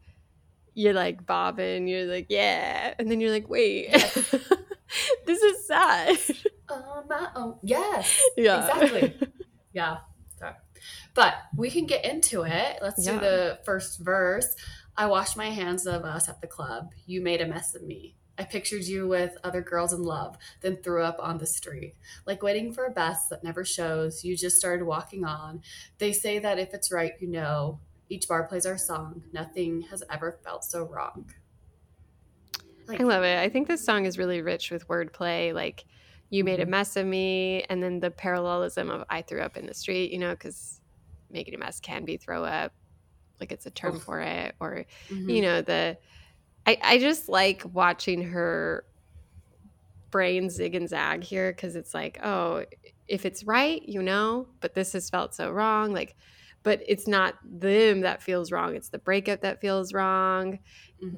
you're 0.74 0.94
like 0.94 1.24
bobbing, 1.24 1.86
you're 1.86 2.06
like 2.06 2.26
yeah, 2.28 2.92
and 2.98 3.08
then 3.08 3.20
you're 3.20 3.30
like 3.30 3.48
wait, 3.48 3.92
this 5.26 5.42
is 5.42 5.66
sad. 5.66 6.18
on 6.68 7.04
my 7.08 7.28
own 7.36 7.56
yes 7.62 8.20
yeah, 8.36 8.66
exactly 8.66 9.16
Yeah. 9.72 9.98
So, 10.40 10.50
but 11.14 11.34
we 11.56 11.70
can 11.70 11.86
get 11.86 12.04
into 12.04 12.42
it. 12.42 12.78
Let's 12.82 13.06
Yeah. 13.06 13.12
do 13.12 13.20
the 13.20 13.58
first 13.64 14.00
verse. 14.00 14.56
I 14.96 15.06
washed 15.06 15.36
my 15.36 15.50
hands 15.50 15.86
of 15.86 16.04
us 16.04 16.28
at 16.28 16.40
the 16.40 16.46
club. 16.48 16.88
You 17.06 17.20
made 17.20 17.40
a 17.42 17.46
mess 17.46 17.74
of 17.76 17.82
me. 17.82 18.16
I 18.38 18.44
pictured 18.44 18.84
you 18.84 19.08
with 19.08 19.36
other 19.42 19.62
girls 19.62 19.92
in 19.92 20.02
love, 20.02 20.36
then 20.60 20.76
threw 20.76 21.02
up 21.02 21.16
on 21.20 21.38
the 21.38 21.46
street. 21.46 21.94
Like 22.26 22.42
waiting 22.42 22.72
for 22.72 22.84
a 22.84 22.90
bus 22.90 23.28
that 23.28 23.42
never 23.42 23.64
shows, 23.64 24.24
you 24.24 24.36
just 24.36 24.56
started 24.56 24.84
walking 24.84 25.24
on. 25.24 25.62
They 25.98 26.12
say 26.12 26.38
that 26.40 26.58
if 26.58 26.74
it's 26.74 26.92
right, 26.92 27.12
you 27.20 27.28
know. 27.28 27.80
Each 28.08 28.28
bar 28.28 28.44
plays 28.44 28.66
our 28.66 28.78
song. 28.78 29.22
Nothing 29.32 29.82
has 29.90 30.02
ever 30.10 30.38
felt 30.44 30.64
so 30.64 30.84
wrong. 30.84 31.32
Like, 32.86 33.00
I 33.00 33.04
love 33.04 33.24
it. 33.24 33.36
I 33.38 33.48
think 33.48 33.66
this 33.66 33.84
song 33.84 34.04
is 34.04 34.16
really 34.16 34.42
rich 34.42 34.70
with 34.70 34.86
wordplay. 34.86 35.52
Like, 35.52 35.84
you 36.30 36.44
made 36.44 36.60
a 36.60 36.66
Mhm. 36.66 36.70
mess 36.70 36.96
of 36.96 37.04
me, 37.04 37.64
and 37.68 37.82
then 37.82 37.98
the 37.98 38.12
parallelism 38.12 38.90
of 38.90 39.04
I 39.10 39.22
threw 39.22 39.40
up 39.40 39.56
in 39.56 39.66
the 39.66 39.74
street, 39.74 40.12
you 40.12 40.18
know, 40.18 40.30
because 40.30 40.80
making 41.30 41.54
a 41.54 41.58
mess 41.58 41.80
can 41.80 42.04
be 42.04 42.16
throw 42.16 42.44
up. 42.44 42.72
Like, 43.40 43.50
it's 43.50 43.66
a 43.66 43.70
term 43.70 43.96
Oof. 43.96 44.02
for 44.04 44.20
it. 44.20 44.54
Or, 44.60 44.84
mhm. 45.08 45.34
you 45.34 45.42
know, 45.42 45.62
the. 45.62 45.98
I, 46.66 46.78
I 46.82 46.98
just 46.98 47.28
like 47.28 47.62
watching 47.72 48.22
her 48.22 48.84
brain 50.10 50.50
zig 50.50 50.74
and 50.74 50.88
zag 50.88 51.24
here 51.24 51.52
because 51.52 51.76
it's 51.76 51.94
like, 51.94 52.18
oh, 52.22 52.64
if 53.08 53.24
it's 53.24 53.44
right, 53.44 53.82
you 53.82 54.02
know, 54.02 54.48
but 54.60 54.74
this 54.74 54.92
has 54.92 55.10
felt 55.10 55.34
so 55.34 55.50
wrong. 55.50 55.92
Like, 55.92 56.16
but 56.62 56.80
it's 56.86 57.06
not 57.06 57.34
them 57.44 58.00
that 58.00 58.22
feels 58.22 58.50
wrong. 58.50 58.74
It's 58.74 58.88
the 58.90 58.98
breakup 58.98 59.40
that 59.42 59.60
feels 59.60 59.92
wrong 59.92 60.58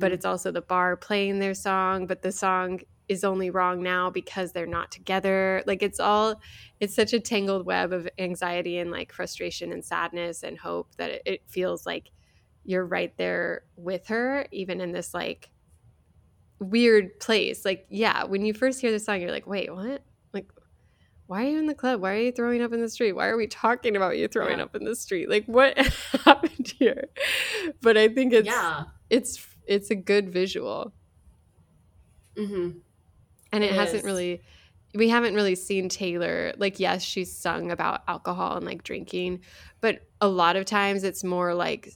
but 0.01 0.13
Mhm. 0.13 0.15
it's 0.15 0.25
also 0.27 0.53
the 0.53 0.63
bar 0.63 0.97
playing 0.97 1.41
their 1.41 1.55
song 1.55 2.07
but 2.07 2.23
the 2.23 2.33
song 2.33 2.81
is 3.09 3.25
only 3.25 3.51
wrong 3.51 3.83
now 3.83 4.11
because 4.11 4.53
they're 4.53 4.67
not 4.67 4.93
together 4.93 5.63
like 5.67 5.83
it's 5.83 6.01
all 6.01 6.41
it's 6.81 6.95
such 6.95 7.13
a 7.13 7.21
tangled 7.21 7.67
web 7.67 7.93
of 7.93 8.09
anxiety 8.19 8.79
and 8.79 8.93
like 8.93 9.13
frustration 9.13 9.73
and 9.73 9.85
sadness 9.85 10.45
and 10.45 10.59
hope 10.59 10.95
that 10.97 11.11
it, 11.11 11.23
it 11.27 11.43
feels 11.49 11.87
like 11.87 12.11
you're 12.65 12.85
right 12.85 13.17
there 13.17 13.63
with 13.77 14.07
her 14.09 14.47
even 14.53 14.81
in 14.81 14.93
this 14.93 15.15
like 15.15 15.51
weird 16.59 17.19
place. 17.21 17.65
Like 17.65 17.87
yeah 17.89 18.25
when 18.25 18.45
you 18.45 18.53
first 18.55 18.81
hear 18.81 18.91
the 18.91 18.99
song 18.99 19.21
you're 19.21 19.31
like 19.31 19.47
wait 19.47 19.75
what? 19.75 20.03
Like 20.33 20.51
why 21.27 21.45
are 21.45 21.49
you 21.51 21.59
in 21.59 21.67
the 21.67 21.75
club? 21.75 22.01
Why 22.01 22.15
are 22.15 22.21
you 22.21 22.33
throwing 22.33 22.63
up 22.63 22.73
in 22.73 22.81
the 22.81 22.89
street? 22.89 23.13
Why 23.13 23.27
are 23.29 23.37
we 23.37 23.47
talking 23.47 23.97
about 23.97 24.17
you 24.19 24.29
throwing 24.29 24.59
Yeah. 24.59 24.65
up 24.65 24.75
in 24.75 24.85
the 24.85 24.97
street? 24.97 25.29
Like 25.29 25.45
what 25.47 25.77
happened 26.25 26.73
here? 26.79 27.09
But 27.83 27.97
i 27.97 28.09
think 28.09 28.33
it's 28.33 28.47
yeah. 28.47 28.85
it's 29.11 29.47
it's 29.67 29.91
a 29.91 29.95
good 29.95 30.31
visual. 30.31 30.93
Hmm 32.37 32.71
and 33.53 33.65
it 33.65 33.71
It 33.71 33.75
hasn't 33.77 34.01
is. 34.01 34.05
really 34.05 34.43
we 34.95 35.09
haven't 35.09 35.35
really 35.35 35.55
seen 35.55 35.89
taylor 35.89 36.53
like 36.59 36.79
yes 36.81 37.03
she's 37.03 37.35
sung 37.37 37.71
about 37.71 38.03
alcohol 38.09 38.57
and 38.57 38.65
like 38.67 38.83
drinking 38.83 39.41
but 39.81 40.07
a 40.21 40.29
lot 40.29 40.57
of 40.57 40.65
times 40.65 41.05
it's 41.05 41.23
more 41.25 41.55
like 41.55 41.93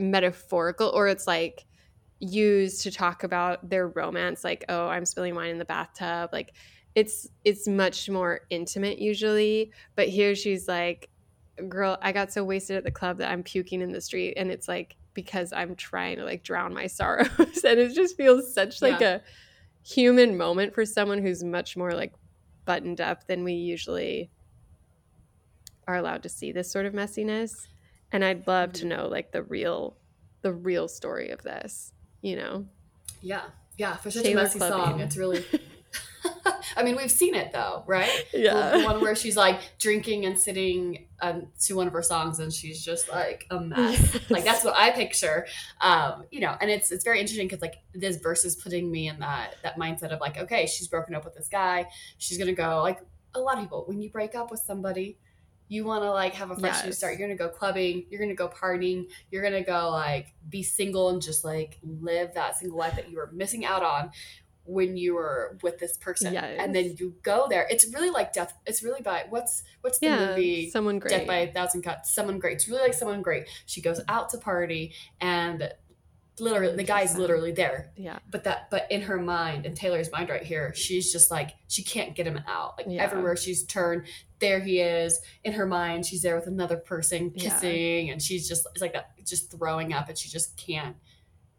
metaphorical 0.00 0.88
or 0.94 1.08
it's 1.08 1.26
like 1.26 1.64
used 2.18 2.82
to 2.82 2.90
talk 2.90 3.24
about 3.24 3.68
their 3.68 3.88
romance 3.88 4.42
like 4.42 4.64
oh 4.68 4.88
i'm 4.88 5.04
spilling 5.04 5.34
wine 5.34 5.50
in 5.50 5.58
the 5.58 5.64
bathtub 5.66 6.30
like 6.32 6.54
it's 6.94 7.28
it's 7.44 7.68
much 7.68 8.08
more 8.08 8.40
intimate 8.48 8.98
usually 8.98 9.70
but 9.96 10.08
here 10.08 10.34
she's 10.34 10.66
like 10.66 11.10
girl 11.68 11.98
i 12.00 12.12
got 12.12 12.32
so 12.32 12.42
wasted 12.42 12.76
at 12.76 12.84
the 12.84 12.90
club 12.90 13.18
that 13.18 13.30
i'm 13.30 13.42
puking 13.42 13.82
in 13.82 13.92
the 13.92 14.00
street 14.00 14.32
and 14.38 14.50
it's 14.50 14.66
like 14.66 14.96
because 15.12 15.52
i'm 15.52 15.74
trying 15.76 16.16
to 16.16 16.24
like 16.24 16.42
drown 16.42 16.72
my 16.72 16.86
sorrows 16.98 17.28
and 17.64 17.78
it 17.78 17.94
just 17.94 18.16
feels 18.16 18.52
such 18.54 18.80
like 18.80 19.00
Yeah. 19.00 19.16
a 19.16 19.20
human 19.86 20.36
moment 20.36 20.74
for 20.74 20.84
someone 20.86 21.20
who's 21.20 21.44
much 21.44 21.76
more 21.76 21.92
like 21.92 22.14
buttoned 22.64 23.00
up 23.00 23.26
than 23.26 23.44
we 23.44 23.52
usually 23.52 24.30
are 25.86 25.96
allowed 25.96 26.22
to 26.22 26.28
see 26.28 26.50
this 26.50 26.70
sort 26.70 26.86
of 26.86 26.92
messiness 26.94 27.66
and 28.12 28.24
i'd 28.24 28.46
love 28.46 28.72
to 28.72 28.86
know 28.86 29.08
like 29.08 29.32
the 29.32 29.42
real 29.42 29.96
the 30.42 30.52
real 30.52 30.88
story 30.88 31.30
of 31.30 31.42
this 31.42 31.92
you 32.22 32.36
know 32.36 32.64
Yeah. 33.22 33.42
Yeah. 33.78 33.96
For 33.96 34.10
such 34.10 34.22
Taylor 34.22 34.40
a 34.40 34.44
messy 34.44 34.58
song, 34.58 35.00
it's 35.00 35.16
really. 35.16 35.44
I 36.76 36.82
mean, 36.82 36.96
we've 36.96 37.10
seen 37.10 37.34
it 37.34 37.52
though, 37.52 37.84
right? 37.86 38.10
Yeah. 38.32 38.70
The, 38.70 38.78
the 38.78 38.84
one 38.84 39.00
where 39.00 39.14
she's 39.14 39.36
like 39.36 39.60
drinking 39.78 40.26
and 40.26 40.38
sitting 40.38 41.06
um, 41.20 41.48
to 41.60 41.74
one 41.74 41.86
of 41.86 41.92
her 41.92 42.02
songs, 42.02 42.38
and 42.40 42.52
she's 42.52 42.84
just 42.84 43.08
like 43.08 43.46
a 43.50 43.60
mess. 43.60 44.18
Like 44.30 44.44
that's 44.44 44.64
what 44.64 44.74
I 44.76 44.90
picture. 44.90 45.46
Um, 45.80 46.24
you 46.30 46.40
know, 46.40 46.56
and 46.60 46.70
it's 46.70 46.90
it's 46.90 47.04
very 47.04 47.20
interesting 47.20 47.46
because 47.46 47.62
like 47.62 47.76
this 47.94 48.16
verse 48.16 48.44
is 48.44 48.56
putting 48.56 48.90
me 48.90 49.08
in 49.08 49.20
that 49.20 49.54
that 49.62 49.78
mindset 49.78 50.10
of 50.10 50.20
like, 50.20 50.36
okay, 50.38 50.66
she's 50.66 50.88
broken 50.88 51.14
up 51.14 51.24
with 51.24 51.34
this 51.34 51.48
guy. 51.48 51.86
She's 52.18 52.38
gonna 52.38 52.52
go 52.52 52.82
like 52.82 53.00
a 53.34 53.40
lot 53.40 53.54
of 53.54 53.60
people 53.60 53.84
when 53.86 54.00
you 54.00 54.10
break 54.10 54.34
up 54.34 54.50
with 54.50 54.60
somebody. 54.60 55.18
You 55.68 55.84
want 55.84 56.02
to 56.04 56.10
like 56.10 56.34
have 56.34 56.50
a 56.50 56.56
fresh 56.56 56.84
new 56.84 56.92
start. 56.92 57.18
You're 57.18 57.28
gonna 57.28 57.38
go 57.38 57.48
clubbing. 57.48 58.06
You're 58.10 58.20
gonna 58.20 58.34
go 58.34 58.48
partying. 58.48 59.08
You're 59.30 59.42
gonna 59.42 59.64
go 59.64 59.90
like 59.90 60.32
be 60.48 60.62
single 60.62 61.10
and 61.10 61.20
just 61.20 61.44
like 61.44 61.78
live 61.82 62.34
that 62.34 62.56
single 62.56 62.78
life 62.78 62.96
that 62.96 63.10
you 63.10 63.16
were 63.16 63.30
missing 63.32 63.64
out 63.64 63.82
on 63.82 64.10
when 64.66 64.96
you 64.96 65.14
were 65.14 65.56
with 65.62 65.78
this 65.78 65.96
person 65.96 66.34
Yes. 66.34 66.58
and 66.60 66.74
then 66.74 66.96
you 66.98 67.14
go 67.22 67.46
there 67.48 67.66
it's 67.70 67.92
really 67.94 68.10
like 68.10 68.32
death 68.32 68.52
it's 68.66 68.82
really 68.82 69.00
by 69.00 69.24
what's 69.28 69.62
what's 69.80 69.98
the 70.00 70.06
yeah 70.06 70.26
movie 70.26 70.70
someone 70.70 70.98
great 70.98 71.10
death 71.10 71.26
by 71.26 71.36
a 71.36 71.52
thousand 71.52 71.82
cuts 71.82 72.12
someone 72.12 72.38
great 72.38 72.56
it's 72.56 72.68
really 72.68 72.82
like 72.82 72.94
someone 72.94 73.22
great 73.22 73.48
she 73.64 73.80
goes 73.80 74.00
mm-hmm. 74.00 74.10
out 74.10 74.28
to 74.30 74.38
party 74.38 74.92
and 75.20 75.70
literally 76.38 76.76
the 76.76 76.84
guy's 76.84 77.14
100%. 77.14 77.18
literally 77.18 77.52
there 77.52 77.92
yeah 77.96 78.18
but 78.30 78.44
that 78.44 78.68
but 78.70 78.86
in 78.90 79.02
her 79.02 79.16
mind 79.18 79.64
in 79.64 79.74
taylor's 79.74 80.10
mind 80.12 80.28
right 80.28 80.42
here 80.42 80.74
she's 80.74 81.12
just 81.12 81.30
like 81.30 81.54
she 81.68 81.82
can't 81.82 82.14
get 82.14 82.26
him 82.26 82.40
out 82.46 82.74
like 82.76 82.86
Yeah. 82.88 83.02
everywhere 83.02 83.36
she's 83.36 83.64
turned 83.64 84.02
there 84.38 84.60
he 84.60 84.80
is 84.80 85.20
in 85.44 85.52
her 85.54 85.66
mind 85.66 86.04
she's 86.04 86.22
there 86.22 86.36
with 86.36 86.46
another 86.46 86.76
person 86.76 87.32
Yeah. 87.34 87.50
kissing 87.50 88.10
and 88.10 88.20
she's 88.20 88.48
just 88.48 88.66
it's 88.72 88.82
like 88.82 88.92
that 88.92 89.10
just 89.24 89.50
throwing 89.50 89.92
up 89.92 90.08
and 90.08 90.16
she 90.18 90.28
just 90.28 90.56
can't 90.56 90.96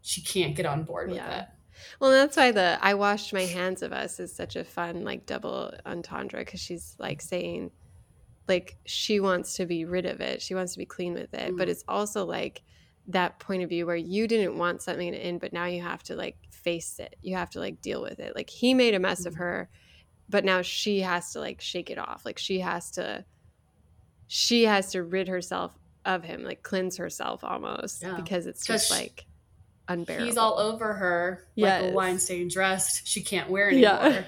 she 0.00 0.22
can't 0.22 0.54
get 0.54 0.64
on 0.66 0.84
board 0.84 1.08
with 1.08 1.16
Yeah. 1.16 1.40
it 1.42 1.48
Well, 2.00 2.10
that's 2.10 2.36
why 2.36 2.50
the 2.52 2.78
I 2.80 2.94
washed 2.94 3.32
my 3.32 3.42
hands 3.42 3.82
of 3.82 3.92
us 3.92 4.18
is 4.20 4.34
such 4.34 4.56
a 4.56 4.64
fun 4.64 5.04
like 5.04 5.26
double 5.26 5.72
entendre 5.86 6.40
because 6.44 6.60
she's 6.60 6.94
like 6.98 7.20
saying 7.20 7.70
like 8.48 8.76
she 8.86 9.20
wants 9.20 9.56
to 9.56 9.66
be 9.66 9.84
rid 9.84 10.06
of 10.06 10.20
it. 10.20 10.40
She 10.40 10.54
wants 10.54 10.72
to 10.72 10.78
be 10.78 10.86
clean 10.86 11.12
with 11.14 11.34
it. 11.34 11.54
But 11.56 11.68
Mhm. 11.68 11.70
it's 11.70 11.84
also 11.86 12.24
like 12.24 12.62
that 13.08 13.38
point 13.38 13.62
of 13.62 13.68
view 13.68 13.84
where 13.86 13.94
you 13.96 14.26
didn't 14.26 14.56
want 14.58 14.82
something 14.82 15.12
to 15.12 15.18
end, 15.18 15.40
but 15.40 15.52
now 15.52 15.66
you 15.66 15.82
have 15.82 16.02
to 16.04 16.16
like 16.16 16.36
face 16.50 16.98
it. 16.98 17.16
You 17.22 17.36
have 17.36 17.50
to 17.50 17.58
like 17.60 17.80
deal 17.82 18.00
with 18.02 18.18
it. 18.20 18.34
Like 18.34 18.48
he 18.50 18.72
made 18.74 18.94
a 18.94 18.98
mess 18.98 19.26
of 19.26 19.34
Mhm. 19.34 19.38
her, 19.38 19.70
but 20.28 20.44
now 20.44 20.62
she 20.62 21.00
has 21.00 21.32
to 21.32 21.40
like 21.40 21.60
shake 21.60 21.90
it 21.90 21.98
off. 21.98 22.22
Like 22.24 22.38
she 22.38 22.60
has 22.60 22.90
to 22.92 23.24
she 24.26 24.64
has 24.64 24.92
to 24.92 25.02
rid 25.02 25.28
herself 25.28 25.72
of 26.04 26.22
him, 26.24 26.42
like 26.44 26.62
cleanse 26.62 26.96
herself 26.96 27.42
almost 27.44 28.02
Yeah. 28.02 28.14
because 28.14 28.46
it's 28.46 28.64
just 28.66 28.90
like 28.90 29.24
unbearable. 29.88 30.26
He's 30.26 30.36
all 30.36 30.58
over 30.58 30.92
her 30.94 31.46
like 31.56 31.80
a 31.80 31.84
Yes. 31.86 31.94
wine 31.94 32.18
stained 32.18 32.50
dress. 32.50 33.00
She 33.04 33.22
can't 33.22 33.48
wear 33.50 33.68
anymore. 33.68 33.90
Yeah. 34.02 34.24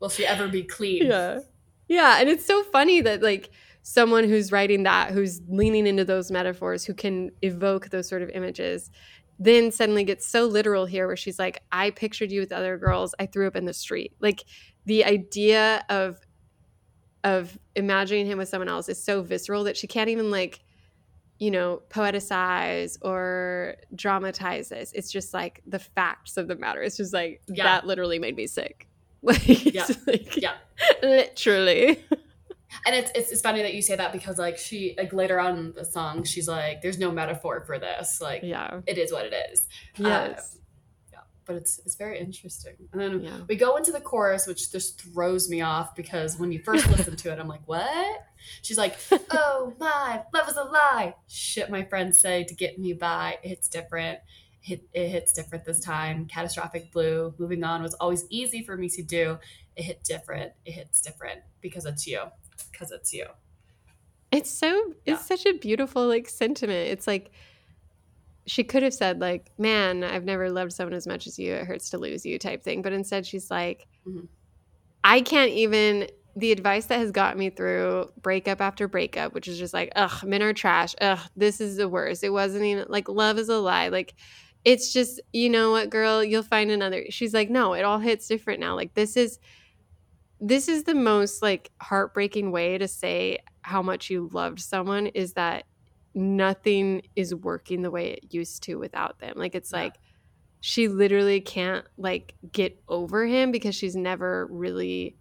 Will 0.00 0.08
she 0.08 0.26
ever 0.26 0.48
be 0.48 0.62
clean? 0.62 1.06
Yeah. 1.06 1.40
Yeah. 1.88 2.18
And 2.20 2.28
it's 2.28 2.44
so 2.44 2.62
funny 2.64 3.00
that, 3.00 3.22
like, 3.22 3.50
someone 3.82 4.28
who's 4.28 4.52
writing 4.52 4.82
that, 4.84 5.10
who's 5.10 5.40
leaning 5.48 5.86
into 5.86 6.04
those 6.04 6.30
metaphors, 6.30 6.84
who 6.84 6.92
can 6.94 7.30
evoke 7.42 7.88
those 7.88 8.08
sort 8.08 8.22
of 8.22 8.28
images, 8.30 8.90
then 9.40 9.72
suddenly 9.72 10.04
gets 10.04 10.26
so 10.26 10.44
literal 10.46 10.84
here 10.86 11.06
where 11.06 11.16
she's 11.16 11.38
like, 11.38 11.62
I 11.72 11.90
pictured 11.90 12.30
you 12.30 12.40
with 12.40 12.52
other 12.52 12.76
girls. 12.76 13.14
I 13.18 13.26
threw 13.26 13.46
up 13.48 13.56
in 13.56 13.64
the 13.64 13.72
street. 13.72 14.12
Like, 14.20 14.44
the 14.88 15.04
idea 15.04 15.84
of, 15.90 16.18
of 17.24 17.58
imagining 17.76 18.26
him 18.26 18.38
with 18.38 18.48
someone 18.48 18.68
else 18.68 18.88
is 18.88 19.02
so 19.02 19.22
visceral 19.22 19.64
that 19.64 19.76
she 19.76 19.86
can't 19.86 20.08
even 20.08 20.30
like 20.30 20.60
you 21.38 21.50
know 21.52 21.82
poeticize 21.90 22.98
or 23.02 23.76
dramatize 23.94 24.70
this 24.70 24.90
it's 24.94 25.10
just 25.12 25.32
like 25.32 25.62
the 25.66 25.78
facts 25.78 26.36
of 26.36 26.48
the 26.48 26.56
matter 26.56 26.82
it's 26.82 26.96
just 26.96 27.12
like 27.12 27.40
Yeah. 27.48 27.64
that 27.64 27.86
literally 27.86 28.18
made 28.18 28.34
me 28.34 28.46
sick 28.48 28.88
Like, 29.22 29.46
Yeah. 29.74 29.86
like- 30.06 30.36
Yeah. 30.36 30.54
literally. 31.02 32.04
And 32.86 32.94
it's, 32.94 33.10
it's 33.14 33.30
it's 33.32 33.40
funny 33.40 33.62
that 33.62 33.74
you 33.74 33.82
say 33.82 33.96
that 33.96 34.12
because 34.12 34.38
like 34.38 34.58
she 34.58 34.94
like 34.98 35.12
later 35.12 35.38
on 35.40 35.56
in 35.58 35.72
the 35.74 35.84
song 35.84 36.22
she's 36.24 36.48
like 36.48 36.82
there's 36.82 36.98
no 36.98 37.10
metaphor 37.10 37.62
for 37.66 37.78
this 37.78 38.20
like 38.20 38.42
Yeah. 38.42 38.80
it 38.86 38.98
is 38.98 39.12
what 39.12 39.24
it 39.26 39.34
is 39.52 39.66
Yes. 39.96 40.54
Um, 40.56 40.60
but 41.48 41.56
it's 41.56 41.80
it's 41.84 41.96
very 41.96 42.20
interesting. 42.20 42.74
And 42.92 43.00
then 43.00 43.20
Yeah. 43.24 43.40
we 43.48 43.56
go 43.56 43.76
into 43.76 43.90
the 43.90 44.00
chorus 44.00 44.46
which 44.46 44.70
just 44.70 45.00
throws 45.00 45.48
me 45.48 45.62
off 45.62 45.96
because 45.96 46.38
when 46.38 46.52
you 46.52 46.60
first 46.62 46.88
listen 46.90 47.16
to 47.16 47.32
it 47.32 47.38
I'm 47.40 47.48
like 47.48 47.66
what? 47.66 48.26
She's 48.62 48.78
like 48.78 48.96
oh 49.32 49.74
my 49.80 50.22
love 50.32 50.48
is 50.48 50.56
a 50.56 50.62
lie. 50.62 51.14
Shit 51.26 51.70
my 51.70 51.82
friends 51.84 52.20
say 52.20 52.44
to 52.44 52.54
get 52.54 52.78
me 52.78 52.92
by 52.92 53.38
it 53.42 53.48
hits 53.48 53.66
different. 53.68 54.20
Hit, 54.60 54.82
it 54.92 55.08
hits 55.08 55.32
different 55.32 55.64
this 55.64 55.80
time. 55.80 56.26
Catastrophic 56.26 56.92
blue 56.92 57.34
moving 57.38 57.64
on 57.64 57.82
was 57.82 57.94
always 57.94 58.26
easy 58.28 58.62
for 58.62 58.76
me 58.76 58.88
to 58.90 59.02
do. 59.02 59.38
It 59.76 59.82
hit 59.84 60.04
different. 60.04 60.52
It 60.66 60.72
hits 60.72 61.00
different 61.00 61.40
because 61.62 61.86
it's 61.86 62.06
you 62.06 62.20
because 62.70 62.92
it's 62.92 63.12
you. 63.14 63.26
It's 64.30 64.50
so 64.50 64.92
Yeah. 65.06 65.14
it's 65.14 65.26
such 65.26 65.46
a 65.46 65.54
beautiful 65.54 66.06
like 66.06 66.28
sentiment. 66.28 66.90
It's 66.90 67.06
like 67.06 67.30
she 68.48 68.64
could 68.64 68.82
have 68.82 68.94
said 68.94 69.20
like, 69.20 69.50
"Man, 69.58 70.04
I've 70.04 70.24
never 70.24 70.50
loved 70.50 70.72
someone 70.72 70.94
as 70.94 71.06
much 71.06 71.26
as 71.28 71.38
you. 71.38 71.54
It 71.54 71.66
hurts 71.66 71.90
to 71.90 71.98
lose 71.98 72.26
you," 72.26 72.38
type 72.38 72.62
thing. 72.64 72.82
But 72.82 72.92
instead, 72.94 73.26
she's 73.26 73.50
like, 73.50 73.86
Mhm. 74.06 74.28
"I 75.04 75.20
can't 75.20 75.50
even." 75.52 76.08
The 76.36 76.52
advice 76.52 76.86
that 76.86 77.00
has 77.00 77.10
got 77.10 77.36
me 77.36 77.50
through 77.50 78.12
breakup 78.22 78.60
after 78.60 78.86
breakup, 78.86 79.34
which 79.34 79.48
is 79.48 79.58
just 79.58 79.74
like, 79.74 79.90
ugh, 79.96 80.22
men 80.24 80.40
are 80.40 80.52
trash. 80.52 80.94
Ugh, 81.00 81.18
this 81.34 81.60
is 81.60 81.76
the 81.76 81.88
worst. 81.88 82.22
It 82.22 82.30
wasn't 82.30 82.64
even 82.64 82.86
like 82.88 83.08
love 83.08 83.38
is 83.40 83.48
a 83.48 83.58
lie. 83.58 83.88
Like, 83.88 84.14
it's 84.64 84.92
just, 84.92 85.20
you 85.32 85.50
know 85.50 85.72
what, 85.72 85.90
girl, 85.90 86.22
you'll 86.22 86.44
find 86.44 86.70
another. 86.70 87.06
She's 87.10 87.34
like, 87.34 87.50
no, 87.50 87.72
it 87.74 87.82
all 87.84 87.98
hits 87.98 88.28
different 88.28 88.60
now. 88.60 88.76
Like, 88.76 88.94
this 88.94 89.16
is, 89.16 89.40
this 90.40 90.68
is 90.68 90.84
the 90.84 90.94
most 90.94 91.42
like 91.42 91.70
heartbreaking 91.82 92.52
way 92.52 92.78
to 92.78 92.86
say 92.86 93.38
how 93.62 93.82
much 93.82 94.10
you 94.10 94.28
loved 94.32 94.60
someone 94.60 95.06
is 95.08 95.32
that 95.34 95.64
nothing 96.14 97.02
is 97.16 97.34
working 97.34 97.82
the 97.82 97.90
way 97.90 98.10
it 98.12 98.32
used 98.34 98.62
to 98.64 98.76
without 98.76 99.18
them. 99.18 99.34
Like 99.36 99.54
it's 99.54 99.72
Yeah. 99.72 99.82
like 99.82 99.94
she 100.60 100.88
literally 100.88 101.40
can't 101.40 101.86
like 101.96 102.34
get 102.50 102.82
over 102.88 103.26
him 103.26 103.52
because 103.52 103.74
she's 103.74 103.94
never 103.94 104.46
really 104.50 105.16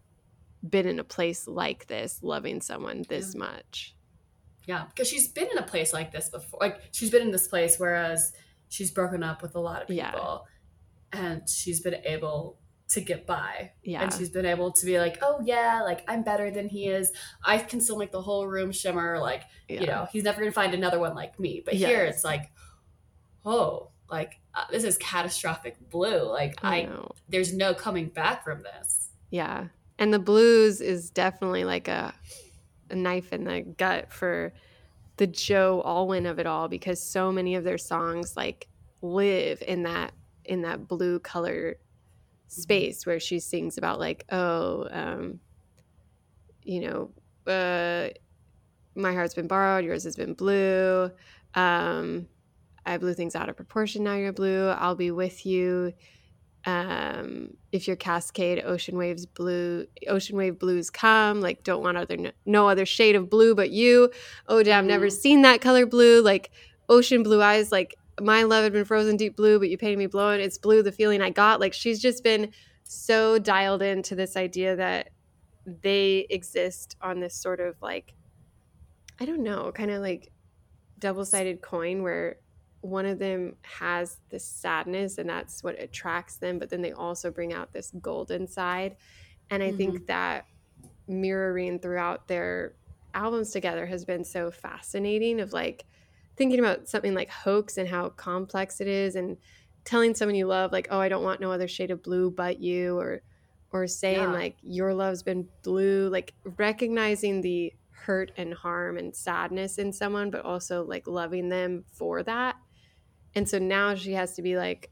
been 0.67 0.87
in 0.87 0.99
a 0.99 1.03
place 1.03 1.47
like 1.47 1.85
this 1.87 2.23
loving 2.23 2.61
someone 2.61 3.03
this 3.07 3.35
much. 3.35 3.95
Yeah, 4.65 4.85
because 4.87 5.07
she's 5.07 5.27
been 5.29 5.47
in 5.51 5.57
a 5.59 5.63
place 5.63 5.93
like 5.93 6.11
this 6.11 6.29
before. 6.29 6.59
Like 6.59 6.81
she's 6.91 7.11
been 7.11 7.21
in 7.21 7.31
this 7.31 7.47
place, 7.47 7.77
whereas 7.79 8.33
she's 8.69 8.91
broken 8.91 9.23
up 9.23 9.41
with 9.41 9.55
a 9.55 9.59
lot 9.59 9.83
of 9.83 9.89
Yeah. 9.89 10.11
people, 10.11 10.45
and 11.13 11.47
she's 11.47 11.79
been 11.81 11.95
able 12.05 12.57
to 12.89 13.01
get 13.01 13.27
by. 13.27 13.71
Yeah. 13.83 14.03
And 14.03 14.13
she's 14.13 14.29
been 14.29 14.45
able 14.45 14.71
to 14.71 14.85
be 14.85 14.99
like, 14.99 15.17
oh 15.21 15.41
yeah, 15.43 15.81
like 15.83 16.03
I'm 16.07 16.23
better 16.23 16.49
than 16.49 16.69
he 16.69 16.87
is. 16.87 17.11
I 17.43 17.57
can 17.57 17.81
still 17.81 17.97
make 17.97 18.11
the 18.11 18.21
whole 18.21 18.47
room 18.47 18.71
shimmer. 18.71 19.19
Like 19.19 19.43
yeah. 19.67 19.81
you 19.81 19.87
know, 19.87 20.07
he's 20.11 20.23
never 20.23 20.39
gonna 20.39 20.51
find 20.51 20.73
another 20.73 20.99
one 20.99 21.13
like 21.13 21.39
me. 21.39 21.61
But 21.63 21.73
here 21.73 22.03
it's 22.05 22.23
like, 22.23 22.51
oh, 23.45 23.89
like 24.09 24.39
uh, 24.53 24.63
this 24.71 24.83
is 24.83 24.97
catastrophic 24.97 25.77
blue. 25.89 26.23
Like 26.23 26.63
I 26.63 26.77
I, 26.77 26.89
there's 27.27 27.53
no 27.53 27.73
coming 27.73 28.07
back 28.07 28.43
from 28.43 28.63
this. 28.63 29.09
Yeah. 29.29 29.67
And 29.99 30.13
the 30.13 30.19
blues 30.19 30.79
is 30.79 31.09
definitely 31.09 31.65
like 31.65 31.87
a, 31.87 32.13
a 32.89 32.95
knife 32.95 33.33
in 33.33 33.43
the 33.43 33.61
gut 33.61 34.13
for 34.13 34.53
the 35.17 35.27
Joe 35.27 35.81
Alwyn 35.83 36.25
of 36.25 36.39
it 36.39 36.45
all 36.45 36.67
because 36.67 37.01
so 37.01 37.31
many 37.31 37.55
of 37.55 37.63
their 37.63 37.79
songs 37.79 38.37
like 38.37 38.67
live 39.01 39.61
in 39.67 39.83
that 39.83 40.13
in 40.45 40.61
that 40.61 40.87
blue 40.87 41.19
color 41.19 41.77
space 42.47 43.05
where 43.05 43.19
she 43.19 43.39
sings 43.39 43.77
about 43.77 43.99
like, 43.99 44.25
oh, 44.31 44.87
um, 44.91 45.39
you 46.63 46.81
know, 46.81 47.51
uh, 47.51 48.09
my 48.95 49.13
heart's 49.13 49.33
been 49.35 49.47
borrowed, 49.47 49.85
yours 49.85 50.03
has 50.03 50.15
been 50.15 50.33
blue. 50.33 51.11
Um, 51.55 52.27
I 52.85 52.97
blew 52.97 53.13
things 53.13 53.35
out 53.35 53.49
of 53.49 53.55
proportion. 53.55 54.03
Now 54.03 54.15
you're 54.15 54.33
blue. 54.33 54.69
I'll 54.69 54.95
be 54.95 55.11
with 55.11 55.45
you 55.45 55.93
um 56.65 57.51
if 57.71 57.87
your 57.87 57.95
cascade 57.95 58.61
ocean 58.65 58.97
waves 58.97 59.25
blue 59.25 59.85
ocean 60.09 60.35
wave 60.35 60.59
blues 60.59 60.89
come 60.89 61.39
like 61.39 61.63
don't 61.63 61.81
want 61.81 61.95
other 61.97 62.17
no 62.45 62.67
other 62.67 62.85
shade 62.85 63.15
of 63.15 63.29
blue 63.29 63.55
but 63.55 63.69
you 63.69 64.11
oh 64.47 64.61
damn 64.63 64.85
never 64.87 65.05
Mhm. 65.07 65.11
seen 65.11 65.41
that 65.43 65.61
color 65.61 65.85
blue 65.85 66.21
like 66.21 66.51
ocean 66.89 67.23
blue 67.23 67.41
eyes 67.41 67.71
like 67.71 67.95
my 68.21 68.43
love 68.43 68.63
had 68.63 68.73
been 68.73 68.85
frozen 68.85 69.17
deep 69.17 69.35
blue 69.35 69.59
but 69.59 69.69
you 69.69 69.77
painted 69.77 69.97
me 69.97 70.07
blue 70.07 70.29
and 70.29 70.41
it's 70.41 70.57
blue 70.57 70.81
the 70.81 70.91
feeling 70.91 71.21
i 71.21 71.29
got. 71.29 71.59
Like 71.59 71.73
she's 71.73 72.01
just 72.01 72.23
been 72.23 72.51
so 72.83 73.37
dialed 73.37 73.81
into 73.81 74.15
this 74.15 74.37
idea 74.37 74.75
that 74.75 75.09
they 75.81 76.25
exist 76.29 76.95
on 77.01 77.19
this 77.19 77.35
sort 77.35 77.59
of 77.59 77.75
like 77.81 78.13
i 79.19 79.25
don't 79.25 79.43
know 79.43 79.71
kind 79.73 79.91
of 79.91 80.01
like 80.01 80.31
double-sided 80.99 81.61
coin 81.61 82.01
where 82.01 82.37
one 82.81 83.05
of 83.05 83.19
them 83.19 83.55
has 83.63 84.17
this 84.29 84.45
sadness 84.45 85.17
and 85.17 85.29
that's 85.29 85.63
what 85.63 85.79
attracts 85.81 86.37
them 86.37 86.57
but 86.57 86.69
then 86.69 86.81
they 86.81 86.93
also 86.93 87.29
bring 87.29 87.51
out 87.51 87.73
this 87.73 87.91
golden 88.01 88.47
side 88.47 88.95
and 89.49 89.61
i 89.61 89.71
think 89.71 89.95
mm-hmm. 89.95 90.05
that 90.05 90.45
mirroring 91.07 91.79
throughout 91.79 92.27
their 92.27 92.73
albums 93.13 93.51
together 93.51 93.85
has 93.85 94.05
been 94.05 94.23
so 94.23 94.49
fascinating 94.49 95.41
of 95.41 95.51
like 95.51 95.85
thinking 96.37 96.59
about 96.59 96.87
something 96.87 97.13
like 97.13 97.29
hoax 97.29 97.77
and 97.77 97.89
how 97.89 98.09
complex 98.09 98.79
it 98.79 98.87
is 98.87 99.15
and 99.15 99.37
telling 99.83 100.13
someone 100.13 100.35
you 100.35 100.45
love 100.45 100.71
like 100.71 100.87
oh 100.91 100.99
i 100.99 101.09
don't 101.09 101.23
want 101.23 101.41
no 101.41 101.51
other 101.51 101.67
shade 101.67 101.91
of 101.91 102.03
blue 102.03 102.29
but 102.29 102.59
you 102.59 102.97
or 102.97 103.21
or 103.71 103.87
saying 103.87 104.19
Yeah. 104.19 104.31
like 104.31 104.57
your 104.61 104.93
love's 104.93 105.23
been 105.23 105.47
blue 105.63 106.09
like 106.09 106.33
recognizing 106.57 107.41
the 107.41 107.73
hurt 107.91 108.31
and 108.37 108.53
harm 108.53 108.97
and 108.97 109.15
sadness 109.15 109.77
in 109.77 109.91
someone 109.91 110.29
but 110.29 110.45
also 110.45 110.83
like 110.85 111.07
loving 111.07 111.49
them 111.49 111.83
for 111.91 112.23
that 112.23 112.55
and 113.35 113.47
so 113.47 113.57
now 113.59 113.95
she 113.95 114.13
has 114.13 114.35
to 114.35 114.41
be 114.41 114.55
like 114.57 114.91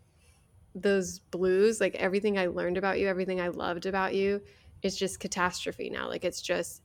those 0.74 1.20
blues 1.20 1.80
like 1.80 1.96
everything 1.96 2.38
i 2.38 2.48
learned 2.48 2.78
about 2.78 3.00
you 3.00 3.08
everything 3.08 3.40
i 3.40 3.48
loved 3.48 3.86
about 3.86 4.14
you 4.14 4.42
is 4.82 4.98
just 4.98 5.20
catastrophe 5.20 5.90
now 5.90 6.08
like 6.08 6.26
it's 6.26 6.42
just 6.42 6.82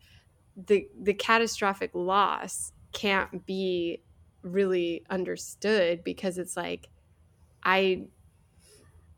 the 0.67 0.87
the 1.03 1.15
catastrophic 1.15 1.91
loss 1.95 2.73
can't 2.93 3.45
be 3.47 4.01
really 4.43 5.03
understood 5.11 6.03
because 6.05 6.39
it's 6.39 6.57
like 6.57 6.89
i 7.63 8.03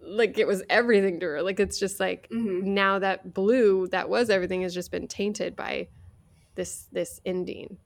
like 0.00 0.36
it 0.38 0.46
was 0.46 0.62
everything 0.68 1.20
to 1.20 1.26
her 1.26 1.42
like 1.42 1.60
it's 1.60 1.78
just 1.78 2.00
like 2.00 2.28
Mm-hmm. 2.30 2.74
now 2.74 2.98
that 2.98 3.32
blue 3.34 3.86
that 3.88 4.08
was 4.08 4.30
everything 4.30 4.62
has 4.62 4.74
just 4.74 4.90
been 4.90 5.06
tainted 5.06 5.54
by 5.54 5.88
this 6.56 6.86
this 6.92 7.20
ending 7.24 7.76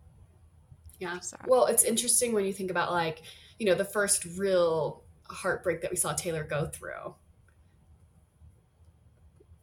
Yeah. 0.98 1.20
So- 1.20 1.36
Well, 1.46 1.66
it's 1.66 1.84
interesting 1.84 2.32
when 2.32 2.46
you 2.46 2.54
think 2.54 2.70
about 2.70 2.90
like, 2.90 3.20
you 3.58 3.66
know, 3.66 3.74
the 3.74 3.84
first 3.84 4.24
real 4.38 5.02
heartbreak 5.28 5.82
that 5.82 5.90
we 5.90 5.96
saw 5.98 6.14
Taylor 6.14 6.42
go 6.42 6.64
through. 6.66 7.14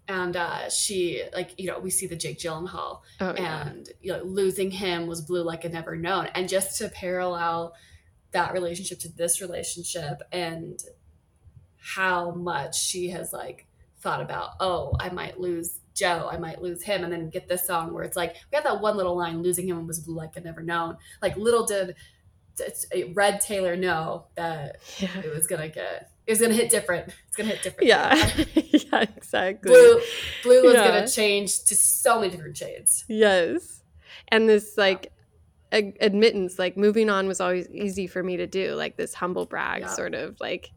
And 0.07 0.35
uh, 0.35 0.69
she, 0.69 1.23
like, 1.33 1.57
you 1.57 1.67
know, 1.67 1.79
we 1.79 1.89
see 1.89 2.07
the 2.07 2.15
Jake 2.15 2.37
Gyllenhaal, 2.37 2.99
oh 3.21 3.33
yeah 3.37 3.67
and 3.67 3.89
you 4.01 4.11
know, 4.11 4.21
losing 4.23 4.69
him 4.69 5.07
was 5.07 5.21
blue 5.21 5.43
like 5.43 5.63
a 5.63 5.69
never 5.69 5.95
known. 5.95 6.27
And 6.35 6.49
just 6.49 6.77
to 6.79 6.89
parallel 6.89 7.73
that 8.31 8.51
relationship 8.51 8.99
to 8.99 9.09
this 9.09 9.39
relationship 9.39 10.21
and 10.31 10.83
how 11.77 12.31
much 12.31 12.81
she 12.81 13.09
has 13.09 13.31
like 13.31 13.65
thought 14.01 14.21
about, 14.21 14.51
oh, 14.59 14.93
I 14.99 15.09
might 15.09 15.39
lose 15.39 15.79
Joe, 15.93 16.27
I 16.31 16.37
might 16.37 16.61
lose 16.61 16.83
him, 16.83 17.03
and 17.03 17.13
then 17.13 17.29
get 17.29 17.47
this 17.47 17.67
song 17.67 17.93
where 17.93 18.03
it's 18.03 18.17
like 18.17 18.35
we 18.51 18.55
have 18.55 18.63
that 18.63 18.81
one 18.81 18.97
little 18.97 19.15
line, 19.15 19.41
losing 19.41 19.67
him 19.67 19.87
was 19.87 19.99
blue 19.99 20.15
like 20.15 20.35
a 20.35 20.41
never 20.41 20.63
known. 20.63 20.97
Like 21.21 21.37
little 21.37 21.65
did 21.65 21.95
Red 23.13 23.41
Taylor 23.41 23.75
know 23.75 24.25
that 24.35 24.77
yeah 24.99 25.19
it 25.23 25.33
was 25.33 25.47
gonna 25.47 25.69
get 25.69 26.11
it 26.25 26.31
was 26.31 26.39
gonna 26.41 26.53
hit 26.53 26.69
different. 26.69 27.09
It's 27.27 27.35
gonna 27.37 27.49
hit 27.49 27.63
different. 27.63 27.87
yeah 27.87 28.15
yeah 28.55 29.01
exactly 29.15 29.71
Blue 29.71 30.01
blue 30.43 30.71
Yeah. 30.73 30.87
gonna 30.87 31.07
change 31.07 31.63
to 31.65 31.75
so 31.75 32.19
many 32.19 32.31
different 32.31 32.57
shades. 32.57 33.05
Yes. 33.07 33.81
And 34.29 34.47
this 34.47 34.77
like 34.77 35.11
a- 35.73 35.93
admittance, 35.99 36.57
like 36.59 36.77
moving 36.77 37.09
on 37.09 37.27
was 37.27 37.41
always 37.41 37.67
easy 37.69 38.07
for 38.07 38.23
me 38.23 38.37
to 38.37 38.47
do, 38.47 38.73
like 38.75 38.95
this 38.95 39.13
humble 39.13 39.45
brag 39.45 39.81
Yeah. 39.81 39.87
sort 39.89 40.13
of 40.13 40.37
like 40.39 40.71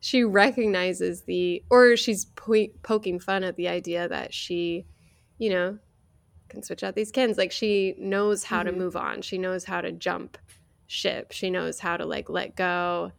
she 0.00 0.24
recognizes 0.24 1.22
the 1.22 1.62
or 1.70 1.96
she's 1.96 2.24
po- 2.24 2.68
poking 2.82 3.20
fun 3.20 3.44
at 3.44 3.56
the 3.56 3.68
idea 3.68 4.08
that 4.08 4.32
she, 4.34 4.86
you 5.38 5.50
know, 5.50 5.78
can 6.48 6.62
switch 6.62 6.82
out 6.82 6.94
these 6.94 7.12
Kens. 7.12 7.38
Like 7.38 7.52
she 7.52 7.94
knows 7.98 8.44
how 8.44 8.62
to 8.62 8.72
Mhm. 8.72 8.76
move 8.78 8.96
on. 8.96 9.22
She 9.22 9.38
knows 9.38 9.64
how 9.64 9.80
to 9.80 9.92
jump 9.92 10.36
ship. 10.86 11.32
She 11.32 11.48
knows 11.50 11.78
how 11.80 11.96
to 11.96 12.04
like 12.04 12.28
let 12.28 12.56
go 12.56 13.12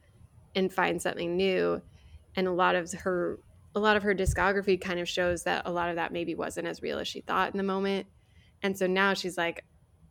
and 0.56 0.72
find 0.72 1.02
something 1.02 1.36
new. 1.38 1.82
And 2.36 2.48
a 2.48 2.52
lot 2.52 2.76
of 2.76 2.92
her 2.94 3.40
a 3.74 3.80
lot 3.80 3.96
of 3.96 4.04
her 4.04 4.14
discography 4.14 4.80
kind 4.80 5.00
of 5.00 5.08
shows 5.08 5.44
that 5.44 5.62
a 5.66 5.72
lot 5.72 5.90
of 5.90 5.96
that 5.96 6.12
maybe 6.12 6.36
wasn't 6.36 6.68
as 6.68 6.82
real 6.82 7.00
as 7.00 7.08
she 7.08 7.22
thought 7.22 7.52
in 7.54 7.58
the 7.58 7.64
moment. 7.64 8.06
And 8.62 8.78
so 8.78 8.86
now 8.86 9.14
she's 9.14 9.38
like, 9.38 9.64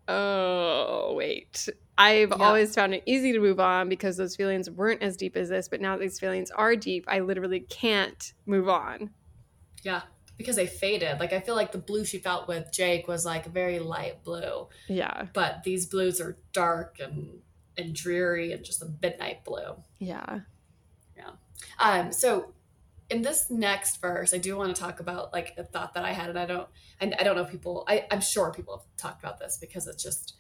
oh, 0.09 1.13
wait. 1.15 1.69
I've 1.99 2.31
Yeah. 2.31 2.37
always 2.37 2.75
found 2.75 2.95
it 2.95 3.03
easy 3.07 3.33
to 3.33 3.39
move 3.39 3.61
on 3.61 3.89
because 3.91 4.17
those 4.17 4.35
feelings 4.35 4.71
weren't 4.71 5.03
as 5.03 5.17
deep 5.17 5.37
as 5.37 5.51
this, 5.51 5.69
but 5.69 5.81
now 5.81 5.99
these 5.99 6.19
feelings 6.19 6.51
are 6.51 6.75
deep. 6.75 7.05
I 7.07 7.21
literally 7.21 7.61
can't 7.61 8.33
move 8.47 8.69
on. 8.69 9.11
Yeah, 9.83 10.03
because 10.39 10.57
they 10.57 10.67
faded. 10.67 11.21
Like 11.21 11.33
I 11.35 11.41
feel 11.41 11.55
like 11.55 11.73
the 11.73 11.79
blue 11.79 12.05
she 12.07 12.19
felt 12.19 12.49
with 12.49 12.73
Jake 12.73 13.07
was 13.09 13.27
like 13.27 13.47
very 13.47 13.79
light 13.79 14.25
blue, 14.25 14.69
Yeah. 14.89 15.27
but 15.35 15.63
these 15.65 15.87
blues 15.87 16.21
are 16.21 16.39
dark 16.53 16.97
and 16.99 17.41
and 17.81 17.95
dreary 17.95 18.53
and 18.53 18.65
just 18.65 18.83
a 18.83 18.89
midnight 19.03 19.45
blue. 19.45 19.75
Yeah. 19.99 20.41
Um, 21.79 22.11
so 22.13 22.55
in 23.11 23.23
this 23.23 23.51
next 23.51 24.01
verse, 24.01 24.33
I 24.33 24.39
do 24.39 24.57
want 24.57 24.75
to 24.75 24.81
talk 24.81 25.01
about 25.01 25.33
like 25.33 25.55
a 25.59 25.65
thought 25.65 25.95
that 25.95 26.05
I 26.05 26.13
had, 26.13 26.31
and 26.31 26.39
I 26.39 26.47
don't, 26.47 26.69
and 27.01 27.15
I 27.19 27.23
don't 27.23 27.37
know 27.37 27.43
if 27.43 27.51
people. 27.51 27.85
I, 27.89 28.07
I'm 28.11 28.21
sure 28.21 28.51
people 28.51 28.79
have 28.79 28.87
talked 28.97 29.23
about 29.23 29.39
this 29.39 29.59
because 29.61 29.87
it's 29.87 30.03
just, 30.03 30.35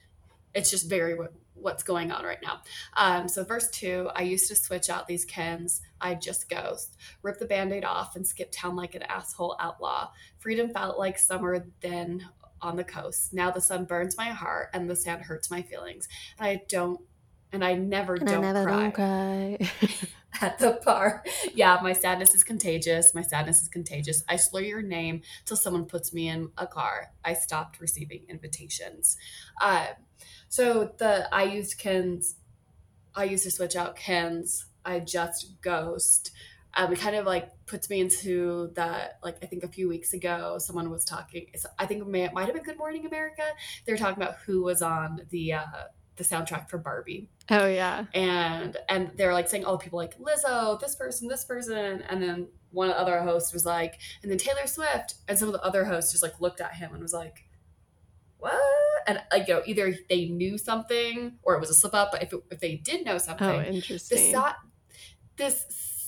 it's 0.55 0.71
just 0.71 0.89
very 0.89 1.15
what, 1.15 1.33
what's 1.55 1.83
going 1.83 2.11
on 2.11 2.25
right 2.25 2.39
now. 2.43 2.61
Um, 2.97 3.29
so 3.29 3.45
verse 3.45 3.69
two, 3.71 4.09
I 4.15 4.23
used 4.23 4.49
to 4.49 4.57
switch 4.57 4.89
out 4.89 5.09
these 5.09 5.25
Kens. 5.25 5.83
I 6.01 6.15
just 6.15 6.49
ghost, 6.49 6.97
rip 7.23 7.39
the 7.39 7.45
band-aid 7.45 7.85
off, 7.85 8.17
and 8.17 8.27
skip 8.27 8.51
town 8.51 8.77
like 8.77 8.95
an 8.95 9.03
asshole 9.03 9.57
outlaw. 9.61 10.11
Freedom 10.39 10.71
felt 10.71 10.99
like 10.99 11.19
summer 11.19 11.67
then 11.81 12.29
on 12.63 12.77
the 12.77 12.85
coast. 12.85 13.35
Now 13.35 13.51
the 13.51 13.61
sun 13.61 13.85
burns 13.85 14.17
my 14.17 14.29
heart, 14.29 14.71
and 14.73 14.89
the 14.89 14.97
sand 14.97 15.23
hurts 15.23 15.51
my 15.51 15.63
feelings, 15.63 16.09
and 16.39 16.49
I 16.49 16.63
don't. 16.69 17.01
And 17.53 17.65
I 17.65 17.75
never 17.75 18.15
And 18.15 18.27
don't 18.27 18.45
I 18.45 18.53
never 18.53 18.65
cry 18.65 18.83
don't 18.83 18.95
cry. 18.95 19.59
at 20.41 20.59
the 20.59 20.81
bar. 20.85 21.25
Yeah, 21.55 21.79
my 21.83 21.93
sadness 21.93 22.35
is 22.35 22.45
contagious. 22.45 23.15
My 23.15 23.23
sadness 23.23 23.63
is 23.63 23.69
contagious. 23.69 24.23
I 24.29 24.37
slur 24.37 24.63
your 24.63 24.83
name 24.83 25.23
till 25.45 25.57
someone 25.57 25.85
puts 25.85 26.13
me 26.13 26.29
in 26.29 26.51
a 26.57 26.67
car. 26.67 27.13
I 27.25 27.35
stopped 27.35 27.81
receiving 27.81 28.25
invitations. 28.29 29.17
Um, 29.61 29.87
so 30.49 30.93
the 30.99 31.33
I 31.35 31.45
used 31.45 31.79
Ken's. 31.79 32.37
I 33.15 33.25
used 33.25 33.45
to 33.45 33.51
switch 33.51 33.77
out 33.77 33.97
Ken's. 33.97 34.67
I 34.85 35.01
just 35.01 35.61
ghost. 35.61 36.31
Um, 36.75 36.93
it 36.93 37.01
kind 37.01 37.17
of 37.17 37.27
like 37.27 37.51
puts 37.67 37.91
me 37.91 38.01
into 38.01 38.71
that. 38.75 39.19
Like 39.23 39.39
I 39.43 39.47
think 39.47 39.65
a 39.65 39.69
few 39.69 39.89
weeks 39.89 40.13
ago, 40.13 40.59
someone 40.59 40.91
was 40.91 41.05
talking. 41.05 41.47
I 41.79 41.87
think 41.87 42.03
it, 42.03 42.09
may, 42.09 42.25
it 42.25 42.33
might 42.33 42.47
have 42.47 42.55
been 42.55 42.63
Good 42.63 42.79
Morning 42.79 43.07
America. 43.07 43.43
They 43.85 43.93
were 43.93 43.99
talking 43.99 44.23
about 44.23 44.37
who 44.47 44.63
was 44.63 44.81
on 44.81 45.23
the 45.31 45.55
uh, 45.55 45.65
the 46.21 46.25
soundtrack 46.37 46.69
for 46.69 46.79
Barbie 46.79 47.29
oh 47.51 47.67
yeah. 47.67 48.05
and 48.15 48.77
and 48.89 49.11
they're 49.17 49.33
like 49.33 49.49
saying, 49.49 49.65
all 49.65 49.77
the 49.77 49.83
people 49.83 49.99
like 49.99 50.19
Lizzo, 50.19 50.79
this 50.79 50.95
person, 50.95 51.27
this 51.29 51.45
person," 51.45 52.03
and 52.09 52.23
then 52.23 52.49
one 52.71 52.91
other 52.91 53.21
host 53.23 53.53
was 53.53 53.67
like, 53.67 53.99
and 54.23 54.31
then 54.31 54.39
Taylor 54.39 54.67
Swift, 54.67 55.15
and 55.27 55.39
some 55.39 55.49
of 55.49 55.55
the 55.55 55.63
other 55.63 55.85
hosts 55.85 56.13
just 56.13 56.23
like 56.23 56.41
looked 56.41 56.61
at 56.61 56.75
him 56.75 56.93
and 56.93 57.03
was 57.03 57.13
like, 57.13 57.45
"What?" 58.39 58.53
And 59.07 59.19
uh, 59.19 59.23
like 59.33 59.49
you 59.49 59.55
know, 59.55 59.63
either 59.67 59.95
they 60.09 60.27
knew 60.27 60.59
something 60.59 61.39
or 61.43 61.55
it 61.55 61.61
was 61.61 61.71
a 61.71 61.75
slip 61.75 61.95
up. 61.95 62.11
But 62.13 62.23
if 62.23 62.33
it, 62.33 62.41
if 62.51 62.61
they 62.61 62.77
did 62.77 63.05
know 63.05 63.15
oh, 63.15 63.19
something, 63.19 63.49
Oh, 63.49 63.59
this 63.63 63.75
interesting. 63.75 64.33
so- 64.33 64.53
this 65.37 65.65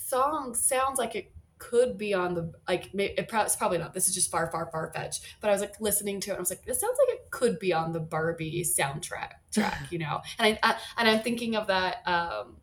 song 0.07 0.55
sounds 0.55 0.99
like 0.99 1.15
it 1.17 1.33
could 1.59 1.97
be 1.97 2.13
on 2.13 2.35
the 2.35 2.53
like 2.69 2.91
it 2.93 3.29
pro- 3.29 3.43
it's 3.43 3.55
probably 3.55 3.79
not 3.79 3.95
this 3.95 4.09
is 4.09 4.15
just 4.15 4.33
far 4.33 4.51
far 4.51 4.69
far 4.73 4.91
fetched 4.93 5.25
but 5.41 5.49
i 5.49 5.53
was 5.53 5.61
like 5.61 5.81
listening 5.81 6.19
to 6.19 6.31
it 6.31 6.33
and 6.33 6.39
i 6.39 6.43
was 6.43 6.51
like 6.51 6.65
this 6.65 6.81
sounds 6.81 6.99
like 7.07 7.17
it 7.17 7.31
could 7.31 7.57
be 7.61 7.73
on 7.73 7.93
the 7.93 8.01
barbie 8.01 8.65
soundtrack 8.65 9.35
track 9.53 9.87
you 9.91 9.99
know? 9.99 10.21
And 10.39 10.59
i, 10.63 10.71
I 10.71 10.77
and 10.99 11.09
i'm 11.09 11.21
thinking 11.21 11.57
of 11.57 11.67
that 11.69 11.97
um 12.07 12.57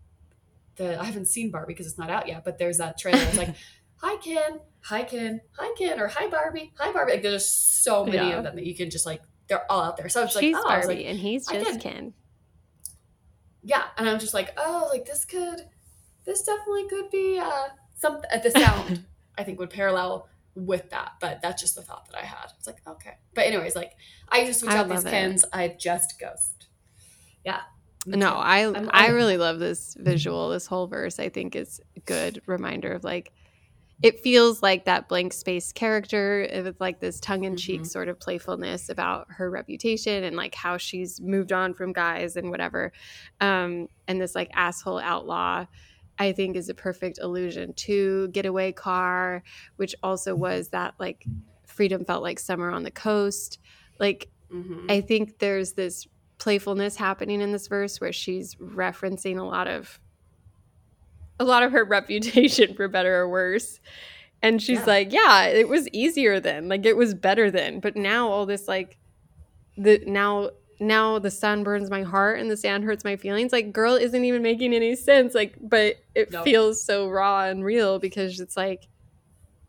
the 0.75 0.99
i 0.99 1.03
haven't 1.03 1.25
seen 1.27 1.51
barbie 1.51 1.73
because 1.73 1.87
it's 1.87 1.97
not 1.97 2.09
out 2.09 2.27
yet 2.27 2.43
but 2.43 2.57
there's 2.57 2.77
that 2.77 2.97
trailer. 2.97 3.19
It's 3.21 3.37
like 3.37 3.55
hi 4.01 4.15
ken. 4.17 4.59
Hi 4.85 5.03
ken. 5.03 5.41
Hi 5.57 5.73
ken. 5.77 5.99
Or 5.99 6.07
hi 6.07 6.27
barbie. 6.29 6.71
Hi 6.77 6.91
barbie. 6.93 7.11
Like 7.13 7.21
there's 7.21 7.49
so 7.49 8.05
many 8.05 8.17
Yeah. 8.29 8.37
of 8.37 8.43
them 8.45 8.55
that 8.55 8.65
you 8.65 8.73
can 8.75 8.89
just 8.89 9.05
like 9.05 9.21
they're 9.47 9.69
all 9.71 9.81
out 9.81 9.97
there. 9.97 10.07
So 10.09 10.21
i 10.21 10.23
was 10.23 10.31
She's 10.33 10.53
like 10.53 10.63
oh 10.63 10.67
Barbie 10.67 10.87
like, 10.95 11.05
and 11.07 11.19
he's 11.19 11.47
just. 11.47 11.81
Ken. 11.81 12.13
yeah. 13.63 13.83
And 13.97 14.07
i'm 14.09 14.19
just 14.19 14.33
like 14.33 14.53
oh 14.57 14.87
like 14.91 15.05
this 15.05 15.25
could 15.25 15.59
this 16.25 16.43
definitely 16.43 16.87
could 16.87 17.09
be 17.09 17.39
uh 17.41 17.67
some 17.95 18.21
uh, 18.33 18.37
the 18.37 18.51
sound 18.51 19.05
i 19.37 19.43
think 19.43 19.59
would 19.59 19.69
parallel 19.69 20.29
with 20.55 20.89
that 20.91 21.13
but 21.19 21.41
that's 21.41 21.61
just 21.61 21.75
the 21.75 21.81
thought 21.81 22.07
that 22.09 22.17
i 22.21 22.25
had. 22.25 22.51
It's 22.57 22.67
like 22.67 22.77
okay. 22.87 23.17
But 23.33 23.45
anyways 23.47 23.75
like 23.75 23.93
i 24.29 24.39
used 24.39 24.53
to 24.53 24.59
switch 24.59 24.71
I 24.71 24.77
out 24.77 24.89
these 24.89 25.03
it. 25.05 25.09
kens. 25.09 25.43
I 25.51 25.67
just 25.77 26.19
ghost 26.19 26.58
yeah 27.45 27.61
No. 28.05 28.31
I 28.35 28.59
I'm- 28.61 28.89
I 28.93 29.07
really 29.09 29.37
love 29.37 29.59
this 29.59 29.95
visual. 29.99 30.49
This 30.49 30.65
whole 30.67 30.87
verse, 30.87 31.19
I 31.19 31.29
think, 31.29 31.55
is 31.55 31.81
a 31.97 31.99
good 32.01 32.41
reminder 32.45 32.91
of 32.93 33.03
like 33.03 33.31
it 34.01 34.21
feels 34.21 34.63
like 34.63 34.85
that 34.85 35.09
blank 35.09 35.33
space 35.33 35.73
character 35.73 36.47
with 36.63 36.79
like 36.79 37.01
this 37.01 37.19
tongue 37.19 37.43
in 37.43 37.57
cheek 37.57 37.81
Mhm. 37.81 37.85
sort 37.87 38.07
of 38.07 38.17
playfulness 38.17 38.87
about 38.87 39.27
her 39.31 39.49
reputation 39.51 40.23
and 40.23 40.37
like 40.37 40.55
how 40.55 40.77
she's 40.77 41.19
moved 41.19 41.51
on 41.51 41.73
from 41.73 41.91
guys 41.91 42.37
and 42.37 42.49
whatever. 42.49 42.93
Um, 43.41 43.89
and 44.07 44.21
this 44.21 44.35
like 44.35 44.49
asshole 44.53 44.99
outlaw, 44.99 45.65
I 46.17 46.31
think, 46.31 46.55
is 46.55 46.69
a 46.69 46.73
perfect 46.73 47.19
allusion 47.21 47.73
to 47.73 48.29
Getaway 48.29 48.71
Car, 48.71 49.43
which 49.75 49.93
also 50.01 50.33
was 50.33 50.69
that 50.69 50.93
like 50.97 51.25
freedom 51.65 52.05
felt 52.05 52.23
like 52.23 52.39
summer 52.39 52.71
on 52.71 52.83
the 52.83 52.91
coast. 52.91 53.59
Like 53.99 54.29
Mhm. 54.49 54.89
I 54.89 55.01
think 55.01 55.39
there's 55.39 55.73
this 55.73 56.07
playfulness 56.39 56.95
happening 56.95 57.41
in 57.41 57.51
this 57.51 57.67
verse 57.67 58.01
where 58.01 58.13
she's 58.13 58.55
referencing 58.55 59.37
a 59.37 59.43
lot 59.43 59.67
of 59.67 59.99
a 61.39 61.43
lot 61.43 61.63
of 61.63 61.71
her 61.71 61.83
reputation 61.97 62.73
for 62.73 62.87
better 62.87 63.15
or 63.21 63.29
worse. 63.29 63.79
And 64.41 64.61
she's 64.61 64.79
Yeah. 64.79 64.85
like, 64.85 65.13
yeah, 65.13 65.45
it 65.47 65.67
was 65.67 65.87
easier 65.89 66.39
then. 66.39 66.67
Like 66.69 66.85
it 66.85 66.95
was 66.97 67.13
better 67.13 67.51
then. 67.51 67.79
But 67.79 67.95
now 67.95 68.29
all 68.29 68.45
this 68.45 68.67
like 68.67 68.97
the 69.77 70.01
now 70.07 70.51
now 70.81 71.19
the 71.19 71.31
sun 71.31 71.63
burns 71.65 71.89
my 71.89 72.03
heart 72.03 72.39
and 72.39 72.49
the 72.49 72.55
sand 72.57 72.85
hurts 72.85 73.03
my 73.03 73.17
feelings. 73.17 73.51
Like 73.51 73.73
girl 73.73 73.95
isn't 73.95 74.23
even 74.25 74.41
making 74.41 74.73
any 74.73 74.95
sense. 74.95 75.35
Like 75.35 75.55
but 75.61 75.97
it 76.15 76.31
feels 76.45 76.81
so 76.83 77.09
raw 77.09 77.43
and 77.43 77.63
real 77.65 77.99
because 77.99 78.39
it's 78.39 78.55
like 78.55 78.87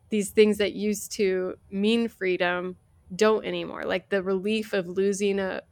these 0.08 0.30
things 0.30 0.58
that 0.58 0.72
used 0.72 1.12
to 1.12 1.56
mean 1.70 2.06
freedom 2.08 2.76
don't 3.14 3.44
anymore. 3.44 3.84
Like 3.84 4.08
the 4.08 4.22
relief 4.22 4.72
of 4.72 4.86
losing 4.88 5.40
a 5.40 5.62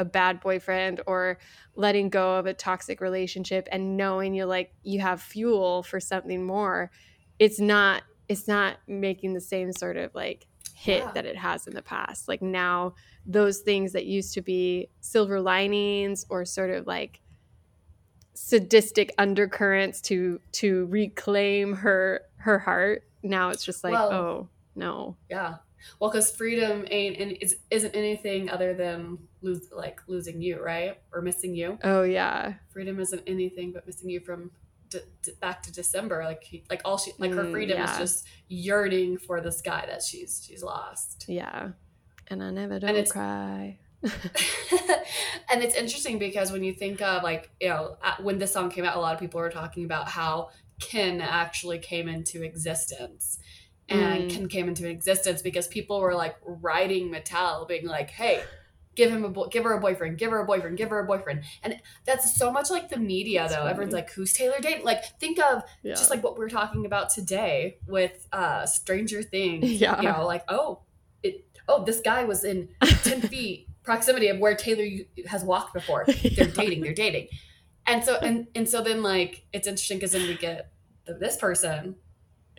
a 0.00 0.04
bad 0.04 0.40
boyfriend 0.40 1.00
or 1.06 1.38
letting 1.76 2.08
go 2.08 2.36
of 2.36 2.46
a 2.46 2.54
toxic 2.54 3.00
relationship 3.00 3.68
and 3.70 3.96
knowing 3.96 4.34
you 4.34 4.44
like 4.46 4.72
you 4.82 4.98
have 5.00 5.20
fuel 5.22 5.82
for 5.84 6.00
something 6.00 6.44
more. 6.44 6.90
It's 7.38 7.60
not 7.60 8.02
it's 8.28 8.48
not 8.48 8.78
making 8.88 9.34
the 9.34 9.40
same 9.40 9.72
sort 9.72 9.96
of 9.96 10.14
like 10.14 10.46
hit 10.74 11.02
Yeah. 11.04 11.12
that 11.12 11.26
it 11.26 11.36
has 11.36 11.66
in 11.66 11.74
the 11.74 11.82
past. 11.82 12.26
Like 12.28 12.40
now 12.42 12.94
those 13.26 13.58
things 13.60 13.92
that 13.92 14.06
used 14.06 14.34
to 14.34 14.40
be 14.42 14.88
silver 15.00 15.40
linings 15.40 16.24
or 16.30 16.44
sort 16.44 16.70
of 16.70 16.86
like 16.86 17.20
sadistic 18.34 19.12
undercurrents 19.18 20.00
to 20.00 20.40
to 20.52 20.86
reclaim 20.86 21.74
her 21.74 22.22
her 22.36 22.58
heart 22.58 23.02
now 23.22 23.50
it's 23.50 23.64
just 23.64 23.84
like 23.84 23.92
Well- 23.92 24.12
oh 24.12 24.48
no 24.74 25.16
yeah 25.28 25.56
well 25.98 26.10
because 26.10 26.30
freedom 26.30 26.84
ain't 26.90 27.16
and 27.18 27.32
is, 27.40 27.56
isn't 27.70 27.94
anything 27.94 28.50
other 28.50 28.74
than 28.74 29.18
lose 29.42 29.68
like 29.72 30.00
losing 30.06 30.40
you 30.42 30.62
right 30.62 31.00
or 31.12 31.20
missing 31.22 31.54
you 31.54 31.78
oh 31.84 32.02
yeah 32.02 32.54
freedom 32.68 32.98
isn't 33.00 33.22
anything 33.26 33.72
but 33.72 33.86
missing 33.86 34.10
you 34.10 34.20
from 34.20 34.50
d- 34.90 34.98
d- 35.22 35.32
back 35.40 35.62
to 35.62 35.72
December. 35.72 36.24
Like 36.24 36.42
he, 36.42 36.64
like 36.68 36.82
all 36.84 36.98
she 36.98 37.12
like 37.18 37.32
her 37.34 37.44
Mm, 37.44 37.52
freedom 37.52 37.80
is 37.82 37.96
just 37.98 38.26
yearning 38.48 39.18
for 39.18 39.40
this 39.40 39.60
guy 39.62 39.84
that 39.86 40.02
she's 40.02 40.44
she's 40.46 40.62
lost. 40.62 41.26
yeah 41.28 41.70
and 42.28 42.42
i 42.42 42.50
never 42.50 42.78
don't 42.78 43.08
cry 43.08 43.78
and 45.52 45.62
it's 45.62 45.74
interesting 45.74 46.18
because 46.18 46.50
when 46.52 46.62
you 46.64 46.72
think 46.72 47.00
of 47.02 47.22
like 47.22 47.50
you 47.60 47.68
know 47.68 47.96
when 48.20 48.38
this 48.38 48.52
song 48.52 48.70
came 48.70 48.84
out, 48.84 48.96
a 48.96 49.00
lot 49.00 49.14
of 49.14 49.20
people 49.20 49.40
were 49.40 49.50
talking 49.50 49.84
about 49.84 50.08
how 50.08 50.48
Ken 50.80 51.20
actually 51.20 51.78
came 51.78 52.08
into 52.08 52.42
existence. 52.42 53.38
And 53.90 54.30
Mm. 54.30 54.50
Came 54.50 54.68
into 54.68 54.88
existence 54.88 55.42
because 55.42 55.66
people 55.68 56.00
were 56.00 56.14
like 56.14 56.36
writing 56.44 57.10
Mattel, 57.10 57.66
being 57.66 57.86
like, 57.86 58.10
"Hey, 58.10 58.42
give 58.94 59.10
him 59.10 59.24
a 59.24 59.28
bo- 59.28 59.48
give 59.48 59.64
her 59.64 59.72
a 59.72 59.80
boyfriend, 59.80 60.18
give 60.18 60.30
her 60.30 60.38
a 60.40 60.44
boyfriend, 60.46 60.76
give 60.76 60.90
her 60.90 61.00
a 61.00 61.06
boyfriend." 61.06 61.42
And 61.62 61.80
that's 62.04 62.36
so 62.38 62.52
much 62.52 62.70
like 62.70 62.88
the 62.88 62.98
media, 62.98 63.40
That's 63.42 63.54
though. 63.54 63.66
Everyone's 63.66 63.94
like, 63.94 64.10
"Who's 64.12 64.32
Taylor 64.32 64.56
dating?" 64.60 64.84
Like, 64.84 65.18
think 65.18 65.38
of 65.40 65.62
yeah 65.82 65.94
just 65.94 66.10
like 66.10 66.22
what 66.22 66.38
we 66.38 66.44
are 66.44 66.48
talking 66.48 66.86
about 66.86 67.10
today 67.10 67.78
with 67.86 68.26
uh 68.32 68.64
Stranger 68.66 69.22
Things. 69.22 69.64
Yeah. 69.80 70.00
You 70.00 70.08
know, 70.08 70.24
like, 70.26 70.44
oh, 70.48 70.80
it 71.22 71.44
oh, 71.68 71.84
this 71.84 72.00
guy 72.00 72.24
was 72.24 72.44
in 72.44 72.68
10 72.82 73.22
feet 73.22 73.66
proximity 73.82 74.28
of 74.28 74.38
where 74.38 74.54
Taylor 74.54 74.86
has 75.26 75.42
walked 75.42 75.74
before. 75.74 76.04
They're 76.36 76.46
dating, 76.46 76.82
they're 76.82 76.94
dating. 76.94 77.28
And 77.86 78.04
so 78.04 78.16
and 78.16 78.46
and 78.54 78.68
so 78.68 78.82
then 78.82 79.02
like 79.02 79.44
it's 79.52 79.66
interesting 79.66 79.98
because 79.98 80.12
then 80.12 80.28
we 80.28 80.36
get 80.36 80.70
the, 81.06 81.14
this 81.14 81.36
person, 81.36 81.96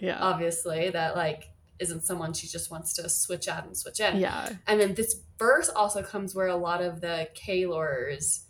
yeah 0.02 0.18
obviously, 0.20 0.90
that 0.90 1.16
like 1.16 1.50
isn't 1.80 2.04
someone 2.04 2.32
she 2.34 2.48
just 2.48 2.70
wants 2.70 2.94
to 2.94 3.10
switch 3.10 3.48
out 3.48 3.66
and 3.66 3.76
switch 3.78 4.00
in. 4.00 4.18
yeah 4.20 4.50
And 4.68 4.80
then 4.80 4.94
this 4.94 5.16
verse 5.40 5.70
also 5.70 6.04
comes 6.04 6.36
where 6.36 6.48
a 6.48 6.56
lot 6.56 6.82
of 6.82 7.02
the 7.02 7.28
Kaylors 7.36 8.42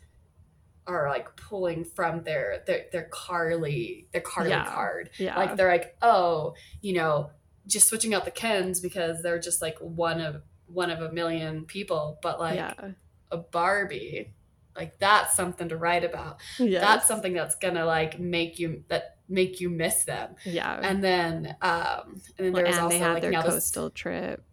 are 0.88 1.08
like 1.10 1.36
pulling 1.38 1.86
from 1.86 2.24
their 2.24 2.64
their 2.66 2.86
their 2.92 3.08
Karlie 3.12 4.08
their 4.12 4.22
Karlie 4.22 4.50
Yeah. 4.50 4.66
card. 4.66 5.12
yeah 5.18 5.38
Like 5.38 5.56
they're 5.56 5.70
like, 5.72 5.96
oh, 6.02 6.56
you 6.82 6.94
know, 6.94 7.30
just 7.68 7.88
switching 7.88 8.14
out 8.14 8.26
the 8.26 8.32
Kens 8.32 8.80
because 8.82 9.22
they're 9.22 9.40
just 9.40 9.62
like 9.62 9.78
one 9.80 10.20
of 10.20 10.42
one 10.66 10.90
of 10.90 11.00
a 11.02 11.12
million 11.12 11.66
people, 11.66 12.18
but 12.22 12.40
like 12.40 12.56
yeah 12.56 12.74
a 13.32 13.38
Barbie, 13.38 14.34
like 14.76 15.00
that's 15.00 15.36
something 15.36 15.70
to 15.70 15.78
write 15.78 16.04
about. 16.04 16.42
yes. 16.60 16.82
That's 16.82 17.08
something 17.08 17.34
that's 17.34 17.56
gonna 17.56 17.86
like 17.86 18.20
make 18.20 18.60
you 18.60 18.84
that 18.90 19.18
make 19.32 19.60
you 19.60 19.70
miss 19.70 20.04
them. 20.04 20.36
Yeah. 20.46 20.80
And 20.82 21.04
then 21.04 21.56
um 21.62 22.22
and 22.38 22.46
then 22.46 22.54
Well, 22.54 22.64
there 22.64 22.66
was 22.66 22.76
and 22.76 22.84
also 22.84 22.90
they 22.90 23.00
had 23.00 23.14
like 23.14 23.22
their 23.22 23.32
now 23.32 23.42
this 23.42 23.54
coastal 23.54 23.90
trip. 23.90 24.44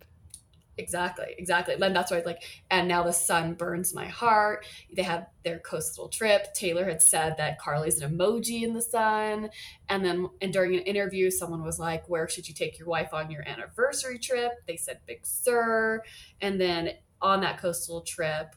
Exactly, 0.78 1.34
exactly. 1.36 1.74
And 1.74 1.94
that's 1.94 2.12
why 2.12 2.18
it's 2.18 2.26
like, 2.26 2.44
and 2.70 2.86
now 2.86 3.02
the 3.02 3.12
sun 3.12 3.54
burns 3.54 3.92
my 3.92 4.06
heart. 4.06 4.64
They 4.94 5.02
had 5.02 5.26
their 5.42 5.58
coastal 5.58 6.08
trip. 6.08 6.54
Taylor 6.54 6.84
had 6.84 7.02
said 7.02 7.34
that 7.36 7.58
Karlie's 7.60 8.00
an 8.00 8.16
emoji 8.16 8.62
in 8.62 8.74
the 8.74 8.80
sun. 8.80 9.50
And 9.88 10.04
then, 10.04 10.28
and 10.40 10.52
during 10.52 10.76
an 10.76 10.82
interview, 10.82 11.32
someone 11.32 11.64
was 11.64 11.80
like, 11.80 12.08
Where 12.08 12.28
should 12.28 12.48
you 12.48 12.54
take 12.54 12.78
your 12.78 12.86
wife 12.86 13.12
on 13.12 13.28
your 13.28 13.46
anniversary 13.46 14.20
trip? 14.20 14.52
They 14.68 14.76
said 14.76 15.00
Big 15.04 15.26
Sur. 15.26 16.02
And 16.40 16.60
then 16.60 16.90
on 17.20 17.40
that 17.40 17.58
coastal 17.58 18.02
trip, 18.02 18.54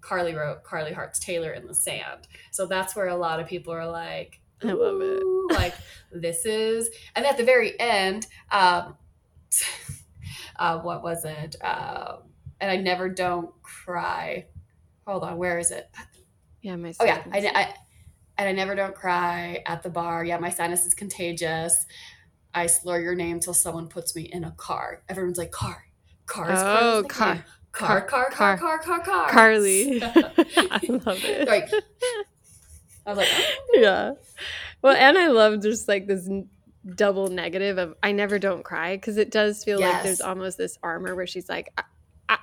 Karlie 0.00 0.36
wrote 0.36 0.62
Karlie 0.62 0.94
Hearts 0.94 1.18
Taylor 1.18 1.50
in 1.52 1.66
the 1.66 1.74
sand. 1.74 2.28
So 2.52 2.66
that's 2.66 2.94
where 2.94 3.08
a 3.08 3.16
lot 3.16 3.40
of 3.40 3.48
people 3.48 3.74
are 3.74 3.90
like, 3.90 4.40
I 4.64 4.72
love 4.72 5.00
it. 5.02 5.22
Like, 5.50 5.74
this 6.12 6.46
is, 6.46 6.90
and 7.16 7.26
at 7.26 7.36
the 7.38 7.44
very 7.44 7.78
end, 7.80 8.26
um, 8.52 8.96
uh, 10.58 10.80
what 10.80 11.02
was 11.02 11.24
it? 11.24 11.56
Um, 11.62 12.18
and 12.60 12.70
I 12.70 12.76
never 12.76 13.08
don't 13.08 13.50
cry. 13.62 14.46
Hold 15.06 15.24
on, 15.24 15.38
where 15.38 15.58
is 15.58 15.70
it? 15.72 15.90
Yeah, 16.62 16.76
my 16.76 16.92
Oh 17.00 17.04
yeah, 17.06 17.22
I. 17.32 17.38
I 17.54 17.74
and 18.38 18.48
I 18.48 18.52
never 18.52 18.74
don't 18.74 18.94
cry 18.94 19.62
at 19.66 19.82
the 19.82 19.90
bar. 19.90 20.24
Yeah, 20.24 20.38
my 20.38 20.50
sinus 20.50 20.86
is 20.86 20.94
contagious. 20.94 21.86
I 22.54 22.66
slur 22.66 23.00
your 23.00 23.14
name 23.14 23.40
till 23.40 23.54
someone 23.54 23.88
puts 23.88 24.16
me 24.16 24.22
in 24.22 24.44
a 24.44 24.52
car. 24.52 25.02
Everyone's 25.08 25.38
like 25.38 25.52
car, 25.52 25.84
cars, 26.26 26.62
Oh, 26.62 27.04
cars, 27.04 27.08
car. 27.08 27.44
car, 27.72 28.02
car, 28.02 28.30
car, 28.32 28.54
Car. 28.54 28.56
car, 28.56 28.78
car, 28.80 29.00
car. 29.04 29.32
Karlie. 29.32 30.02
I 30.70 30.80
love 30.88 31.24
it. 31.24 31.48
like, 31.48 31.70
I 33.10 33.14
was 33.14 33.18
like, 33.18 33.44
yeah. 33.74 34.12
Well, 34.82 34.96
and 34.96 35.18
I 35.18 35.28
love 35.28 35.60
just 35.62 35.88
like 35.88 36.06
this 36.06 36.28
double 36.94 37.28
negative 37.28 37.76
of 37.76 37.94
I 38.02 38.12
never 38.12 38.38
don't 38.38 38.64
cry 38.64 38.96
because 38.96 39.16
it 39.18 39.30
does 39.30 39.62
feel 39.64 39.80
like 39.80 40.02
there's 40.02 40.20
almost 40.20 40.56
this 40.58 40.78
armor 40.82 41.14
where 41.14 41.26
she's 41.26 41.48
like, 41.48 41.68
I, 41.76 41.82
I, 42.28 42.38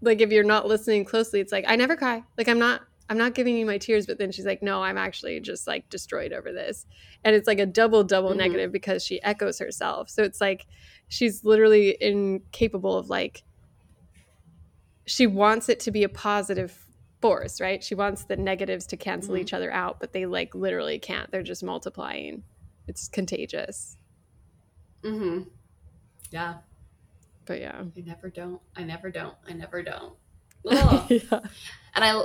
like 0.00 0.20
if 0.20 0.30
you're 0.30 0.44
not 0.44 0.66
listening 0.66 1.04
closely, 1.04 1.40
it's 1.40 1.52
like 1.52 1.64
I 1.66 1.76
never 1.76 1.96
cry. 1.96 2.22
Like 2.38 2.48
I'm 2.48 2.58
not. 2.58 2.82
I'm 3.08 3.18
not 3.18 3.34
giving 3.34 3.56
you 3.56 3.66
my 3.66 3.76
tears, 3.76 4.06
but 4.06 4.18
then 4.18 4.30
she's 4.30 4.46
like, 4.46 4.62
no, 4.62 4.84
I'm 4.84 4.96
actually 4.96 5.40
just 5.40 5.66
like 5.66 5.90
destroyed 5.90 6.32
over 6.32 6.52
this. 6.52 6.86
And 7.24 7.34
it's 7.34 7.48
like 7.48 7.58
a 7.58 7.66
double, 7.66 8.04
double 8.04 8.30
Mhm. 8.30 8.36
negative 8.36 8.70
because 8.70 9.04
she 9.04 9.20
echoes 9.24 9.58
herself. 9.58 10.08
So 10.08 10.22
it's 10.22 10.40
like 10.40 10.64
she's 11.08 11.42
literally 11.42 11.96
incapable 12.00 12.96
of 12.96 13.10
like, 13.10 13.42
she 15.06 15.26
wants 15.26 15.68
it 15.68 15.80
to 15.80 15.90
be 15.90 16.04
a 16.04 16.08
positive 16.08 16.86
force, 17.20 17.60
right? 17.60 17.82
She 17.84 17.94
wants 17.94 18.24
the 18.24 18.36
negatives 18.36 18.86
to 18.88 18.96
cancel 18.96 19.34
Mhm. 19.34 19.40
each 19.40 19.52
other 19.52 19.70
out, 19.72 20.00
but 20.00 20.12
they 20.12 20.26
like 20.26 20.54
literally 20.54 20.98
can't. 20.98 21.30
They're 21.30 21.42
just 21.42 21.62
multiplying. 21.62 22.42
It's 22.88 23.08
contagious. 23.08 23.96
mm-hmm. 25.02 25.42
yeah, 26.30 26.58
But 27.46 27.60
yeah. 27.60 27.82
I 27.96 28.00
never 28.00 28.28
don't. 28.30 28.60
I 28.76 28.84
never 28.84 29.10
don't. 29.10 29.34
I 29.48 29.52
never 29.52 29.82
don't. 29.82 30.14
Yeah. 30.64 31.40
and 31.94 32.04
I 32.04 32.22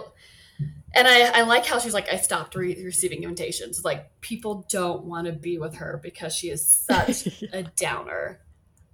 and 0.93 1.07
I, 1.07 1.39
I 1.39 1.41
like 1.43 1.65
how 1.65 1.79
she's 1.79 1.93
like 1.93 2.11
I 2.11 2.17
stopped 2.17 2.55
re- 2.55 2.83
receiving 2.83 3.23
invitations. 3.23 3.83
Like 3.85 4.19
people 4.21 4.65
don't 4.69 5.05
want 5.05 5.27
to 5.27 5.33
be 5.33 5.57
with 5.57 5.75
her 5.75 5.99
because 6.03 6.35
she 6.35 6.49
is 6.49 6.65
such 6.67 7.27
a 7.53 7.63
downer, 7.77 8.41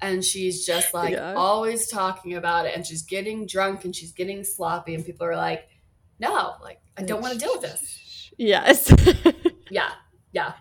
and 0.01 0.23
she's 0.23 0.65
just 0.65 0.93
like 0.93 1.13
Yeah. 1.13 1.33
always 1.33 1.87
talking 1.89 2.35
about 2.35 2.65
it, 2.67 2.75
and 2.75 2.85
she's 2.85 3.01
getting 3.01 3.45
drunk 3.47 3.83
and 3.85 3.95
she's 3.95 4.11
getting 4.11 4.43
sloppy, 4.43 4.93
and 4.95 5.03
people 5.05 5.25
are 5.25 5.35
like, 5.35 5.67
no, 6.21 6.53
like 6.61 6.79
I 6.97 7.01
don't 7.03 7.21
want 7.21 7.33
to 7.33 7.39
deal 7.39 7.51
with 7.53 7.61
this. 7.63 8.31
Yes. 8.37 8.93
Yeah, 9.71 9.91
yeah, 10.33 10.53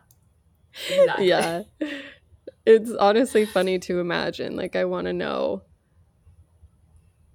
exactly. 0.89 1.27
yeah. 1.27 1.63
It's 2.65 2.93
honestly 2.93 3.45
funny 3.45 3.81
to 3.81 3.99
imagine. 3.99 4.55
Like 4.55 4.77
I 4.77 4.85
want 4.85 5.07
to 5.09 5.13
know 5.13 5.63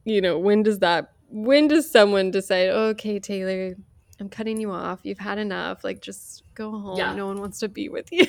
you 0.05 0.21
know, 0.21 0.39
when 0.39 0.63
does 0.63 0.80
that 0.80 1.11
when 1.28 1.67
does 1.67 1.91
someone 1.91 2.32
decide, 2.32 2.69
"Okay, 2.69 3.19
Taylor, 3.19 3.76
I'm 4.21 4.30
cutting 4.30 4.61
you 4.61 4.71
off. 4.71 5.01
You've 5.03 5.19
had 5.19 5.38
enough. 5.38 5.84
Like 5.84 6.01
just 6.01 6.43
go 6.53 6.71
home. 6.71 6.97
Yeah. 6.97 7.13
No 7.13 7.26
one 7.28 7.41
wants 7.41 7.59
to 7.59 7.67
be 7.67 7.89
with 7.89 8.07
you." 8.11 8.26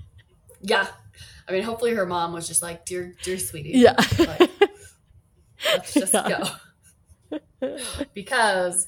yeah. 0.62 0.86
I 1.46 1.52
mean, 1.52 1.62
hopefully 1.62 1.92
her 1.94 2.06
mom 2.06 2.32
was 2.32 2.46
just 2.48 2.62
like, 2.62 2.86
dear, 2.86 3.14
dear 3.22 3.38
sweetie, 3.38 3.72
yeah. 3.74 3.96
Like, 4.18 4.50
let's 5.74 5.92
just 5.94 6.12
Yeah. 6.14 6.48
go. 7.60 7.76
because 8.14 8.86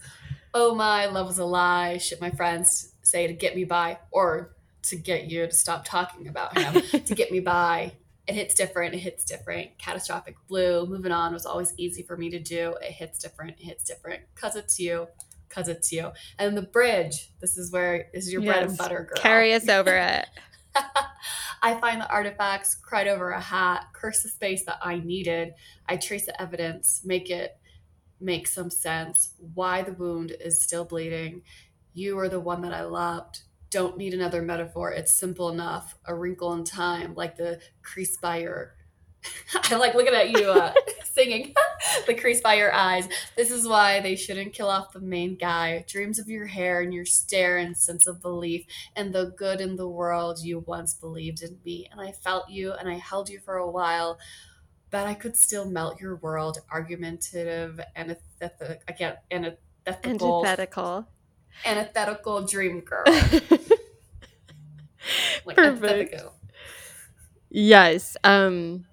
oh 0.55 0.74
my 0.74 1.07
love 1.07 1.26
was 1.26 1.38
a 1.38 1.44
lie 1.44 1.98
shit 1.98 2.20
my 2.20 2.30
friends 2.30 2.90
say 3.03 3.26
to 3.26 3.32
get 3.32 3.55
me 3.55 3.64
by 3.64 3.98
or 4.11 4.53
to 4.82 4.96
get 4.96 5.30
you 5.30 5.46
to 5.46 5.53
stop 5.53 5.84
talking 5.84 6.28
about 6.28 6.57
him 6.57 6.82
to 7.05 7.14
get 7.14 7.30
me 7.30 7.40
by. 7.40 7.92
It 8.26 8.34
hits 8.34 8.55
different 8.55 8.94
it 8.94 8.98
hits 8.98 9.24
different. 9.24 9.78
Catastrophic 9.78 10.36
blue 10.48 10.86
moving 10.86 11.12
on 11.12 11.32
was 11.32 11.46
always 11.46 11.74
easy 11.76 12.03
for 12.03 12.16
me 12.16 12.30
to 12.30 12.38
do. 12.38 12.76
It 12.80 12.92
hits 12.92 13.18
different 13.18 13.59
it 13.59 13.64
hits 13.64 13.84
different. 13.84 14.22
Because 14.34 14.57
it's 14.57 14.78
you 14.78 15.09
because 15.48 15.68
it's 15.68 15.90
you. 15.90 16.12
And 16.38 16.57
the 16.57 16.62
bridge 16.62 17.30
this 17.40 17.59
is 17.59 17.72
where 17.72 18.09
this 18.14 18.26
is 18.26 18.32
your 18.32 18.42
bread 18.42 18.62
and 18.64 18.78
butter 18.78 19.09
girl. 19.09 19.22
Carry 19.22 19.53
us 19.53 19.68
over 19.68 19.96
it. 19.96 20.26
I 21.62 21.78
find 21.78 22.01
the 22.01 22.09
artifacts, 22.09 22.74
cried 22.74 23.09
over 23.09 23.32
a 23.32 23.40
hat, 23.40 23.86
curse 23.92 24.22
the 24.22 24.30
space 24.30 24.64
that 24.64 24.78
I 24.82 24.98
needed. 24.98 25.53
I 25.86 25.96
trace 25.96 26.24
the 26.24 26.40
evidence, 26.40 27.03
make 27.05 27.28
it 27.28 27.59
make 28.21 28.47
some 28.47 28.71
sense. 28.71 29.35
Why 29.55 29.83
the 29.83 29.93
wound 29.93 30.33
is 30.41 30.62
still 30.62 30.85
bleeding. 30.85 31.43
You 31.95 32.18
are 32.18 32.29
the 32.29 32.41
one 32.41 32.62
that 32.62 32.75
I 32.75 32.83
loved. 32.83 33.43
Don't 33.71 33.97
need 33.97 34.14
another 34.14 34.43
metaphor. 34.43 34.93
It's 34.93 35.18
simple 35.18 35.49
enough. 35.49 35.97
A 36.07 36.14
wrinkle 36.14 36.53
in 36.55 36.64
time, 36.64 37.14
like 37.14 37.37
the 37.37 37.61
crease 37.83 38.16
by 38.16 38.39
your. 38.39 38.75
I 39.71 39.77
like 39.77 39.95
looking 39.95 40.14
at 40.14 40.31
you 40.31 40.51
uh, 40.51 40.73
singing. 41.05 41.55
the 42.07 42.14
crease 42.14 42.41
by 42.41 42.55
your 42.55 42.73
eyes. 42.73 43.09
This 43.37 43.51
is 43.51 43.66
why 43.66 44.01
they 44.01 44.16
shouldn't 44.16 44.53
kill 44.53 44.68
off 44.68 44.93
the 44.93 45.01
main 45.01 45.37
guy. 45.37 45.85
Dreams 45.89 46.18
of 46.18 46.29
your 46.29 46.47
hair 46.47 46.81
and 46.81 46.93
your 46.93 47.05
stare 47.05 47.59
and 47.59 47.77
sense 47.77 48.07
of 48.07 48.21
belief 48.21 48.64
and 48.97 49.12
the 49.12 49.33
good 49.37 49.61
in 49.61 49.77
the 49.77 49.89
world 49.89 50.41
you 50.43 50.61
once 50.61 50.95
believed 50.95 51.43
in 51.43 51.59
me. 51.64 51.89
And 51.91 52.01
I 52.01 52.12
felt 52.12 52.51
you 52.51 52.73
and 52.73 52.89
I 52.89 52.95
held 52.95 53.29
you 53.29 53.41
for 53.41 53.57
a 53.57 53.71
while. 53.71 54.18
Bet 54.91 55.07
I 55.07 55.14
could 55.14 55.36
still 55.36 55.64
melt 55.70 56.01
your 56.01 56.16
world. 56.16 56.59
Argumentative, 56.70 57.80
antithetical, 57.97 58.76
I 58.88 58.93
can't, 58.93 59.18
antithetical, 59.30 60.47
Antithetical. 60.47 61.09
antithetical 61.64 62.47
dream 62.47 62.80
girl. 62.80 63.22
Like 65.45 65.57
Perfect. 65.57 66.14
Yes. 67.51 68.16
Um 68.24 68.86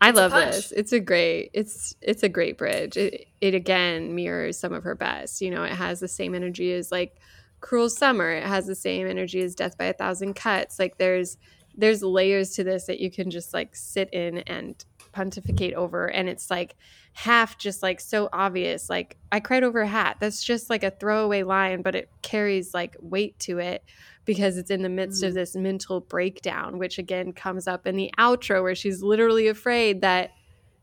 I 0.00 0.10
It's 0.10 0.20
love 0.20 0.34
this. 0.34 0.72
It's 0.72 0.92
a 0.92 1.00
great 1.00 1.50
it's 1.54 1.94
it's 2.02 2.22
a 2.22 2.28
great 2.28 2.58
bridge. 2.58 2.96
It 2.96 3.26
it 3.40 3.54
again 3.54 4.14
mirrors 4.14 4.58
some 4.58 4.72
of 4.72 4.84
her 4.84 4.94
best. 4.94 5.40
You 5.40 5.50
know, 5.50 5.64
it 5.64 5.72
has 5.72 6.00
the 6.00 6.08
same 6.08 6.34
energy 6.34 6.72
as 6.72 6.92
like 6.92 7.16
Cruel 7.60 7.90
Summer. 7.90 8.30
It 8.32 8.44
has 8.44 8.66
the 8.66 8.76
same 8.76 9.08
energy 9.08 9.40
as 9.42 9.54
Death 9.56 9.76
by 9.78 9.86
a 9.86 9.92
Thousand 9.94 10.34
Cuts. 10.34 10.78
Like 10.78 10.98
there's 10.98 11.38
there's 11.76 12.02
layers 12.02 12.52
to 12.52 12.64
this 12.64 12.86
that 12.86 13.00
you 13.00 13.10
can 13.10 13.30
just 13.30 13.54
like 13.54 13.74
sit 13.76 14.10
in 14.12 14.38
and 14.40 14.84
pontificate 15.18 15.74
over 15.74 16.06
and 16.06 16.28
it's 16.28 16.48
like 16.48 16.76
half 17.12 17.58
just 17.58 17.82
like 17.82 18.00
so 18.00 18.28
obvious 18.32 18.88
like 18.88 19.16
i 19.32 19.40
cried 19.40 19.64
over 19.64 19.80
a 19.80 19.86
hat 19.88 20.16
that's 20.20 20.44
just 20.44 20.70
like 20.70 20.84
a 20.84 20.92
throwaway 20.92 21.42
line 21.42 21.82
but 21.82 21.96
it 21.96 22.08
carries 22.22 22.72
like 22.72 22.94
weight 23.00 23.36
to 23.40 23.58
it 23.58 23.82
because 24.24 24.56
it's 24.56 24.70
in 24.70 24.82
the 24.82 24.88
midst 24.88 25.24
of 25.24 25.32
Mhm. 25.32 25.34
this 25.34 25.56
mental 25.56 26.00
breakdown 26.00 26.78
which 26.78 26.98
again 26.98 27.32
comes 27.32 27.66
up 27.66 27.84
in 27.84 27.96
the 27.96 28.12
outro 28.16 28.62
where 28.62 28.76
she's 28.76 29.02
literally 29.02 29.48
afraid 29.48 30.02
that 30.02 30.30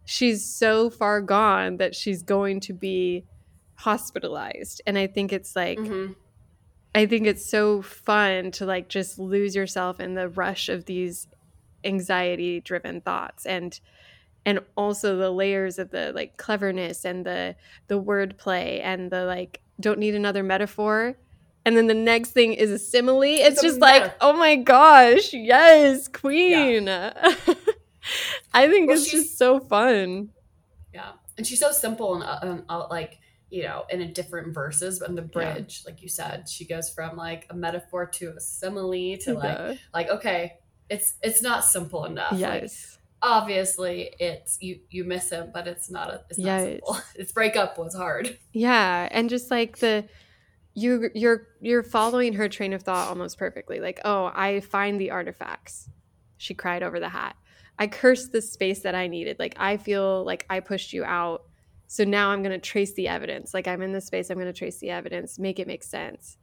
she's 0.04 0.44
so 0.44 0.90
far 0.90 1.22
gone 1.22 1.78
that 1.78 1.96
she's 1.96 2.22
going 2.22 2.60
to 2.60 2.74
be 2.74 3.24
hospitalized 3.76 4.82
and 4.86 4.98
i 4.98 5.08
think 5.08 5.32
it's 5.32 5.56
like 5.56 5.80
Mhm. 5.80 6.16
I 6.94 7.06
think 7.08 7.28
it's 7.28 7.46
so 7.46 7.82
fun 7.82 8.52
to 8.52 8.66
like 8.66 8.88
just 8.88 9.20
lose 9.20 9.54
yourself 9.54 10.00
in 10.00 10.14
the 10.14 10.30
rush 10.30 10.70
of 10.70 10.86
these 10.86 11.28
anxiety 11.84 12.62
driven 12.62 13.02
thoughts 13.02 13.46
and 13.46 13.78
and 14.46 14.60
also 14.76 15.18
the 15.18 15.32
layers 15.32 15.80
of 15.80 15.90
the 15.90 16.12
like 16.14 16.38
cleverness 16.38 17.04
and 17.04 17.26
the 17.26 17.56
the 17.88 18.02
wordplay 18.02 18.80
and 18.84 19.12
the 19.12 19.26
like 19.26 19.62
don't 19.80 20.00
need 20.00 20.16
another 20.16 20.44
metaphor. 20.44 21.18
And 21.68 21.76
then 21.76 21.88
the 21.88 21.96
next 21.96 22.30
thing 22.32 22.54
is 22.54 22.70
a 22.70 22.78
simile. 22.78 23.24
It's, 23.24 23.56
It's 23.56 23.62
just 23.62 23.80
like 23.80 24.14
oh 24.22 24.34
my 24.34 24.56
gosh 24.56 25.34
yes 25.34 26.08
queen. 26.08 26.88
I 28.54 28.68
think 28.70 28.88
Well, 28.88 28.98
it's 28.98 29.10
just 29.10 29.38
so 29.38 29.60
fun. 29.60 30.30
Yeah. 30.94 31.14
And 31.38 31.46
she's 31.46 31.60
so 31.60 31.72
simple 31.72 32.16
and 32.16 32.24
uh, 32.24 32.62
uh, 32.70 32.88
like, 32.90 33.20
you 33.50 33.64
know, 33.64 33.86
in 33.90 34.02
a 34.02 34.08
different 34.08 34.54
verses, 34.54 35.00
but 35.00 35.10
in 35.10 35.16
the 35.16 35.22
bridge, 35.22 35.84
like 35.86 36.02
you 36.02 36.08
said, 36.08 36.48
she 36.48 36.66
goes 36.66 36.90
from 36.90 37.18
like 37.18 37.48
a 37.50 37.56
metaphor 37.56 38.06
to 38.06 38.34
a 38.38 38.40
simile 38.40 39.18
to 39.22 39.34
like, 39.34 39.58
Yeah. 39.58 39.74
like 39.94 40.10
okay, 40.10 40.54
it's 40.88 41.16
it's 41.24 41.42
not 41.42 41.66
simple 41.66 42.06
enough. 42.06 42.34
Like, 42.34 42.62
yes 42.62 43.00
obviously 43.26 44.14
it's 44.20 44.58
you 44.62 44.80
you 44.90 45.04
miss 45.04 45.30
him 45.32 45.50
but 45.54 45.68
it's 45.68 45.90
not 45.90 46.10
a 46.10 46.22
it's 46.30 46.40
not 46.40 46.62
simple 46.62 46.98
its 47.16 47.32
breakup 47.34 47.78
was 47.78 47.94
hard 47.96 48.38
Yeah, 48.56 49.10
and 49.12 49.30
just 49.30 49.52
like 49.52 49.80
the 49.80 50.06
you 50.74 51.10
you're 51.14 51.48
you're 51.60 51.84
following 51.84 52.34
her 52.34 52.48
train 52.48 52.72
of 52.72 52.84
thought 52.84 53.10
almost 53.10 53.38
perfectly. 53.38 53.82
Like, 53.82 54.00
oh, 54.06 54.32
I 54.34 54.62
find 54.62 55.00
the 55.00 55.12
artifacts. 55.12 55.90
She 56.38 56.54
cried 56.54 56.82
over 56.82 57.00
the 57.00 57.10
hat. 57.10 57.36
I 57.78 57.88
cursed 57.88 58.32
the 58.32 58.42
space 58.42 58.80
that 58.84 58.96
I 58.96 59.08
needed. 59.08 59.38
Like 59.40 59.56
I 59.58 59.76
feel 59.76 60.24
like 60.24 60.46
I 60.50 60.62
pushed 60.62 60.94
you 60.94 61.04
out. 61.04 61.44
So 61.88 62.06
now 62.06 62.30
I'm 62.30 62.44
going 62.44 62.60
to 62.60 62.66
trace 62.66 62.94
the 62.94 63.10
evidence. 63.10 63.54
Like 63.54 63.68
I'm 63.68 63.82
in 63.82 63.92
this 63.92 64.08
space, 64.08 64.30
I'm 64.30 64.38
going 64.38 64.48
to 64.48 64.58
trace 64.58 64.80
the 64.80 64.90
evidence, 64.90 65.38
make 65.38 65.60
it 65.60 65.68
make 65.68 65.84
sense. 65.84 66.38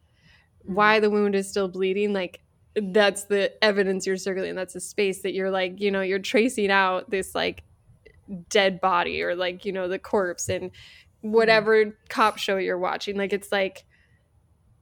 Mm-hmm. 0.64 0.74
Why 0.74 1.00
the 1.00 1.10
wound 1.10 1.34
is 1.34 1.48
still 1.48 1.68
bleeding, 1.68 2.12
like 2.12 2.40
that's 2.74 3.24
the 3.24 3.52
evidence 3.62 4.06
you're 4.06 4.16
circulating. 4.16 4.56
That's 4.56 4.74
the 4.74 4.80
space 4.80 5.22
that 5.22 5.34
you're 5.34 5.50
like, 5.50 5.80
you 5.80 5.90
know, 5.90 6.00
you're 6.00 6.18
tracing 6.18 6.70
out 6.70 7.10
this 7.10 7.34
like 7.34 7.64
dead 8.48 8.80
body 8.80 9.22
or 9.22 9.34
like, 9.34 9.64
you 9.64 9.72
know, 9.72 9.88
the 9.88 9.98
corpse 9.98 10.48
and 10.48 10.70
whatever 11.20 11.96
cop 12.08 12.38
show 12.38 12.56
you're 12.56 12.78
watching. 12.78 13.16
Like 13.16 13.32
it's 13.32 13.52
like 13.52 13.84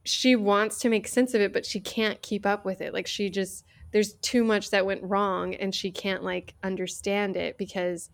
she 0.03 0.35
wants 0.35 0.79
to 0.79 0.89
make 0.89 1.07
sense 1.07 1.33
of 1.33 1.41
it, 1.41 1.53
but 1.53 1.65
she 1.65 1.79
can't 1.79 2.21
keep 2.21 2.45
up 2.45 2.65
with 2.65 2.81
it. 2.81 2.93
Like 2.93 3.07
she 3.07 3.29
just 3.29 3.65
there's 3.91 4.13
too 4.15 4.43
much 4.43 4.69
that 4.69 4.85
went 4.85 5.03
wrong 5.03 5.53
and 5.55 5.75
she 5.75 5.91
can't 5.91 6.23
like 6.23 6.53
understand 6.63 7.35
it 7.35 7.57
because 7.57 8.09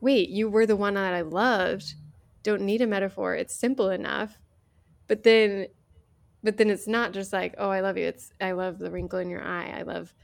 wait, 0.00 0.28
you 0.28 0.48
were 0.48 0.66
the 0.66 0.76
one 0.76 0.94
that 0.94 1.14
I 1.14 1.22
loved. 1.22 1.94
Don't 2.42 2.62
need 2.62 2.80
a 2.80 2.86
metaphor. 2.86 3.34
It's 3.34 3.54
simple 3.54 3.90
enough. 3.90 4.38
But 5.08 5.22
then 5.24 5.66
but 6.46 6.56
then 6.56 6.70
it's 6.70 6.86
not 6.86 7.12
just 7.12 7.32
like, 7.32 7.54
oh, 7.58 7.68
I 7.68 7.80
love 7.80 7.98
you. 7.98 8.06
It's 8.06 8.30
I 8.40 8.52
love 8.52 8.78
the 8.78 8.90
wrinkle 8.90 9.18
in 9.18 9.28
your 9.28 9.42
eye. 9.42 9.74
I 9.76 9.82
love 9.82 10.14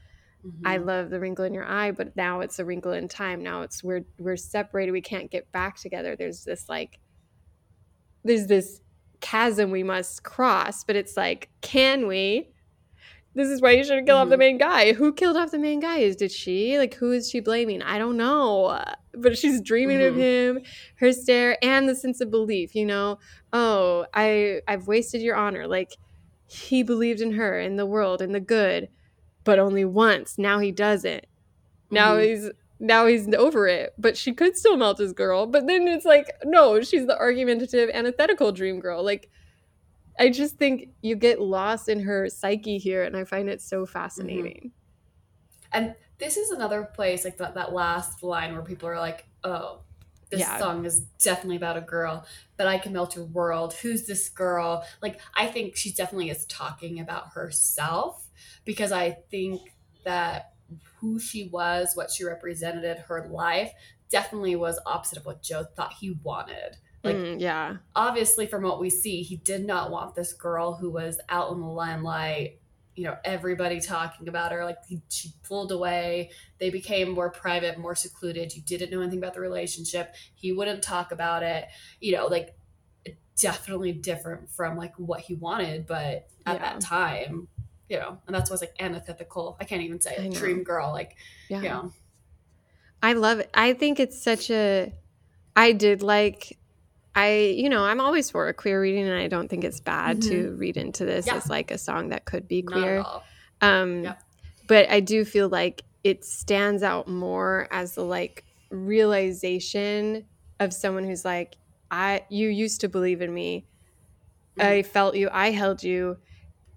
I 0.65 0.77
Mhm. 0.77 0.85
love 0.85 1.09
the 1.09 1.19
wrinkle 1.19 1.45
in 1.45 1.53
your 1.53 1.65
eye, 1.65 1.91
but 1.91 2.15
now 2.15 2.39
it's 2.39 2.59
a 2.59 2.65
wrinkle 2.65 2.93
in 2.93 3.07
time. 3.09 3.43
Now 3.43 3.61
it's 3.63 3.83
we're 3.83 4.05
we're 4.17 4.37
separated. 4.37 4.93
We 4.93 5.01
can't 5.01 5.29
get 5.29 5.51
back 5.51 5.75
together. 5.77 6.15
There's 6.15 6.43
this 6.45 6.69
like 6.69 6.99
there's 8.23 8.47
this 8.47 8.81
chasm 9.21 9.71
we 9.71 9.83
must 9.83 10.23
cross, 10.23 10.83
but 10.83 10.95
it's 10.95 11.17
like, 11.17 11.49
can 11.61 12.07
we? 12.07 12.49
This 13.35 13.49
is 13.49 13.61
why 13.61 13.71
you 13.71 13.83
shouldn't 13.83 14.07
kill 14.07 14.17
off 14.17 14.29
the 14.29 14.35
Mhm. 14.35 14.39
main 14.39 14.57
guy. 14.59 14.93
Who 14.93 15.11
killed 15.13 15.37
off 15.37 15.51
the 15.51 15.59
main 15.59 15.79
guy? 15.79 15.99
Is 15.99 16.15
did 16.15 16.31
she? 16.31 16.77
Like 16.77 16.93
who 16.95 17.11
is 17.11 17.29
she 17.29 17.39
blaming? 17.39 17.81
I 17.81 17.97
don't 17.97 18.17
know. 18.17 18.79
But 19.13 19.37
she's 19.37 19.61
dreaming 19.61 20.01
of 20.03 20.15
Mhm. 20.15 20.17
him, 20.17 20.61
her 20.97 21.11
stare, 21.13 21.57
and 21.63 21.89
the 21.89 21.95
sense 21.95 22.21
of 22.21 22.31
belief, 22.31 22.75
you 22.75 22.85
know. 22.85 23.19
Oh, 23.51 24.05
I 24.13 24.61
I've 24.67 24.87
wasted 24.87 25.21
your 25.21 25.35
honor. 25.35 25.67
Like 25.67 25.97
he 26.53 26.83
believed 26.83 27.21
in 27.21 27.33
her, 27.33 27.59
in 27.59 27.75
the 27.77 27.85
world, 27.85 28.21
in 28.21 28.31
the 28.31 28.39
good, 28.39 28.89
but 29.43 29.59
only 29.59 29.85
once. 29.85 30.37
Now 30.37 30.59
he 30.59 30.71
doesn't. 30.71 31.25
Now 31.91 32.17
Mhm. 32.17 32.25
he's 32.27 32.51
now 32.79 33.07
he's 33.07 33.33
over 33.35 33.67
it. 33.67 33.93
But 33.97 34.17
she 34.17 34.33
could 34.33 34.57
still 34.57 34.77
melt 34.77 34.97
his 34.99 35.13
girl. 35.13 35.47
But 35.47 35.67
then 35.67 35.87
it's 35.87 36.05
like, 36.05 36.27
no, 36.45 36.81
she's 36.81 37.07
the 37.07 37.17
argumentative, 37.17 37.89
antithetical 37.93 38.51
dream 38.51 38.79
girl. 38.79 39.03
Like 39.03 39.29
I 40.19 40.29
just 40.29 40.57
think 40.57 40.89
you 41.01 41.15
get 41.15 41.41
lost 41.41 41.89
in 41.89 42.01
her 42.01 42.29
psyche 42.29 42.77
here, 42.77 43.03
and 43.03 43.17
I 43.17 43.23
find 43.25 43.49
it 43.49 43.61
so 43.61 43.85
fascinating. 43.85 44.73
And 45.71 45.95
this 46.19 46.37
is 46.37 46.51
another 46.51 46.83
place, 46.83 47.25
like 47.25 47.37
that, 47.37 47.55
that 47.55 47.73
last 47.73 48.23
line 48.23 48.53
where 48.53 48.61
people 48.61 48.87
are 48.89 48.99
like, 48.99 49.27
oh, 49.43 49.81
this 50.33 50.41
Yeah. 50.41 50.57
song 50.59 50.85
is 50.85 51.01
definitely 51.23 51.57
about 51.57 51.77
a 51.77 51.81
girl, 51.81 52.25
but 52.57 52.67
I 52.67 52.77
can 52.79 52.91
melt 52.93 53.15
your 53.15 53.25
world. 53.25 53.73
Who's 53.75 54.05
this 54.05 54.29
girl? 54.29 54.83
Like, 55.01 55.19
I 55.35 55.45
think 55.47 55.75
she 55.75 55.91
definitely 55.91 56.29
is 56.29 56.45
talking 56.47 56.99
about 56.99 57.29
herself 57.33 58.27
because 58.65 58.91
I 58.91 59.11
think 59.29 59.61
that 60.03 60.53
who 60.99 61.19
she 61.19 61.47
was, 61.49 61.95
what 61.95 62.09
she 62.11 62.23
represented, 62.23 62.97
her 62.97 63.27
life 63.29 63.71
definitely 64.09 64.55
was 64.55 64.79
opposite 64.85 65.19
of 65.19 65.25
what 65.25 65.41
Joe 65.43 65.63
thought 65.75 65.93
he 65.93 66.11
wanted. 66.23 66.77
Like, 67.03 67.15
Mm, 67.17 67.39
yeah, 67.39 67.77
obviously 67.95 68.47
from 68.47 68.63
what 68.63 68.79
we 68.79 68.89
see 68.89 69.21
he 69.23 69.35
did 69.37 69.65
not 69.65 69.91
want 69.91 70.15
this 70.15 70.33
girl 70.33 70.75
who 70.75 70.89
was 70.89 71.19
out 71.29 71.51
in 71.51 71.59
the 71.59 71.67
limelight 71.67 72.59
you 72.95 73.03
know 73.03 73.17
everybody 73.25 73.79
talking 73.79 74.27
about 74.27 74.51
her 74.51 74.63
like 74.63 74.77
she 75.09 75.31
pulled 75.43 75.71
away 75.71 76.29
they 76.59 76.69
became 76.69 77.09
more 77.09 77.29
private 77.29 77.77
more 77.77 77.95
secluded 77.95 78.55
you 78.55 78.61
didn't 78.61 78.91
know 78.91 79.01
anything 79.01 79.19
about 79.19 79.33
the 79.33 79.39
relationship 79.41 80.13
he 80.35 80.51
wouldn't 80.51 80.83
talk 80.83 81.11
about 81.11 81.41
it 81.43 81.65
you 81.99 82.11
know 82.11 82.27
like 82.27 82.55
definitely 83.39 83.91
different 83.91 84.49
from 84.49 84.77
like 84.77 84.93
what 84.97 85.21
he 85.21 85.33
wanted 85.33 85.87
but 85.87 86.27
at 86.45 86.55
Yeah. 86.55 86.57
that 86.59 86.81
time 86.81 87.47
you 87.89 87.97
know 87.97 88.19
and 88.27 88.35
that's 88.35 88.49
what's 88.49 88.61
like 88.61 88.75
antithetical 88.79 89.57
i 89.59 89.63
can't 89.63 89.81
even 89.81 89.99
say 89.99 90.15
it 90.15 90.33
dream 90.33 90.63
girl 90.63 90.91
like 90.91 91.15
yeah. 91.49 91.61
you 91.61 91.69
know 91.69 91.93
I 93.05 93.11
love 93.11 93.39
it. 93.39 93.49
I 93.53 93.73
think 93.73 93.99
it's 93.99 94.23
such 94.23 94.49
a. 94.49 94.93
I 95.57 95.73
did 95.73 96.01
like. 96.01 96.57
I 97.15 97.53
you 97.55 97.69
know 97.69 97.83
I'm 97.83 97.99
always 98.01 98.29
for 98.31 98.47
a 98.47 98.53
queer 98.53 98.81
reading, 98.81 99.07
and 99.07 99.17
I 99.19 99.27
don't 99.27 99.47
think 99.47 99.63
it's 99.63 99.79
bad 99.79 100.21
to 100.23 100.55
read 100.57 100.77
into 100.77 101.05
this 101.05 101.27
Yeah. 101.27 101.35
as 101.37 101.49
like 101.49 101.71
a 101.71 101.77
song 101.77 102.09
that 102.09 102.25
could 102.25 102.47
be 102.47 102.61
queer. 102.63 103.03
Um, 103.61 104.15
but 104.67 104.89
I 104.89 104.99
do 104.99 105.23
feel 105.25 105.47
like 105.49 105.83
it 106.03 106.25
stands 106.25 106.83
out 106.83 107.07
more 107.07 107.67
as 107.71 107.95
the 107.95 108.03
like 108.03 108.43
realization 108.71 110.25
of 110.59 110.73
someone 110.73 111.03
who's 111.03 111.23
like, 111.23 111.55
I 111.91 112.25
you 112.29 112.49
used 112.49 112.81
to 112.81 112.89
believe 112.89 113.21
in 113.21 113.33
me. 113.33 113.67
I 114.59 114.81
felt 114.83 115.15
you, 115.15 115.29
I 115.31 115.51
held 115.51 115.83
you, 115.83 116.17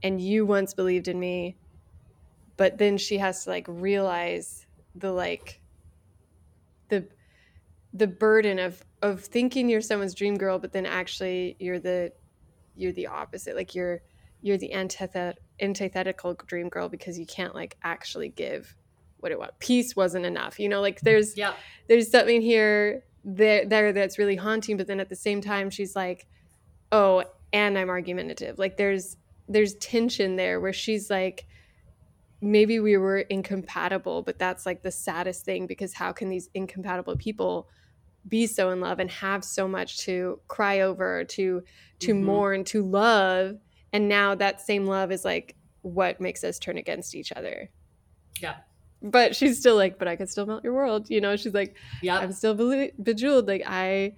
and 0.03 0.21
you 0.21 0.47
once 0.47 0.75
believed 0.75 1.09
in 1.09 1.19
me. 1.19 1.57
But 2.57 2.79
then 2.79 2.97
she 2.99 3.19
has 3.19 3.45
to 3.45 3.51
like 3.51 3.67
realize 3.69 4.67
the 4.95 5.13
like 5.13 5.61
the 6.89 7.07
the 7.93 8.07
burden 8.07 8.59
of 8.59 8.83
of 9.07 9.25
thinking 9.25 9.69
you're 9.69 9.81
someone's 9.81 10.15
dream 10.15 10.37
girl, 10.37 10.59
but 10.59 10.73
then 10.73 10.87
actually 10.87 11.57
you're 11.59 11.79
the 11.79 12.13
you're 12.75 12.93
the 12.93 13.07
opposite. 13.07 13.57
Like 13.57 13.75
you're 13.75 14.03
you're 14.43 14.59
the 14.59 14.73
antithet- 14.73 15.39
antithetical 15.61 16.35
dream 16.35 16.69
girl 16.69 16.89
because 16.89 17.19
you 17.19 17.27
can't 17.27 17.55
like 17.55 17.77
actually 17.83 18.29
give 18.29 18.77
what 19.19 19.33
it 19.33 19.39
was. 19.39 19.51
Peace 19.59 19.97
wasn't 19.97 20.27
enough. 20.27 20.59
You 20.61 20.69
know, 20.69 20.81
like 20.81 21.01
there's 21.01 21.37
yeah 21.37 21.55
there's 21.89 22.11
something 22.11 22.43
here 22.43 23.05
there 23.25 23.65
there 23.65 23.93
that's 23.93 24.19
really 24.19 24.37
haunting, 24.37 24.77
but 24.77 24.87
then 24.87 25.01
at 25.01 25.09
the 25.09 25.17
same 25.17 25.41
time 25.41 25.71
she's 25.71 25.97
like, 25.97 26.27
oh, 26.93 27.25
and 27.53 27.79
I'm 27.79 27.89
argumentative. 27.89 28.59
Like 28.59 28.77
there's 28.77 29.17
there's 29.49 29.75
tension 29.77 30.37
there 30.37 30.61
where 30.61 30.73
she's 30.73 31.09
like 31.09 31.47
maybe 32.43 32.81
we 32.81 32.97
were 32.99 33.19
incompatible, 33.19 34.23
but 34.23 34.39
that's 34.39 34.67
like 34.67 34.83
the 34.83 34.91
saddest 34.91 35.45
thing 35.45 35.67
because 35.67 35.95
how 35.95 36.13
can 36.13 36.29
these 36.29 36.51
incompatible 36.55 37.17
people 37.17 37.69
be 38.29 38.47
so 38.47 38.71
in 38.71 38.81
love 38.81 38.99
and 38.99 39.11
have 39.11 39.45
so 39.45 39.69
much 39.69 39.99
to 40.07 40.41
cry 40.49 40.81
over, 40.81 41.25
to 41.25 41.63
to 42.01 42.13
Mhm. 42.15 42.23
mourn, 42.23 42.65
to 42.65 42.85
love, 42.85 43.57
and 43.93 44.09
now 44.09 44.35
that 44.35 44.61
same 44.61 44.85
love 44.87 45.11
is 45.13 45.25
like 45.25 45.55
what 45.83 46.21
makes 46.21 46.43
us 46.45 46.59
turn 46.59 46.77
against 46.79 47.15
each 47.15 47.33
other. 47.33 47.71
yeah 48.41 48.57
But 49.03 49.37
she's 49.37 49.59
still 49.59 49.77
like, 49.77 49.99
but 49.99 50.09
I 50.09 50.17
could 50.17 50.29
still 50.29 50.47
melt 50.47 50.65
your 50.65 50.75
world. 50.75 51.09
You 51.11 51.21
know, 51.21 51.37
she's 51.37 51.55
like, 51.55 51.77
yeah 52.03 52.19
I'm 52.19 52.33
still 52.33 52.55
bele- 52.55 52.93
bejeweled. 53.03 53.47
Like 53.47 53.63
I, 53.67 54.15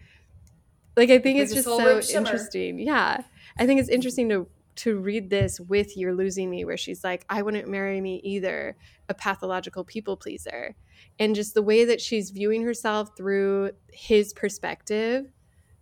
like 0.97 1.11
I 1.11 1.19
think 1.19 1.39
it's 1.39 1.53
just 1.53 1.65
so 1.67 2.01
interesting. 2.19 2.79
Yeah, 2.79 3.23
I 3.59 3.67
think 3.67 3.81
it's 3.81 3.89
interesting 3.91 4.29
to 4.31 4.49
to 4.79 4.99
read 4.99 5.31
this 5.31 5.61
with 5.61 5.97
"You're 5.97 6.15
Losing 6.15 6.51
Me," 6.51 6.65
where 6.65 6.77
she's 6.77 7.05
like, 7.05 7.25
"I 7.29 7.43
wouldn't 7.43 7.69
marry 7.69 8.01
me 8.01 8.21
either," 8.25 8.77
a 9.09 9.15
pathological 9.15 9.85
people 9.85 10.17
pleaser, 10.17 10.75
and 11.19 11.35
just 11.35 11.55
the 11.55 11.63
way 11.63 11.85
that 11.85 12.01
she's 12.01 12.31
viewing 12.31 12.63
herself 12.63 13.17
through 13.17 13.73
his 13.93 14.33
perspective. 14.33 15.27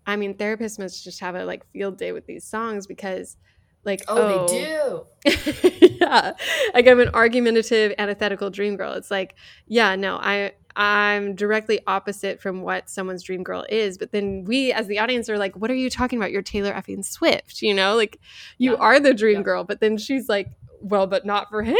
I 0.06 0.16
mean, 0.16 0.34
therapists 0.34 0.78
must 0.78 1.02
just 1.02 1.20
have 1.20 1.34
a 1.34 1.44
like 1.44 1.64
field 1.72 1.98
day 1.98 2.12
with 2.12 2.26
these 2.26 2.44
songs 2.44 2.86
because, 2.86 3.36
like, 3.84 4.02
oh, 4.08 4.46
they 4.46 4.54
oh. 4.80 5.06
do. 5.24 5.72
Yeah. 5.96 6.32
Like 6.74 6.86
i'm 6.86 7.00
an 7.00 7.08
argumentative 7.14 7.94
antithetical 7.98 8.50
dream 8.50 8.76
girl. 8.76 8.92
It's 8.92 9.10
like 9.10 9.34
yeah 9.66 9.96
no 9.96 10.18
i 10.18 10.52
i'm 10.76 11.34
directly 11.34 11.80
opposite 11.86 12.40
from 12.40 12.60
what 12.62 12.88
someone's 12.90 13.22
dream 13.22 13.42
girl 13.42 13.64
is. 13.68 13.96
But 13.98 14.12
then 14.12 14.44
we 14.44 14.72
as 14.72 14.86
the 14.86 14.98
audience 14.98 15.28
are 15.30 15.38
like 15.38 15.56
what 15.56 15.70
are 15.70 15.74
you 15.74 15.88
talking 15.90 16.18
about? 16.18 16.30
You're 16.30 16.42
taylor 16.42 16.72
effing 16.72 17.04
swift 17.04 17.62
you 17.62 17.72
know? 17.74 17.96
Like 17.96 18.20
you 18.58 18.72
Yeah. 18.72 18.78
are 18.78 19.00
the 19.00 19.14
dream 19.14 19.38
Yeah. 19.38 19.42
girl. 19.42 19.64
But 19.64 19.80
then 19.80 19.96
she's 19.96 20.28
like 20.28 20.50
well 20.80 21.06
but 21.06 21.24
not 21.24 21.48
for 21.48 21.62
him. 21.62 21.76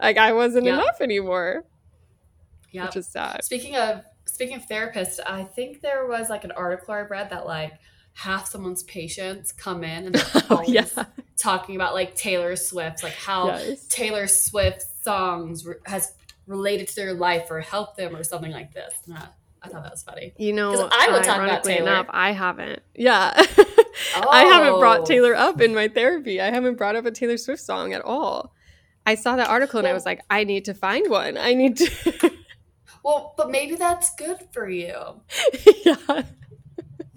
Like 0.00 0.18
i 0.18 0.32
wasn't 0.32 0.66
Yeah. 0.66 0.74
enough 0.74 1.00
anymore. 1.00 1.64
Yeah. 2.70 2.86
Which 2.86 2.96
is 2.96 3.06
sad. 3.06 3.42
Speaking 3.44 3.76
of 3.76 4.04
speaking 4.26 4.56
of 4.56 4.66
therapists, 4.66 5.18
I 5.26 5.44
think 5.44 5.80
there 5.80 6.06
was 6.06 6.28
like 6.30 6.44
an 6.44 6.52
article 6.52 6.94
I 6.94 7.00
read 7.02 7.30
that 7.30 7.46
like 7.46 7.72
half 8.14 8.46
someone's 8.46 8.82
patients 8.82 9.52
come 9.52 9.82
in 9.84 10.06
and 10.06 10.14
they're 10.14 10.42
oh 10.50 10.62
yeah. 10.66 10.84
talking 11.38 11.76
about 11.76 11.94
like 11.94 12.14
Taylor 12.14 12.56
Swift, 12.56 13.02
like 13.02 13.14
how 13.14 13.46
yes. 13.48 13.86
Taylor 13.88 14.26
Swift 14.26 14.84
songs 15.02 15.66
has 15.86 16.12
related 16.46 16.88
to 16.88 16.94
their 16.96 17.14
life 17.14 17.50
or 17.50 17.60
help 17.60 17.96
them 17.96 18.14
or 18.16 18.24
something 18.24 18.50
like 18.52 18.72
this. 18.74 18.94
I, 19.12 19.28
I 19.62 19.68
thought 19.68 19.82
that 19.84 19.92
was 19.92 20.02
funny. 20.02 20.32
you 20.38 20.52
know, 20.52 20.88
I 20.92 21.08
would 21.12 21.22
talk 21.24 21.40
about 21.42 21.64
Taylor. 21.64 21.82
Enough, 21.90 22.06
I 22.10 22.32
haven't. 22.32 22.82
yeah 22.94 23.32
I 24.30 24.44
haven't 24.44 24.78
brought 24.80 25.00
Oh. 25.00 25.04
Taylor 25.04 25.34
up 25.34 25.60
in 25.60 25.74
my 25.74 25.88
therapy. 25.88 26.40
I 26.40 26.50
haven't 26.50 26.76
brought 26.76 26.96
up 26.96 27.04
a 27.06 27.10
Taylor 27.10 27.36
Swift 27.36 27.62
song 27.62 27.92
at 27.92 28.02
all. 28.02 28.54
I 29.06 29.14
saw 29.16 29.36
that 29.36 29.48
article 29.48 29.78
and 29.78 29.86
I 29.88 29.92
was 29.92 30.04
like, 30.06 30.20
I 30.30 30.44
need 30.44 30.64
to 30.66 30.74
find 30.74 31.10
one. 31.10 31.36
I 31.36 31.54
need 31.54 31.76
to. 31.78 32.30
Well, 33.04 33.34
but 33.36 33.50
maybe 33.50 33.74
that's 33.74 34.14
good 34.14 34.38
for 34.52 34.68
you. 34.68 34.94
yeah. 35.84 35.96
I 36.08 36.24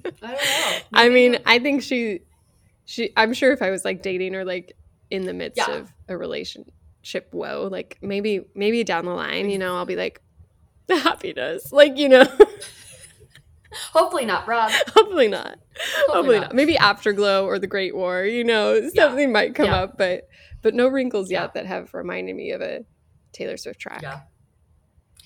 don't 0.08 0.22
know. 0.22 0.78
I 0.94 1.10
mean, 1.10 1.38
I 1.46 1.60
think 1.60 1.84
she, 1.84 2.22
she 2.86 3.12
i'm 3.18 3.34
sure 3.34 3.52
if 3.52 3.62
i 3.64 3.70
was 3.72 3.84
like 3.86 4.02
dating 4.04 4.36
or 4.36 4.46
like 4.46 4.76
in 5.12 5.26
the 5.26 5.34
midst 5.34 5.58
Yeah. 5.58 5.72
of 5.76 5.94
a 6.08 6.16
relationship 7.06 7.34
woe 7.34 7.68
like 7.72 7.98
maybe 8.02 8.42
maybe 8.56 8.84
down 8.84 9.06
the 9.06 9.12
line 9.12 9.50
you 9.50 9.58
know 9.58 9.76
i'll 9.76 9.86
be 9.86 9.96
like 9.96 10.22
happiness 10.90 11.72
like 11.72 11.98
you 11.98 12.10
know 12.10 12.26
Hopefully 13.92 14.24
not, 14.24 14.48
Rob. 14.48 14.72
hopefully 14.96 15.28
not 15.28 15.60
hopefully, 16.08 16.38
not. 16.40 16.48
not. 16.48 16.56
maybe 16.56 16.78
afterglow 16.78 17.46
or 17.46 17.60
the 17.60 17.68
great 17.68 17.94
war 17.94 18.24
you 18.24 18.42
know 18.44 18.90
something 18.96 19.32
might 19.34 19.54
come 19.54 19.66
Yeah. 19.66 19.84
up 19.84 19.98
but 19.98 20.30
but 20.62 20.74
no 20.74 20.88
wrinkles 20.88 21.30
Yeah. 21.30 21.42
yet 21.42 21.54
that 21.56 21.66
have 21.66 21.94
reminded 21.94 22.36
me 22.38 22.52
of 22.52 22.62
a 22.62 22.86
taylor 23.34 23.58
swift 23.58 23.80
track 23.80 24.02
Yeah. 24.02 24.22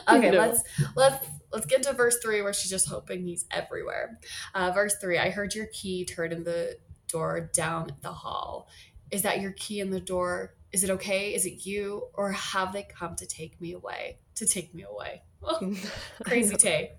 okay, 0.16 0.30
No. 0.30 0.38
let's 0.38 0.62
let's 0.96 1.26
let's 1.52 1.66
get 1.66 1.82
to 1.84 1.92
verse 1.92 2.18
three 2.22 2.42
where 2.42 2.52
she's 2.52 2.70
just 2.70 2.88
hoping 2.88 3.22
he's 3.24 3.46
everywhere. 3.50 4.18
Uh, 4.54 4.70
verse 4.72 4.96
three, 5.00 5.18
I 5.18 5.30
heard 5.30 5.54
your 5.54 5.66
key 5.66 6.04
turn 6.04 6.32
in 6.32 6.44
the 6.44 6.76
door 7.08 7.50
down 7.54 7.92
the 8.02 8.12
hall. 8.12 8.68
Is 9.10 9.22
that 9.22 9.40
your 9.40 9.52
key 9.52 9.80
in 9.80 9.90
the 9.90 10.00
door? 10.00 10.54
Is 10.72 10.84
it 10.84 10.90
okay? 10.90 11.34
Is 11.34 11.44
it 11.44 11.66
you? 11.66 12.08
Or 12.14 12.32
have 12.32 12.72
they 12.72 12.84
come 12.84 13.14
to 13.16 13.26
take 13.26 13.60
me 13.60 13.72
away? 13.72 14.18
To 14.36 14.46
take 14.46 14.74
me 14.74 14.84
away. 14.84 15.22
Oh, 15.44 15.74
crazy 16.24 16.56
Tay. 16.56 16.92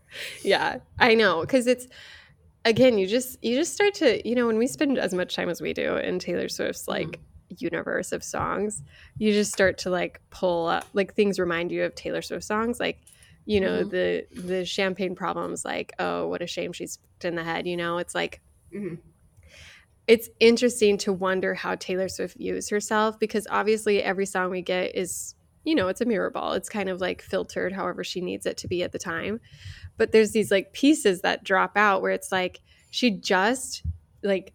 yeah 0.44 0.80
i 1.00 1.14
know 1.16 1.42
because 1.42 1.68
it's 1.68 1.88
again 2.66 2.98
you 2.98 3.08
just 3.08 3.38
you 3.44 3.56
just 3.56 3.74
start 3.74 3.94
to 3.96 4.28
you 4.28 4.36
know 4.36 4.48
when 4.48 4.58
we 4.58 4.68
spend 4.68 4.98
as 4.98 5.14
much 5.14 5.36
time 5.36 5.50
as 5.50 5.62
we 5.62 5.74
do 5.74 5.96
in 5.96 6.20
taylor 6.20 6.50
swift's 6.50 6.88
like 6.88 7.20
universe 7.60 8.12
of 8.12 8.24
songs 8.24 8.82
you 9.18 9.32
just 9.32 9.54
start 9.54 9.78
to 9.78 9.90
like 9.90 10.20
pull 10.30 10.68
up 10.68 10.86
like 10.94 11.14
things 11.14 11.40
remind 11.40 11.72
you 11.72 11.84
of 11.84 11.96
taylor 11.96 12.22
swift 12.22 12.44
songs 12.44 12.80
like 12.80 13.00
you 13.46 13.60
know 13.60 13.84
Mhm. 13.84 13.90
the 13.90 14.26
the 14.42 14.66
champagne 14.66 15.16
problems 15.16 15.66
like 15.66 15.94
oh 16.00 16.28
what 16.28 16.42
a 16.42 16.48
shame 16.48 16.72
she's 16.74 17.00
in 17.24 17.36
the 17.36 17.44
head 17.44 17.68
you 17.68 17.76
know 17.78 17.98
it's 17.98 18.16
like 18.16 18.42
Mhm. 18.74 19.00
it's 20.08 20.30
interesting 20.40 20.98
to 21.00 21.14
wonder 21.14 21.54
how 21.54 21.76
taylor 21.76 22.08
swift 22.10 22.38
views 22.38 22.70
herself 22.70 23.20
because 23.20 23.48
obviously 23.50 24.02
every 24.04 24.26
song 24.26 24.50
we 24.50 24.62
get 24.62 24.96
is 24.96 25.36
you 25.64 25.76
know 25.76 25.88
it's 25.88 26.02
a 26.02 26.06
mirror 26.06 26.30
ball 26.30 26.54
it's 26.54 26.70
kind 26.70 26.90
of 26.90 27.00
like 27.02 27.22
filtered 27.22 27.72
however 27.74 28.04
she 28.04 28.22
needs 28.22 28.46
it 28.46 28.58
to 28.58 28.68
be 28.68 28.84
at 28.84 28.92
the 28.92 29.00
time 29.00 29.40
but 29.98 30.12
there's 30.12 30.32
these 30.32 30.52
like 30.52 30.74
pieces 30.74 31.22
that 31.22 31.44
drop 31.44 31.78
out 31.78 32.02
where 32.02 32.12
it's 32.12 32.32
like 32.32 32.62
she 32.92 33.12
just 33.12 33.84
like 34.24 34.54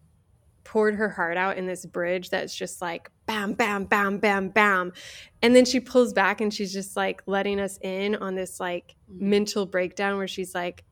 poured 0.69 0.93
her 0.93 1.09
heart 1.09 1.35
out 1.35 1.57
in 1.57 1.65
this 1.65 1.83
bridge 1.83 2.29
that's 2.29 2.55
just 2.55 2.79
like 2.79 3.09
bam 3.25 3.53
bam 3.53 3.85
bam 3.85 4.19
bam 4.19 4.49
bam 4.49 4.93
and 5.41 5.55
then 5.55 5.65
she 5.65 5.79
pulls 5.79 6.13
back 6.13 6.41
and 6.41 6.53
she's 6.53 6.71
just 6.71 6.95
like 6.95 7.23
letting 7.25 7.59
us 7.59 7.79
in 7.81 8.15
on 8.17 8.35
this 8.35 8.59
like 8.59 8.95
Mhm. 9.11 9.19
mental 9.21 9.65
breakdown 9.65 10.17
where 10.17 10.27
she's 10.27 10.53
like 10.53 10.83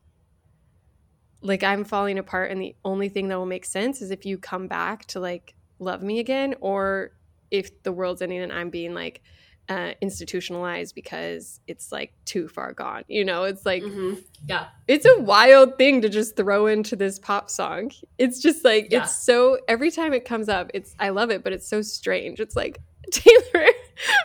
like 1.42 1.62
i'm 1.62 1.84
falling 1.84 2.18
apart 2.18 2.50
and 2.50 2.60
the 2.60 2.74
only 2.84 3.08
thing 3.08 3.28
that 3.28 3.38
will 3.38 3.46
make 3.46 3.64
sense 3.64 4.02
is 4.02 4.10
if 4.10 4.26
you 4.26 4.36
come 4.36 4.66
back 4.66 5.04
to 5.06 5.20
like 5.20 5.54
love 5.78 6.02
me 6.02 6.18
again 6.18 6.56
or 6.60 7.12
if 7.52 7.80
the 7.84 7.92
world's 7.92 8.20
ending 8.20 8.40
and 8.42 8.52
i'm 8.52 8.70
being 8.70 8.94
like 8.94 9.22
uh, 9.68 9.92
institutionalized 10.00 10.94
because 10.94 11.60
it's 11.66 11.92
like 11.92 12.12
too 12.24 12.48
far 12.48 12.72
gone 12.72 13.02
you 13.08 13.22
know 13.24 13.44
it's 13.44 13.66
like 13.66 13.82
Mhm. 13.82 14.22
Yeah. 14.46 14.68
it's 14.86 15.04
a 15.04 15.20
wild 15.20 15.76
thing 15.76 16.00
to 16.02 16.08
just 16.08 16.36
throw 16.36 16.66
into 16.66 16.96
this 16.96 17.18
pop 17.18 17.50
song. 17.50 17.90
It's 18.16 18.40
just 18.40 18.64
like 18.64 18.88
Yeah. 18.90 19.02
it's 19.02 19.14
so 19.14 19.58
every 19.68 19.90
time 19.90 20.12
it 20.14 20.24
comes 20.24 20.48
up, 20.48 20.70
it's 20.72 20.94
I 20.98 21.10
love 21.10 21.30
it, 21.30 21.44
but 21.44 21.52
it's 21.52 21.68
so 21.68 21.82
strange. 21.82 22.40
It's 22.40 22.56
like 22.56 22.78
Taylor, 23.12 23.66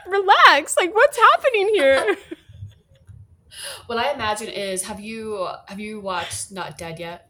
relax. 0.07 0.77
Like 0.77 0.93
what's 0.95 1.17
happening 1.17 1.69
here? 1.73 2.15
What 3.87 3.97
I 3.97 4.11
imagine 4.13 4.47
is 4.49 4.83
have 4.83 4.99
you 4.99 5.47
have 5.67 5.79
you 5.79 5.99
watched 5.99 6.51
Not 6.51 6.77
Dead 6.77 6.99
Yet? 6.99 7.29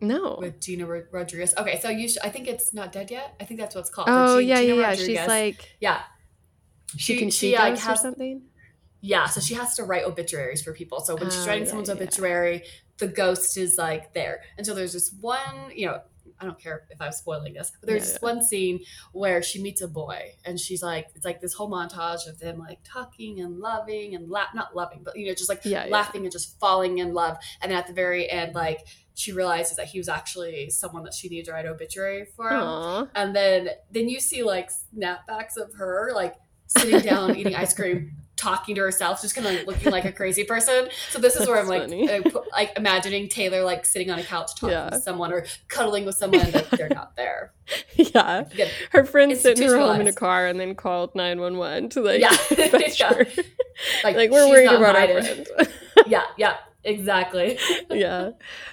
no. 0.00 0.36
with 0.40 0.60
Gina 0.60 0.86
Rodriguez. 0.86 1.54
Okay, 1.58 1.78
so 1.80 1.90
you, 1.90 2.08
sh- 2.08 2.16
I 2.24 2.30
think 2.30 2.48
it's 2.48 2.72
not 2.72 2.90
dead 2.90 3.10
yet. 3.10 3.34
I 3.38 3.44
think 3.44 3.60
that's 3.60 3.74
what 3.74 3.82
it's 3.82 3.90
called. 3.90 4.08
Oh 4.10 4.40
G- 4.40 4.46
yeah, 4.46 4.58
yeah, 4.60 4.66
Gina 4.66 4.80
yeah. 4.80 4.94
She's 4.94 5.28
like 5.28 5.76
yeah, 5.80 6.00
she, 6.92 6.98
she 7.14 7.18
can 7.18 7.30
she 7.30 7.50
see 7.52 7.56
like 7.58 7.78
has 7.78 8.02
something. 8.02 8.42
yeah. 9.00 9.26
So 9.26 9.40
she 9.40 9.54
has 9.54 9.74
to 9.76 9.84
write 9.84 10.04
obituaries 10.04 10.62
for 10.62 10.72
people. 10.72 11.00
So 11.00 11.16
when 11.16 11.30
she's 11.30 11.44
Oh, 11.44 11.48
writing 11.48 11.64
yeah, 11.64 11.68
someone's 11.70 11.88
yeah. 11.88 11.94
obituary, 11.96 12.62
the 12.98 13.08
ghost 13.08 13.56
is 13.56 13.76
like 13.78 14.12
there. 14.14 14.42
And 14.56 14.66
so 14.66 14.74
there's 14.74 14.92
this 14.92 15.12
one, 15.20 15.70
you 15.74 15.86
know. 15.86 16.00
I 16.42 16.46
don't 16.46 16.58
care 16.58 16.84
if 16.88 16.98
I'm 17.02 17.12
spoiling 17.12 17.52
this, 17.52 17.70
but 17.78 17.86
there's 17.86 18.06
Yeah, 18.06 18.12
this 18.14 18.22
one 18.22 18.42
scene 18.42 18.80
where 19.12 19.42
she 19.42 19.60
meets 19.62 19.82
a 19.82 19.88
boy, 19.88 20.36
and 20.46 20.58
she's 20.58 20.82
like, 20.82 21.08
it's 21.14 21.24
like 21.26 21.42
this 21.42 21.52
whole 21.52 21.68
montage 21.70 22.26
of 22.26 22.38
them 22.38 22.56
like 22.58 22.78
talking 22.82 23.40
and 23.40 23.58
loving 23.58 24.14
and 24.14 24.30
la- 24.30 24.46
not 24.54 24.74
loving, 24.74 25.02
but 25.02 25.18
you 25.18 25.26
know, 25.26 25.34
just 25.34 25.50
like 25.50 25.60
laughing 25.66 26.22
and 26.22 26.32
just 26.32 26.58
falling 26.58 26.96
in 26.96 27.12
love. 27.12 27.36
And 27.60 27.70
then 27.70 27.78
at 27.78 27.86
the 27.88 27.92
very 27.92 28.30
end, 28.30 28.54
like 28.54 28.86
she 29.14 29.32
realizes 29.32 29.76
that 29.76 29.88
he 29.88 29.98
was 29.98 30.08
actually 30.08 30.70
someone 30.70 31.02
that 31.04 31.12
she 31.12 31.28
needed 31.28 31.44
to 31.46 31.52
write 31.52 31.66
obituary 31.66 32.24
for. 32.36 32.48
him. 32.48 32.62
Aw. 32.62 33.06
and 33.14 33.36
then 33.36 33.68
then 33.90 34.08
you 34.08 34.18
see 34.18 34.42
like 34.42 34.70
snapbacks 34.96 35.58
of 35.58 35.74
her 35.74 36.12
like 36.14 36.36
sitting 36.78 37.00
down 37.00 37.34
eating 37.36 37.54
ice 37.54 37.74
cream 37.74 38.12
talking 38.36 38.74
to 38.74 38.80
herself 38.80 39.20
just 39.20 39.34
kind 39.34 39.46
of 39.46 39.52
like 39.54 39.66
looking 39.66 39.92
like 39.92 40.06
a 40.06 40.12
crazy 40.12 40.44
person 40.44 40.88
so 41.10 41.18
this 41.18 41.36
is 41.36 41.46
where 41.46 41.58
i'm 41.60 41.66
like 41.66 41.82
uh, 41.82 42.40
like 42.52 42.72
imagining 42.74 43.28
taylor 43.28 43.62
like 43.62 43.84
sitting 43.84 44.10
on 44.10 44.18
a 44.18 44.22
couch 44.22 44.54
talking 44.54 44.70
Yeah. 44.70 44.88
to 44.88 44.98
someone 45.00 45.30
or 45.30 45.44
cuddling 45.68 46.06
with 46.06 46.14
someone 46.16 46.50
like, 46.50 46.70
they're 46.70 46.88
not 46.88 47.14
there 47.16 47.52
yeah. 47.96 48.40
Again, 48.50 48.70
Her 48.92 49.04
friend 49.04 49.36
sent 49.36 49.58
her 49.58 49.78
home 49.78 50.00
in 50.00 50.06
a 50.08 50.12
car 50.12 50.46
and 50.46 50.58
then 50.58 50.74
called 50.74 51.14
911 51.14 51.90
to 51.90 52.00
like 52.00 52.20
Yeah. 52.22 52.34
Yeah. 52.98 53.12
her. 53.12 53.26
like, 54.04 54.16
Like 54.16 54.30
we're 54.30 54.48
worried 54.48 54.70
about 54.70 54.96
our 54.96 55.22
friend. 55.22 55.46
yeah 56.06 56.24
yeah 56.38 56.56
exactly 56.82 57.58
yeah. 57.90 58.30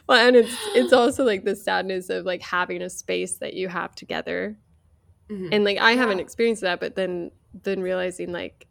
Well, 0.07 0.25
and 0.25 0.35
it's 0.37 0.55
it's 0.75 0.93
also 0.93 1.25
like 1.25 1.43
the 1.43 1.57
sadness 1.57 2.09
of 2.09 2.25
like 2.25 2.41
having 2.41 2.81
a 2.81 2.89
space 2.89 3.35
that 3.39 3.53
you 3.53 3.67
have 3.67 3.93
together 3.95 4.55
Mhm. 5.29 5.49
and 5.51 5.65
like 5.65 5.77
i 5.77 5.91
haven't 5.91 6.21
experienced 6.21 6.61
that 6.61 6.79
but 6.79 6.95
then 6.95 7.31
then 7.63 7.81
realizing 7.81 8.31
like 8.31 8.67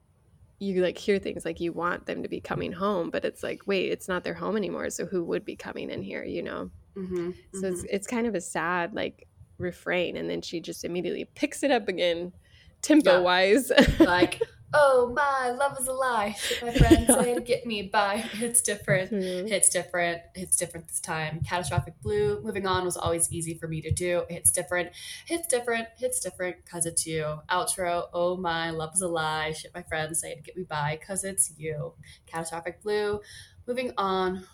you 0.58 0.82
like 0.82 0.96
hear 0.96 1.18
things 1.18 1.44
like 1.44 1.60
you 1.60 1.72
want 1.72 2.06
them 2.06 2.22
to 2.22 2.28
be 2.28 2.40
coming 2.40 2.72
home 2.72 3.10
but 3.10 3.24
it's 3.24 3.42
like 3.42 3.66
wait 3.66 3.92
it's 3.92 4.08
not 4.08 4.24
their 4.24 4.34
home 4.34 4.56
anymore 4.56 4.88
so 4.88 5.04
who 5.04 5.22
would 5.22 5.44
be 5.44 5.54
coming 5.56 5.90
in 5.90 6.02
here 6.02 6.24
you 6.24 6.42
know? 6.42 6.70
Mhm. 6.96 7.34
so 7.52 7.66
it's 7.66 7.84
it's 7.90 8.06
kind 8.06 8.26
of 8.26 8.34
a 8.34 8.40
sad 8.40 8.94
like 8.94 9.26
refrain 9.58 10.16
and 10.16 10.30
then 10.30 10.40
she 10.40 10.60
just 10.60 10.84
immediately 10.84 11.26
picks 11.34 11.62
it 11.62 11.70
up 11.70 11.88
again 11.88 12.32
tempo 12.80 13.22
wise 13.22 13.70
like 14.00 14.40
oh 14.78 15.12
my 15.14 15.50
love 15.50 15.78
is 15.80 15.88
a 15.88 15.92
lie 15.92 16.34
Shit, 16.38 16.62
my 16.62 16.72
say 17.06 17.34
to 17.34 17.40
get 17.40 17.66
me 17.66 17.82
by 17.82 18.24
it's 18.34 18.60
different 18.60 19.10
mm-hmm. 19.10 19.46
It's 19.56 19.68
different. 19.68 20.20
it's 20.34 20.56
different 20.56 20.88
this 20.88 21.00
time. 21.00 21.40
Catastrophic 21.46 22.00
blue. 22.02 22.40
Moving 22.42 22.66
on 22.66 22.84
was 22.84 22.96
always 22.96 23.32
easy 23.32 23.54
for 23.54 23.66
me 23.66 23.80
to 23.80 23.90
do. 23.90 24.24
it's 24.28 24.50
different. 24.50 24.90
it's 25.28 25.46
different. 25.46 25.88
it's 25.98 26.20
different 26.20 26.56
because 26.64 26.86
it's 26.86 27.06
you. 27.06 27.40
Outro. 27.50 28.08
Oh 28.12 28.36
my, 28.36 28.70
love 28.70 28.90
is 28.94 29.00
a 29.00 29.08
lie. 29.08 29.52
Shit, 29.52 29.72
my 29.74 29.82
friends 29.82 30.20
say 30.20 30.34
to 30.34 30.42
get 30.42 30.56
me 30.56 30.64
by 30.64 30.98
because 31.00 31.24
it's 31.24 31.52
you. 31.56 31.94
Catastrophic 32.26 32.82
blue. 32.82 33.20
Moving 33.66 33.92
on 33.96 34.44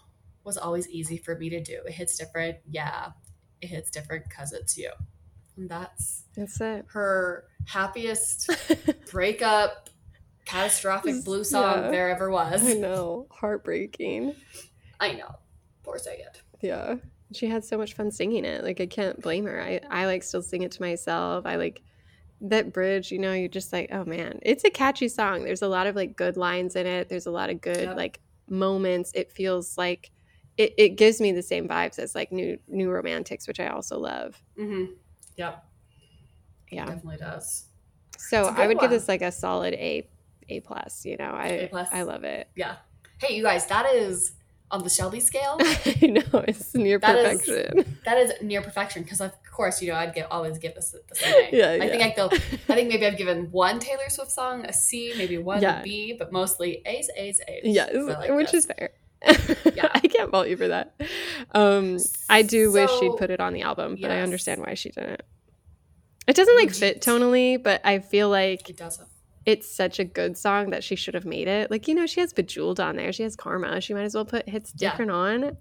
was 0.45 0.57
always 0.57 0.89
easy 0.89 1.17
for 1.17 1.37
me 1.37 1.51
to 1.51 1.61
do. 1.61 1.83
It 1.87 1.93
hits 1.93 2.17
different. 2.17 2.59
Yeah, 2.71 3.13
it 3.61 3.67
hits 3.69 3.91
different 3.91 4.25
because 4.29 4.53
it's 4.53 4.77
you. 4.79 4.91
And 5.57 5.69
that's 5.69 6.25
that's 6.35 6.61
it 6.61 6.87
her 6.89 7.45
happiest 7.67 8.51
breakup, 9.11 9.91
catastrophic 10.45 11.25
blue 11.25 11.45
song 11.45 11.85
Yeah. 11.85 11.91
there 11.91 12.11
ever 12.11 12.31
was. 12.31 12.65
i 12.67 12.73
know 12.75 13.27
heartbreaking 13.31 14.35
I 15.01 15.13
know. 15.15 15.35
Poor 15.83 15.99
Sayed. 15.99 16.27
Yeah. 16.61 16.95
She 17.33 17.47
had 17.49 17.65
so 17.65 17.77
much 17.77 17.95
fun 17.95 18.13
singing 18.13 18.45
it. 18.45 18.63
Like 18.63 18.81
I 18.81 18.87
can't 18.87 19.21
blame 19.21 19.47
her. 19.47 19.61
I, 19.61 19.81
I 19.91 20.07
like 20.07 20.23
still 20.23 20.43
sing 20.43 20.63
it 20.63 20.71
to 20.73 20.83
myself. 20.83 21.45
I 21.45 21.57
like 21.57 21.83
that 22.43 22.73
bridge, 22.73 23.11
you 23.11 23.19
know, 23.19 23.33
you're 23.33 23.49
just 23.49 23.73
like, 23.73 23.89
oh 23.91 24.05
man. 24.05 24.39
It's 24.43 24.63
a 24.63 24.71
catchy 24.71 25.09
song. 25.09 25.43
There's 25.43 25.63
a 25.63 25.67
lot 25.69 25.89
of 25.89 25.97
like 25.97 26.17
good 26.17 26.37
lines 26.37 26.77
in 26.77 26.87
it. 26.87 27.09
There's 27.09 27.27
a 27.27 27.33
lot 27.33 27.51
of 27.51 27.61
good 27.61 27.79
Yep. 27.89 27.97
like 27.97 28.21
moments. 28.49 29.11
It 29.15 29.33
feels 29.33 29.77
like 29.77 30.11
it, 30.57 30.73
it 30.79 30.91
gives 30.91 31.21
me 31.21 31.33
the 31.33 31.43
same 31.43 31.67
vibes 31.67 31.99
as 31.99 32.15
like 32.15 32.31
new 32.31 32.59
new 32.69 32.91
romantics, 32.91 33.49
which 33.49 33.59
I 33.59 33.69
also 33.69 33.99
love. 33.99 34.41
Mm-hmm. 34.57 34.93
Yep, 35.37 35.65
Yeah. 36.71 36.85
definitely 36.87 37.17
does. 37.17 37.65
So 38.19 38.43
It's 38.43 38.51
a 38.51 38.53
good 38.53 38.61
I 38.63 38.67
would 38.69 38.79
give 38.79 38.91
this 38.91 39.09
like 39.09 39.23
a 39.23 39.33
solid 39.33 39.75
A 39.75 40.09
A 40.49 40.61
plus, 40.61 41.05
you 41.05 41.17
know. 41.17 41.31
I. 41.33 41.71
I 41.93 42.03
love 42.03 42.25
it. 42.25 42.49
Yeah. 42.57 42.77
Hey, 43.19 43.37
you 43.37 43.43
guys, 43.43 43.67
that 43.67 43.87
is 43.95 44.33
on 44.71 44.83
the 44.83 44.89
Shelby 44.91 45.21
scale. 45.21 45.59
I 45.61 46.07
know, 46.07 46.45
it's 46.49 46.75
near 46.75 46.99
That 46.99 47.17
is- 47.17 47.41
perfection. 47.43 47.99
that 48.05 48.19
is 48.19 48.33
near 48.43 48.63
perfection 48.63 49.03
because, 49.03 49.21
of 49.21 49.33
course, 49.51 49.83
you 49.83 49.91
know 49.93 49.97
I'd 49.99 50.15
get 50.15 50.31
always 50.33 50.59
give 50.59 50.75
this 50.75 50.95
the 51.09 51.15
same. 51.15 51.49
Yeah, 51.53 51.73
I 51.81 51.89
think. 51.89 52.03
I 52.03 52.15
go. 52.17 52.29
I 52.33 52.37
think 52.75 52.89
maybe 52.89 53.07
I've 53.07 53.19
given 53.19 53.51
one 53.53 53.79
Taylor 53.81 54.09
Swift 54.09 54.31
song 54.31 54.65
a 54.65 54.73
C, 54.73 55.13
maybe 55.19 55.37
one 55.39 55.61
Yeah. 55.63 55.81
a 55.81 55.83
B, 55.85 56.17
but 56.19 56.33
mostly 56.33 56.83
A's, 56.87 57.11
A's, 57.17 57.41
A's. 57.47 57.61
Yes, 57.65 57.91
like 57.95 58.31
which 58.31 58.51
this. 58.53 58.65
is 58.67 58.73
fair. 58.77 58.91
Yeah. 59.77 59.89
I 59.95 60.01
can't 60.01 60.31
fault 60.31 60.49
you 60.49 60.57
for 60.57 60.69
that. 60.69 60.95
Um, 61.53 61.99
I 62.29 62.43
do 62.43 62.73
wish 62.73 62.91
she'd 62.99 63.17
put 63.19 63.31
it 63.31 63.41
on 63.41 63.53
the 63.53 63.63
album, 63.63 63.97
but 64.01 64.11
I 64.11 64.21
understand 64.21 64.61
why 64.63 64.75
she 64.75 64.91
didn't. 64.91 65.21
It 66.27 66.35
doesn't 66.37 66.57
like 66.57 66.73
fit 66.73 67.01
tonally, 67.03 67.63
but 67.63 67.81
I 67.85 67.99
feel 68.01 68.29
like 68.31 68.69
It 68.71 68.77
doesn't. 68.77 69.09
It's 69.45 69.69
such 69.69 69.99
a 69.99 70.05
good 70.05 70.37
song 70.39 70.71
that 70.71 70.85
she 70.85 70.95
should 70.97 71.15
have 71.15 71.25
made 71.25 71.49
it. 71.49 71.71
Like, 71.71 71.89
you 71.89 71.95
know, 71.95 72.07
she 72.07 72.21
has 72.21 72.33
Bejeweled 72.33 72.79
on 72.81 72.97
there. 72.97 73.13
She 73.13 73.23
has 73.25 73.35
Karma. 73.37 73.81
She 73.81 73.93
might 73.95 74.03
as 74.05 74.15
well 74.15 74.25
put 74.25 74.49
hits 74.49 74.73
Yeah. 74.77 74.91
different 74.91 75.11
on. 75.11 75.57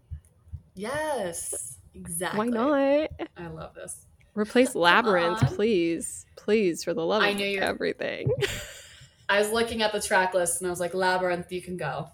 Yes, 0.75 1.77
exactly. 1.95 2.37
Why 2.39 2.45
not? 2.47 3.09
I 3.37 3.47
love 3.47 3.73
this. 3.73 4.05
Replace 4.35 4.75
Labyrinth, 4.75 5.39
please. 5.55 6.25
Please, 6.35 6.83
for 6.83 6.93
the 6.93 7.05
love 7.05 7.23
I 7.23 7.29
of 7.29 7.37
knew 7.37 7.45
you 7.45 7.59
were- 7.59 7.65
everything. 7.65 8.29
I 9.29 9.39
was 9.39 9.49
looking 9.51 9.81
at 9.81 9.91
the 9.93 10.01
track 10.01 10.33
list 10.33 10.61
and 10.61 10.67
I 10.67 10.71
was 10.71 10.79
like, 10.81 10.93
Labyrinth, 10.93 11.51
you 11.51 11.61
can 11.61 11.77
go. 11.77 12.09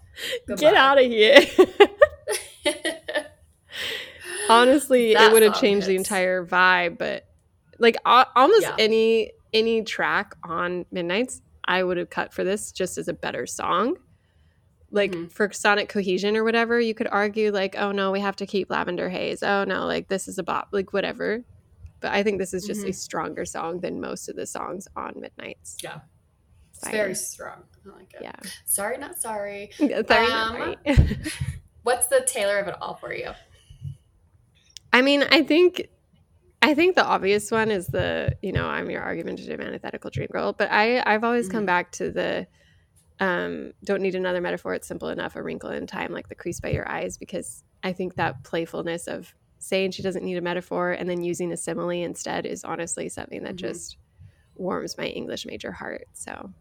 Get 0.56 0.74
out 0.74 0.98
of 1.02 1.04
here. 1.10 1.40
Honestly, 4.50 5.14
That 5.14 5.30
it 5.30 5.32
would 5.32 5.42
have 5.42 5.60
changed 5.60 5.86
the 5.86 5.96
entire 5.96 6.44
vibe, 6.46 6.96
but 6.98 7.26
like 7.78 7.96
almost 8.04 8.62
Yeah. 8.62 8.76
any 8.78 9.32
any 9.52 9.82
track 9.82 10.34
on 10.44 10.86
Midnights, 10.90 11.40
I 11.68 11.82
would 11.84 11.96
have 11.98 12.10
cut 12.10 12.32
for 12.32 12.42
this 12.42 12.72
just 12.72 12.98
as 12.98 13.06
a 13.08 13.12
better 13.12 13.46
song. 13.46 13.98
Like 14.90 15.12
Mhm. 15.12 15.30
for 15.30 15.52
sonic 15.52 15.88
cohesion 15.90 16.34
or 16.36 16.42
whatever, 16.44 16.80
you 16.80 16.94
could 16.94 17.08
argue 17.08 17.52
like, 17.52 17.76
oh 17.78 17.92
no, 17.92 18.10
we 18.10 18.20
have 18.20 18.36
to 18.36 18.46
keep 18.46 18.70
Lavender 18.70 19.10
Haze. 19.10 19.42
Oh 19.42 19.64
no, 19.64 19.84
like 19.86 20.08
this 20.08 20.26
is 20.28 20.38
a 20.38 20.42
bop, 20.42 20.68
like 20.72 20.92
whatever. 20.94 21.44
But 22.00 22.12
I 22.12 22.22
think 22.22 22.38
this 22.38 22.54
is 22.54 22.64
just 22.64 22.84
a 22.84 22.88
Mhm. 22.88 22.94
stronger 22.94 23.44
song 23.44 23.80
than 23.80 24.00
most 24.00 24.28
of 24.28 24.36
the 24.36 24.46
songs 24.46 24.88
on 24.96 25.20
Midnights. 25.20 25.76
Yeah. 25.82 26.00
It's 26.70 26.80
Fire. 26.84 26.92
very 26.92 27.14
strong. 27.14 27.64
I 27.84 27.98
like 27.98 28.14
it. 28.14 28.22
Yeah. 28.22 28.36
Sorry, 28.64 28.96
not 28.98 29.20
sorry. 29.20 29.70
Yeah, 29.78 30.02
sorry, 30.08 30.26
Um, 30.32 30.56
sorry. 30.56 30.76
What's 31.82 32.06
the 32.06 32.20
Taylor 32.26 32.58
of 32.58 32.68
it 32.68 32.76
all 32.80 32.94
for 32.94 33.12
you? 33.12 33.32
I 34.92 35.02
mean, 35.02 35.22
I 35.30 35.42
think 35.42 35.88
I 36.62 36.74
think 36.74 36.96
the 36.96 37.04
obvious 37.04 37.50
one 37.50 37.70
is 37.70 37.86
the, 37.88 38.32
you 38.42 38.52
know, 38.52 38.66
I'm 38.66 38.90
your 38.90 39.02
argumentative 39.02 39.60
antithetical 39.60 40.10
dream 40.10 40.28
girl. 40.32 40.52
But 40.52 40.70
I 40.72 41.02
I've 41.06 41.24
always 41.24 41.48
come 41.48 41.62
Mhm. 41.62 41.66
back 41.66 41.92
to 41.92 42.10
the 42.10 42.46
um 43.20 43.72
don't 43.84 44.02
need 44.02 44.14
another 44.14 44.40
metaphor, 44.40 44.74
it's 44.74 44.88
simple 44.88 45.08
enough, 45.08 45.36
a 45.36 45.42
wrinkle 45.42 45.70
in 45.70 45.86
time, 45.86 46.12
like 46.12 46.28
the 46.28 46.34
crease 46.34 46.60
by 46.60 46.70
your 46.70 46.88
eyes, 46.88 47.16
because 47.18 47.64
I 47.82 47.92
think 47.92 48.16
that 48.16 48.42
playfulness 48.44 49.06
of 49.08 49.34
saying 49.60 49.92
she 49.92 50.02
doesn't 50.02 50.24
need 50.24 50.36
a 50.38 50.40
metaphor 50.42 50.92
and 50.92 51.08
then 51.10 51.22
using 51.22 51.52
a 51.52 51.56
simile 51.56 51.90
instead 51.90 52.46
is 52.46 52.64
honestly 52.64 53.08
something 53.08 53.42
that 53.44 53.54
Mhm. 53.54 53.58
just 53.58 53.98
warms 54.56 54.98
my 54.98 55.06
English 55.06 55.46
major 55.46 55.72
heart. 55.72 56.06
So 56.12 56.54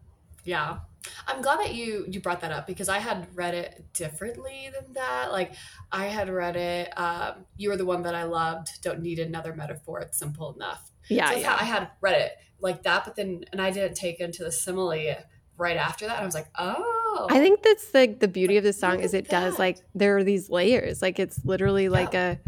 Yeah. 0.48 0.80
I'm 1.28 1.42
glad 1.42 1.60
that 1.60 1.76
you 1.76 2.06
you 2.10 2.20
brought 2.20 2.42
that 2.42 2.52
up 2.52 2.68
because 2.68 2.90
I 2.90 3.00
had 3.00 3.28
read 3.36 3.54
it 3.54 3.86
differently 3.94 4.70
than 4.74 4.94
that. 4.94 5.32
Like 5.32 5.54
I 5.92 6.06
had 6.06 6.30
read 6.30 6.56
it, 6.56 6.98
um, 6.98 7.46
you 7.58 7.70
were 7.70 7.78
the 7.78 7.86
one 7.86 8.02
that 8.04 8.16
I 8.16 8.24
loved, 8.24 8.82
don't 8.82 9.02
need 9.02 9.20
another 9.20 9.54
metaphor, 9.54 10.00
it's 10.00 10.18
simple 10.18 10.54
enough. 10.54 10.92
yeah, 11.10 11.32
so 11.32 11.38
yeah. 11.38 11.58
I 11.60 11.64
had 11.64 11.90
read 12.02 12.22
it 12.22 12.32
like 12.60 12.84
that, 12.84 13.06
but 13.06 13.16
then 13.16 13.46
and 13.52 13.62
I 13.62 13.72
didn't 13.72 13.96
take 13.96 14.20
into 14.20 14.44
the 14.44 14.52
simile 14.52 15.16
right 15.58 15.78
after 15.78 16.06
that. 16.08 16.16
And 16.16 16.24
I 16.24 16.26
was 16.26 16.36
like, 16.36 16.48
oh 16.58 17.28
I 17.30 17.40
think 17.40 17.64
that's 17.64 17.94
like 17.94 18.20
the 18.20 18.28
beauty 18.28 18.58
of 18.58 18.64
the 18.64 18.74
song 18.74 19.00
is 19.00 19.14
it 19.14 19.30
does 19.30 19.58
like 19.60 19.80
there 19.96 20.18
are 20.18 20.24
these 20.24 20.50
layers. 20.50 21.02
Like 21.02 21.20
it's 21.20 21.44
literally 21.46 21.90
like 21.90 22.14
a 22.14 22.40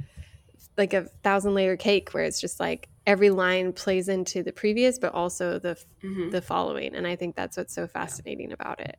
like 0.77 0.93
a 0.93 1.03
thousand 1.23 1.53
layer 1.53 1.75
cake 1.75 2.13
where 2.13 2.23
it's 2.23 2.39
just 2.39 2.59
like 2.59 2.87
every 3.09 3.31
line 3.31 3.73
plays 3.73 4.07
into 4.07 4.43
the 4.43 4.51
previous 4.51 4.99
but 4.99 5.11
also 5.13 5.57
the 5.59 5.75
Mhm. 6.03 6.29
the 6.31 6.41
following 6.41 6.95
and 6.95 7.05
I 7.07 7.15
think 7.15 7.35
that's 7.35 7.57
what's 7.57 7.73
so 7.73 7.87
fascinating 7.87 8.51
about 8.51 8.79
it. 8.79 8.97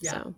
Yeah. 0.00 0.10
So, 0.12 0.34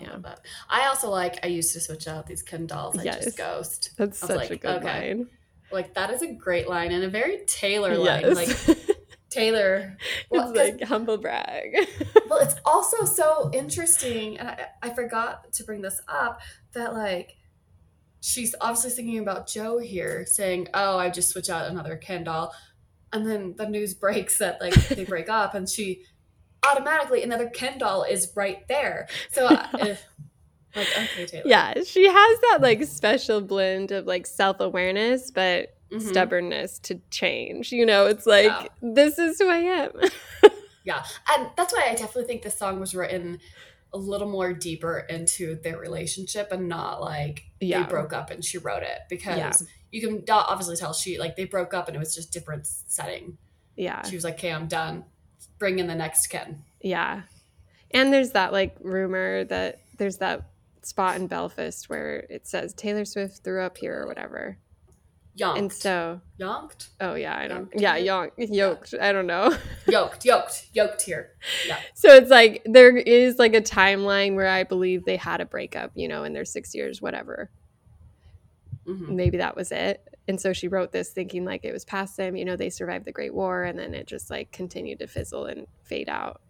yeah. 0.00 0.16
that. 0.26 0.40
I 0.68 0.86
also 0.88 1.08
like 1.10 1.34
I 1.44 1.48
used 1.48 1.72
to 1.74 1.80
switch 1.80 2.06
out 2.08 2.26
these 2.26 2.42
Ken 2.42 2.66
dolls. 2.66 2.98
I 2.98 3.02
Yes. 3.04 3.24
just 3.24 3.38
ghost. 3.38 3.90
that's 3.96 4.18
such 4.18 4.30
a 4.30 4.34
like, 4.34 4.48
good 4.62 4.78
okay. 4.82 5.14
line. 5.14 5.28
Like 5.70 5.94
that 5.94 6.10
is 6.10 6.22
a 6.22 6.32
great 6.32 6.68
line 6.68 6.90
and 6.92 7.04
a 7.04 7.08
very 7.08 7.44
Taylor 7.46 7.96
line. 7.96 8.34
Like 8.34 8.48
Taylor. 9.30 9.96
Well, 10.30 10.50
it's 10.50 10.58
like 10.80 10.88
humble 10.88 11.18
brag. 11.18 11.76
well, 12.28 12.38
it's 12.40 12.54
also 12.64 13.04
so 13.04 13.50
interesting, 13.52 14.38
and 14.38 14.48
I, 14.48 14.66
I 14.82 14.90
forgot 14.90 15.52
to 15.54 15.64
bring 15.64 15.82
this 15.82 16.00
up 16.06 16.40
that 16.72 16.94
like 16.94 17.36
she's 18.24 18.54
obviously 18.62 18.90
thinking 18.90 19.18
about 19.18 19.46
Joe 19.46 19.78
here, 19.78 20.24
saying, 20.26 20.68
"Oh, 20.72 20.96
I 20.98 21.10
just 21.10 21.28
switch 21.28 21.50
out 21.50 21.70
another 21.70 21.96
Ken 21.96 22.24
doll," 22.24 22.54
and 23.12 23.26
then 23.26 23.54
the 23.56 23.68
news 23.68 23.92
breaks 24.04 24.38
that 24.38 24.60
like 24.60 24.74
they 24.88 25.04
break 25.04 25.28
up, 25.28 25.54
and 25.54 25.68
she 25.68 26.04
automatically 26.66 27.22
another 27.22 27.50
Ken 27.50 27.76
doll 27.78 28.02
is 28.04 28.32
right 28.34 28.66
there. 28.68 29.06
So, 29.30 29.46
uh, 29.46 29.66
eh, 29.78 29.96
like, 30.74 30.88
okay, 30.96 31.26
Taylor, 31.26 31.42
yeah, 31.44 31.74
she 31.84 32.06
has 32.08 32.40
that 32.40 32.58
like 32.62 32.82
special 32.84 33.42
blend 33.42 33.92
of 33.92 34.06
like 34.06 34.26
self-awareness 34.26 35.30
but 35.30 35.68
Mhm. 35.92 36.00
stubbornness 36.00 36.78
to 36.80 37.00
change. 37.10 37.70
You 37.70 37.84
know, 37.86 38.06
it's 38.06 38.26
like 38.26 38.46
Yeah. 38.46 38.66
this 38.80 39.18
is 39.18 39.38
who 39.38 39.48
I 39.48 39.58
am. 39.58 39.92
Yeah, 40.86 41.02
and 41.34 41.48
that's 41.56 41.72
why 41.72 41.84
I 41.88 41.94
definitely 41.94 42.24
think 42.24 42.42
this 42.42 42.58
song 42.58 42.78
was 42.78 42.94
written 42.94 43.38
a 43.94 43.98
little 43.98 44.28
more 44.28 44.52
deeper 44.52 44.98
into 45.08 45.54
their 45.62 45.78
relationship 45.78 46.50
and 46.52 46.68
not 46.68 47.00
like 47.00 47.44
Yeah. 47.60 47.84
they 47.84 47.88
broke 47.88 48.12
up 48.12 48.30
and 48.30 48.44
she 48.44 48.58
wrote 48.58 48.82
it 48.82 48.98
because 49.08 49.38
Yeah. 49.38 49.52
you 49.92 50.00
can 50.00 50.24
obviously 50.28 50.76
tell 50.76 50.92
she 50.92 51.16
like 51.18 51.36
they 51.36 51.44
broke 51.44 51.72
up 51.72 51.86
and 51.88 51.96
it 51.96 52.00
was 52.00 52.14
just 52.14 52.32
different 52.32 52.66
setting. 52.66 53.38
yeah. 53.76 54.02
She 54.02 54.14
was 54.16 54.24
like, 54.24 54.34
"Okay, 54.34 54.52
I'm 54.52 54.66
done. 54.68 55.04
Bring 55.58 55.78
in 55.78 55.86
the 55.86 55.94
next 55.94 56.26
Ken." 56.26 56.62
Yeah. 56.80 57.22
And 57.92 58.12
there's 58.12 58.32
that 58.32 58.52
like 58.52 58.76
rumor 58.82 59.44
that 59.44 59.80
there's 59.96 60.18
that 60.18 60.42
spot 60.82 61.16
in 61.16 61.26
Belfast 61.28 61.88
where 61.88 62.26
it 62.28 62.46
says 62.46 62.74
Taylor 62.74 63.04
Swift 63.04 63.38
threw 63.44 63.62
up 63.62 63.78
here 63.78 64.02
or 64.02 64.06
whatever. 64.06 64.58
Yonked, 65.36 65.58
And 65.58 65.72
so, 65.72 66.20
yonked, 66.38 66.90
oh 67.00 67.14
yeah, 67.16 67.36
I 67.36 67.48
don't, 67.48 67.62
Yoked. 67.72 67.80
yeah, 67.80 67.98
yonk, 67.98 68.30
yoked, 68.36 68.94
I 69.00 69.10
don't 69.10 69.26
know. 69.26 69.56
yoked, 69.88 70.24
yoked, 70.24 70.68
yoked 70.72 71.02
here. 71.02 71.32
Yeah, 71.66 71.78
so 71.94 72.10
it's 72.14 72.30
like 72.30 72.62
there 72.64 72.96
is 72.96 73.36
like 73.36 73.52
a 73.54 73.60
timeline 73.60 74.36
where 74.36 74.46
I 74.48 74.62
believe 74.62 75.04
they 75.04 75.16
had 75.16 75.40
a 75.40 75.44
breakup, 75.44 75.90
you 75.96 76.06
know, 76.06 76.22
in 76.22 76.34
their 76.34 76.44
six 76.44 76.72
years, 76.72 77.02
whatever. 77.02 77.50
Mhm. 78.86 79.08
Maybe 79.08 79.38
that 79.38 79.56
was 79.56 79.72
it. 79.72 80.06
And 80.28 80.40
so 80.40 80.52
she 80.52 80.68
wrote 80.68 80.92
this 80.92 81.10
thinking 81.10 81.44
like 81.44 81.64
it 81.64 81.72
was 81.72 81.84
past 81.84 82.16
them, 82.16 82.36
you 82.36 82.44
know, 82.44 82.54
they 82.56 82.70
survived 82.70 83.04
the 83.04 83.12
Great 83.12 83.34
War 83.34 83.64
and 83.64 83.78
then 83.78 83.92
it 83.94 84.06
just 84.06 84.30
like 84.30 84.52
continued 84.52 84.98
to 85.00 85.06
fizzle 85.06 85.46
and 85.46 85.66
fade 85.82 86.08
out. 86.08 86.40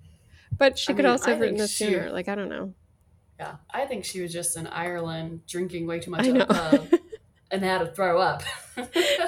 But 0.57 0.79
she 0.79 0.93
I 0.93 0.97
could 0.97 1.05
mean, 1.05 1.13
also 1.13 1.31
have 1.31 1.41
written 1.41 1.57
this 1.57 1.73
she- 1.73 1.87
sooner. 1.87 2.11
Like, 2.13 2.29
I 2.29 2.35
don't 2.35 2.49
know. 2.49 2.75
yeah. 3.41 3.57
I 3.73 3.87
think 3.87 4.05
she 4.05 4.21
was 4.21 4.33
just 4.33 4.57
in 4.57 4.67
Ireland 4.67 5.41
drinking 5.49 5.87
way 5.87 6.01
too 6.01 6.11
much 6.11 6.27
I 6.27 6.31
know. 6.31 6.89
And 7.51 7.65
how 7.65 7.79
to 7.79 7.87
throw 7.87 8.19
up. 8.21 8.43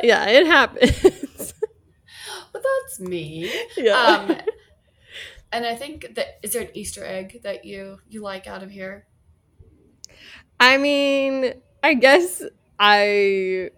yeah, 0.02 0.26
it 0.28 0.46
happens. 0.46 1.54
but 2.52 2.62
that's 2.62 3.00
me. 3.00 3.52
yeah. 3.76 3.92
um 3.94 4.36
and 5.52 5.64
i 5.64 5.74
think 5.76 6.14
that 6.16 6.38
is 6.42 6.52
there 6.54 6.62
an 6.62 6.68
easter 6.74 7.04
egg 7.04 7.40
that 7.44 7.64
you 7.64 7.98
you 8.08 8.20
like 8.20 8.46
out 8.46 8.62
of 8.62 8.70
here 8.70 9.06
I 10.58 10.78
mean, 10.78 11.52
I 11.82 11.94
guess 11.94 12.42
I 12.78 13.70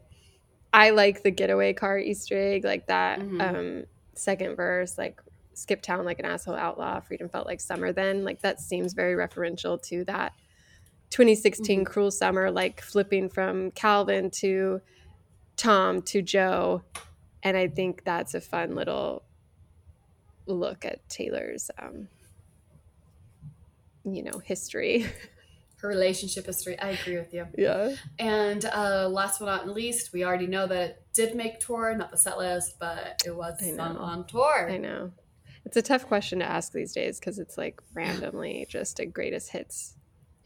I 0.72 0.90
like 0.90 1.22
the 1.22 1.30
getaway 1.30 1.72
car 1.72 1.98
Easter 1.98 2.38
egg, 2.38 2.64
like 2.64 2.86
that 2.86 3.18
Mhm. 3.20 3.40
um 3.42 3.84
second 4.14 4.56
verse, 4.56 4.96
like 4.96 5.20
skip 5.54 5.82
town 5.82 6.04
like 6.04 6.20
an 6.20 6.24
asshole 6.24 6.54
outlaw, 6.54 7.00
freedom 7.00 7.28
felt 7.28 7.46
like 7.46 7.60
summer 7.60 7.92
then. 7.92 8.24
Like 8.24 8.42
that 8.42 8.60
seems 8.60 8.92
very 8.92 9.14
referential 9.14 9.80
to 9.88 10.04
that 10.04 10.32
2016 11.10 11.80
Mhm. 11.80 11.86
cruel 11.86 12.10
summer, 12.10 12.50
like 12.50 12.80
flipping 12.80 13.28
from 13.28 13.70
Calvin 13.72 14.30
to 14.30 14.80
Tom 15.56 16.02
to 16.02 16.22
Joe. 16.22 16.82
And 17.42 17.56
I 17.56 17.68
think 17.68 18.04
that's 18.04 18.34
a 18.34 18.40
fun 18.40 18.74
little 18.74 19.22
look 20.46 20.84
at 20.84 21.06
Taylor's 21.08 21.70
um 21.78 22.08
you 24.04 24.22
know, 24.22 24.38
history. 24.38 25.04
her 25.80 25.86
relationship 25.88 26.44
history 26.46 26.76
i 26.80 26.88
agree 26.88 27.16
with 27.16 27.32
you 27.32 27.46
yeah. 27.56 27.94
and 28.18 28.64
uh 28.64 29.08
last 29.08 29.38
but 29.38 29.46
not 29.46 29.68
least 29.68 30.12
we 30.12 30.24
already 30.24 30.48
know 30.48 30.66
that 30.66 30.80
it 30.82 31.02
did 31.12 31.36
make 31.36 31.60
tour 31.60 31.94
not 31.94 32.10
the 32.10 32.16
set 32.16 32.36
list 32.36 32.76
but 32.80 33.22
it 33.24 33.30
was 33.36 33.60
know. 33.62 33.84
on 33.84 34.26
tour 34.26 34.68
I 34.68 34.76
know. 34.76 35.12
It's 35.64 35.76
a 35.76 35.82
tough 35.82 36.06
question 36.08 36.40
to 36.40 36.44
ask 36.44 36.72
these 36.72 36.92
days 36.92 37.20
because 37.20 37.38
it's 37.38 37.56
like 37.56 37.80
randomly 37.94 38.66
just 38.68 38.98
a 38.98 39.06
greatest 39.06 39.50
hits 39.50 39.94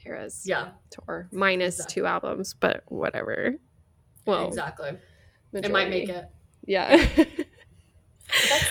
eras 0.07 0.43
yeah 0.45 0.71
tour 0.91 1.29
minus 1.33 1.77
Exactly. 1.77 1.95
two 2.03 2.07
albums, 2.07 2.55
but 2.55 2.83
whatever. 2.89 3.55
Well, 4.27 4.49
exactly 4.49 4.99
it 5.53 5.71
might 5.71 5.91
make 5.91 6.09
it 6.09 6.25
Yeah. 6.67 7.07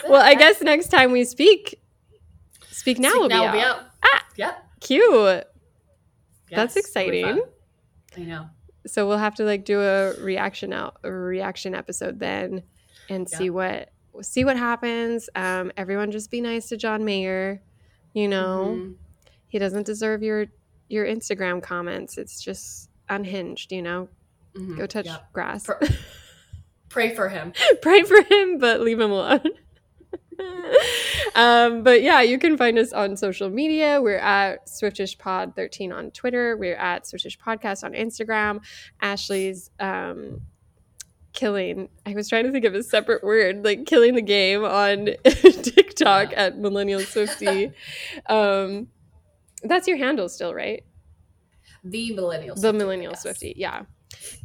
Well, 0.10 0.22
I 0.22 0.34
guess 0.36 0.62
next 0.62 0.88
time 0.88 1.12
we 1.12 1.24
speak, 1.24 1.80
speak 2.72 2.98
now, 2.98 3.10
Speak 3.10 3.22
will, 3.22 3.30
now 3.30 3.42
be, 3.52 3.58
will 3.58 3.64
be 3.64 3.68
out. 3.68 3.80
Ah! 4.04 4.26
yep 4.36 4.66
Cute. 4.80 5.04
That's 6.50 6.76
Yes, 6.76 6.78
it'll 6.78 6.80
exciting. 6.80 7.42
i 8.18 8.20
know 8.22 8.48
So 8.88 9.08
we'll 9.08 9.20
have 9.20 9.36
to 9.36 9.44
like 9.44 9.64
do 9.66 9.80
a 9.82 10.14
reaction 10.20 10.74
out 10.74 10.98
a 11.04 11.12
reaction 11.12 11.76
episode 11.76 12.20
then 12.20 12.64
and 13.10 13.28
Yeah. 13.32 13.38
see 13.38 13.50
what 13.52 13.90
see 14.22 14.44
what 14.44 14.58
happens. 14.58 15.30
Um, 15.36 15.72
everyone 15.78 16.12
just 16.12 16.32
be 16.32 16.42
nice 16.42 16.68
to 16.70 16.78
John 16.78 17.06
Mayer. 17.06 17.62
You 18.14 18.28
know. 18.28 18.76
Mhm. 18.80 18.96
he 19.48 19.60
doesn't 19.60 19.86
deserve 19.86 20.24
your 20.24 20.48
your 20.92 21.06
Instagram 21.06 21.62
comments. 21.64 22.18
It's 22.18 22.42
just 22.42 22.90
unhinged, 23.10 23.72
you 23.72 23.82
know. 23.82 24.10
Mhm. 24.56 24.78
Go 24.78 24.86
touch 24.86 25.06
Yep. 25.08 25.32
grass. 25.34 25.66
Pr- 25.66 25.86
pray 26.90 27.16
for 27.16 27.30
him 27.30 27.54
Pray 27.82 28.04
for 28.04 28.22
him, 28.24 28.58
but 28.58 28.82
leave 28.82 29.00
him 29.00 29.12
alone. 29.12 29.42
um, 31.36 31.84
but 31.84 32.02
yeah, 32.02 32.22
you 32.22 32.38
can 32.38 32.58
find 32.58 32.78
us 32.78 32.92
on 32.94 33.16
social 33.16 33.50
media. 33.50 34.02
We're 34.02 34.18
at 34.18 34.68
Swiftish 34.68 35.18
Pod 35.18 35.56
13 35.56 35.92
on 35.92 36.12
Twitter. 36.12 36.58
We're 36.58 36.76
at 36.76 37.08
Swiftish 37.08 37.38
Podcast 37.40 37.84
on 37.84 37.94
Instagram. 37.94 38.60
Ashley's 39.02 39.70
um, 39.80 40.42
killing. 41.34 41.90
I 42.06 42.14
was 42.14 42.28
trying 42.28 42.46
to 42.46 42.52
think 42.52 42.66
of 42.66 42.74
a 42.76 42.84
separate 42.84 43.24
word, 43.24 43.64
like 43.64 43.86
killing 43.86 44.16
the 44.16 44.22
game 44.22 44.64
on 44.66 45.10
TikTok 45.24 46.34
at 46.36 46.58
Millennial 46.58 47.02
Swifty. 47.02 47.72
Um, 48.28 48.88
that's 49.64 49.88
your 49.88 49.98
handle 49.98 50.30
still, 50.30 50.54
right? 50.54 50.84
The 51.84 52.14
millennial. 52.14 52.56
The 52.56 52.62
Swifty, 52.62 52.78
Millennial. 52.78 53.16
Swifty. 53.16 53.54
Yeah. 53.58 53.84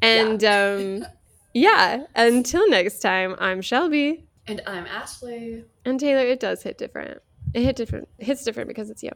And 0.01 0.43
um, 0.45 1.07
yeah, 1.55 2.05
until 2.15 2.69
next 2.71 3.01
time, 3.01 3.37
I'm 3.39 3.61
Shelby. 3.61 4.27
And 4.47 4.63
I'm 4.67 4.87
Ashley. 4.87 5.65
And 5.85 5.99
Taylor, 5.99 6.27
it 6.27 6.41
does 6.41 6.63
hit 6.63 6.79
different. 6.79 7.21
It 7.53 7.63
hit 7.63 7.77
different. 7.77 8.09
Hits 8.19 8.45
different 8.45 8.69
because 8.69 8.91
it's 8.91 9.03
you. 9.03 9.11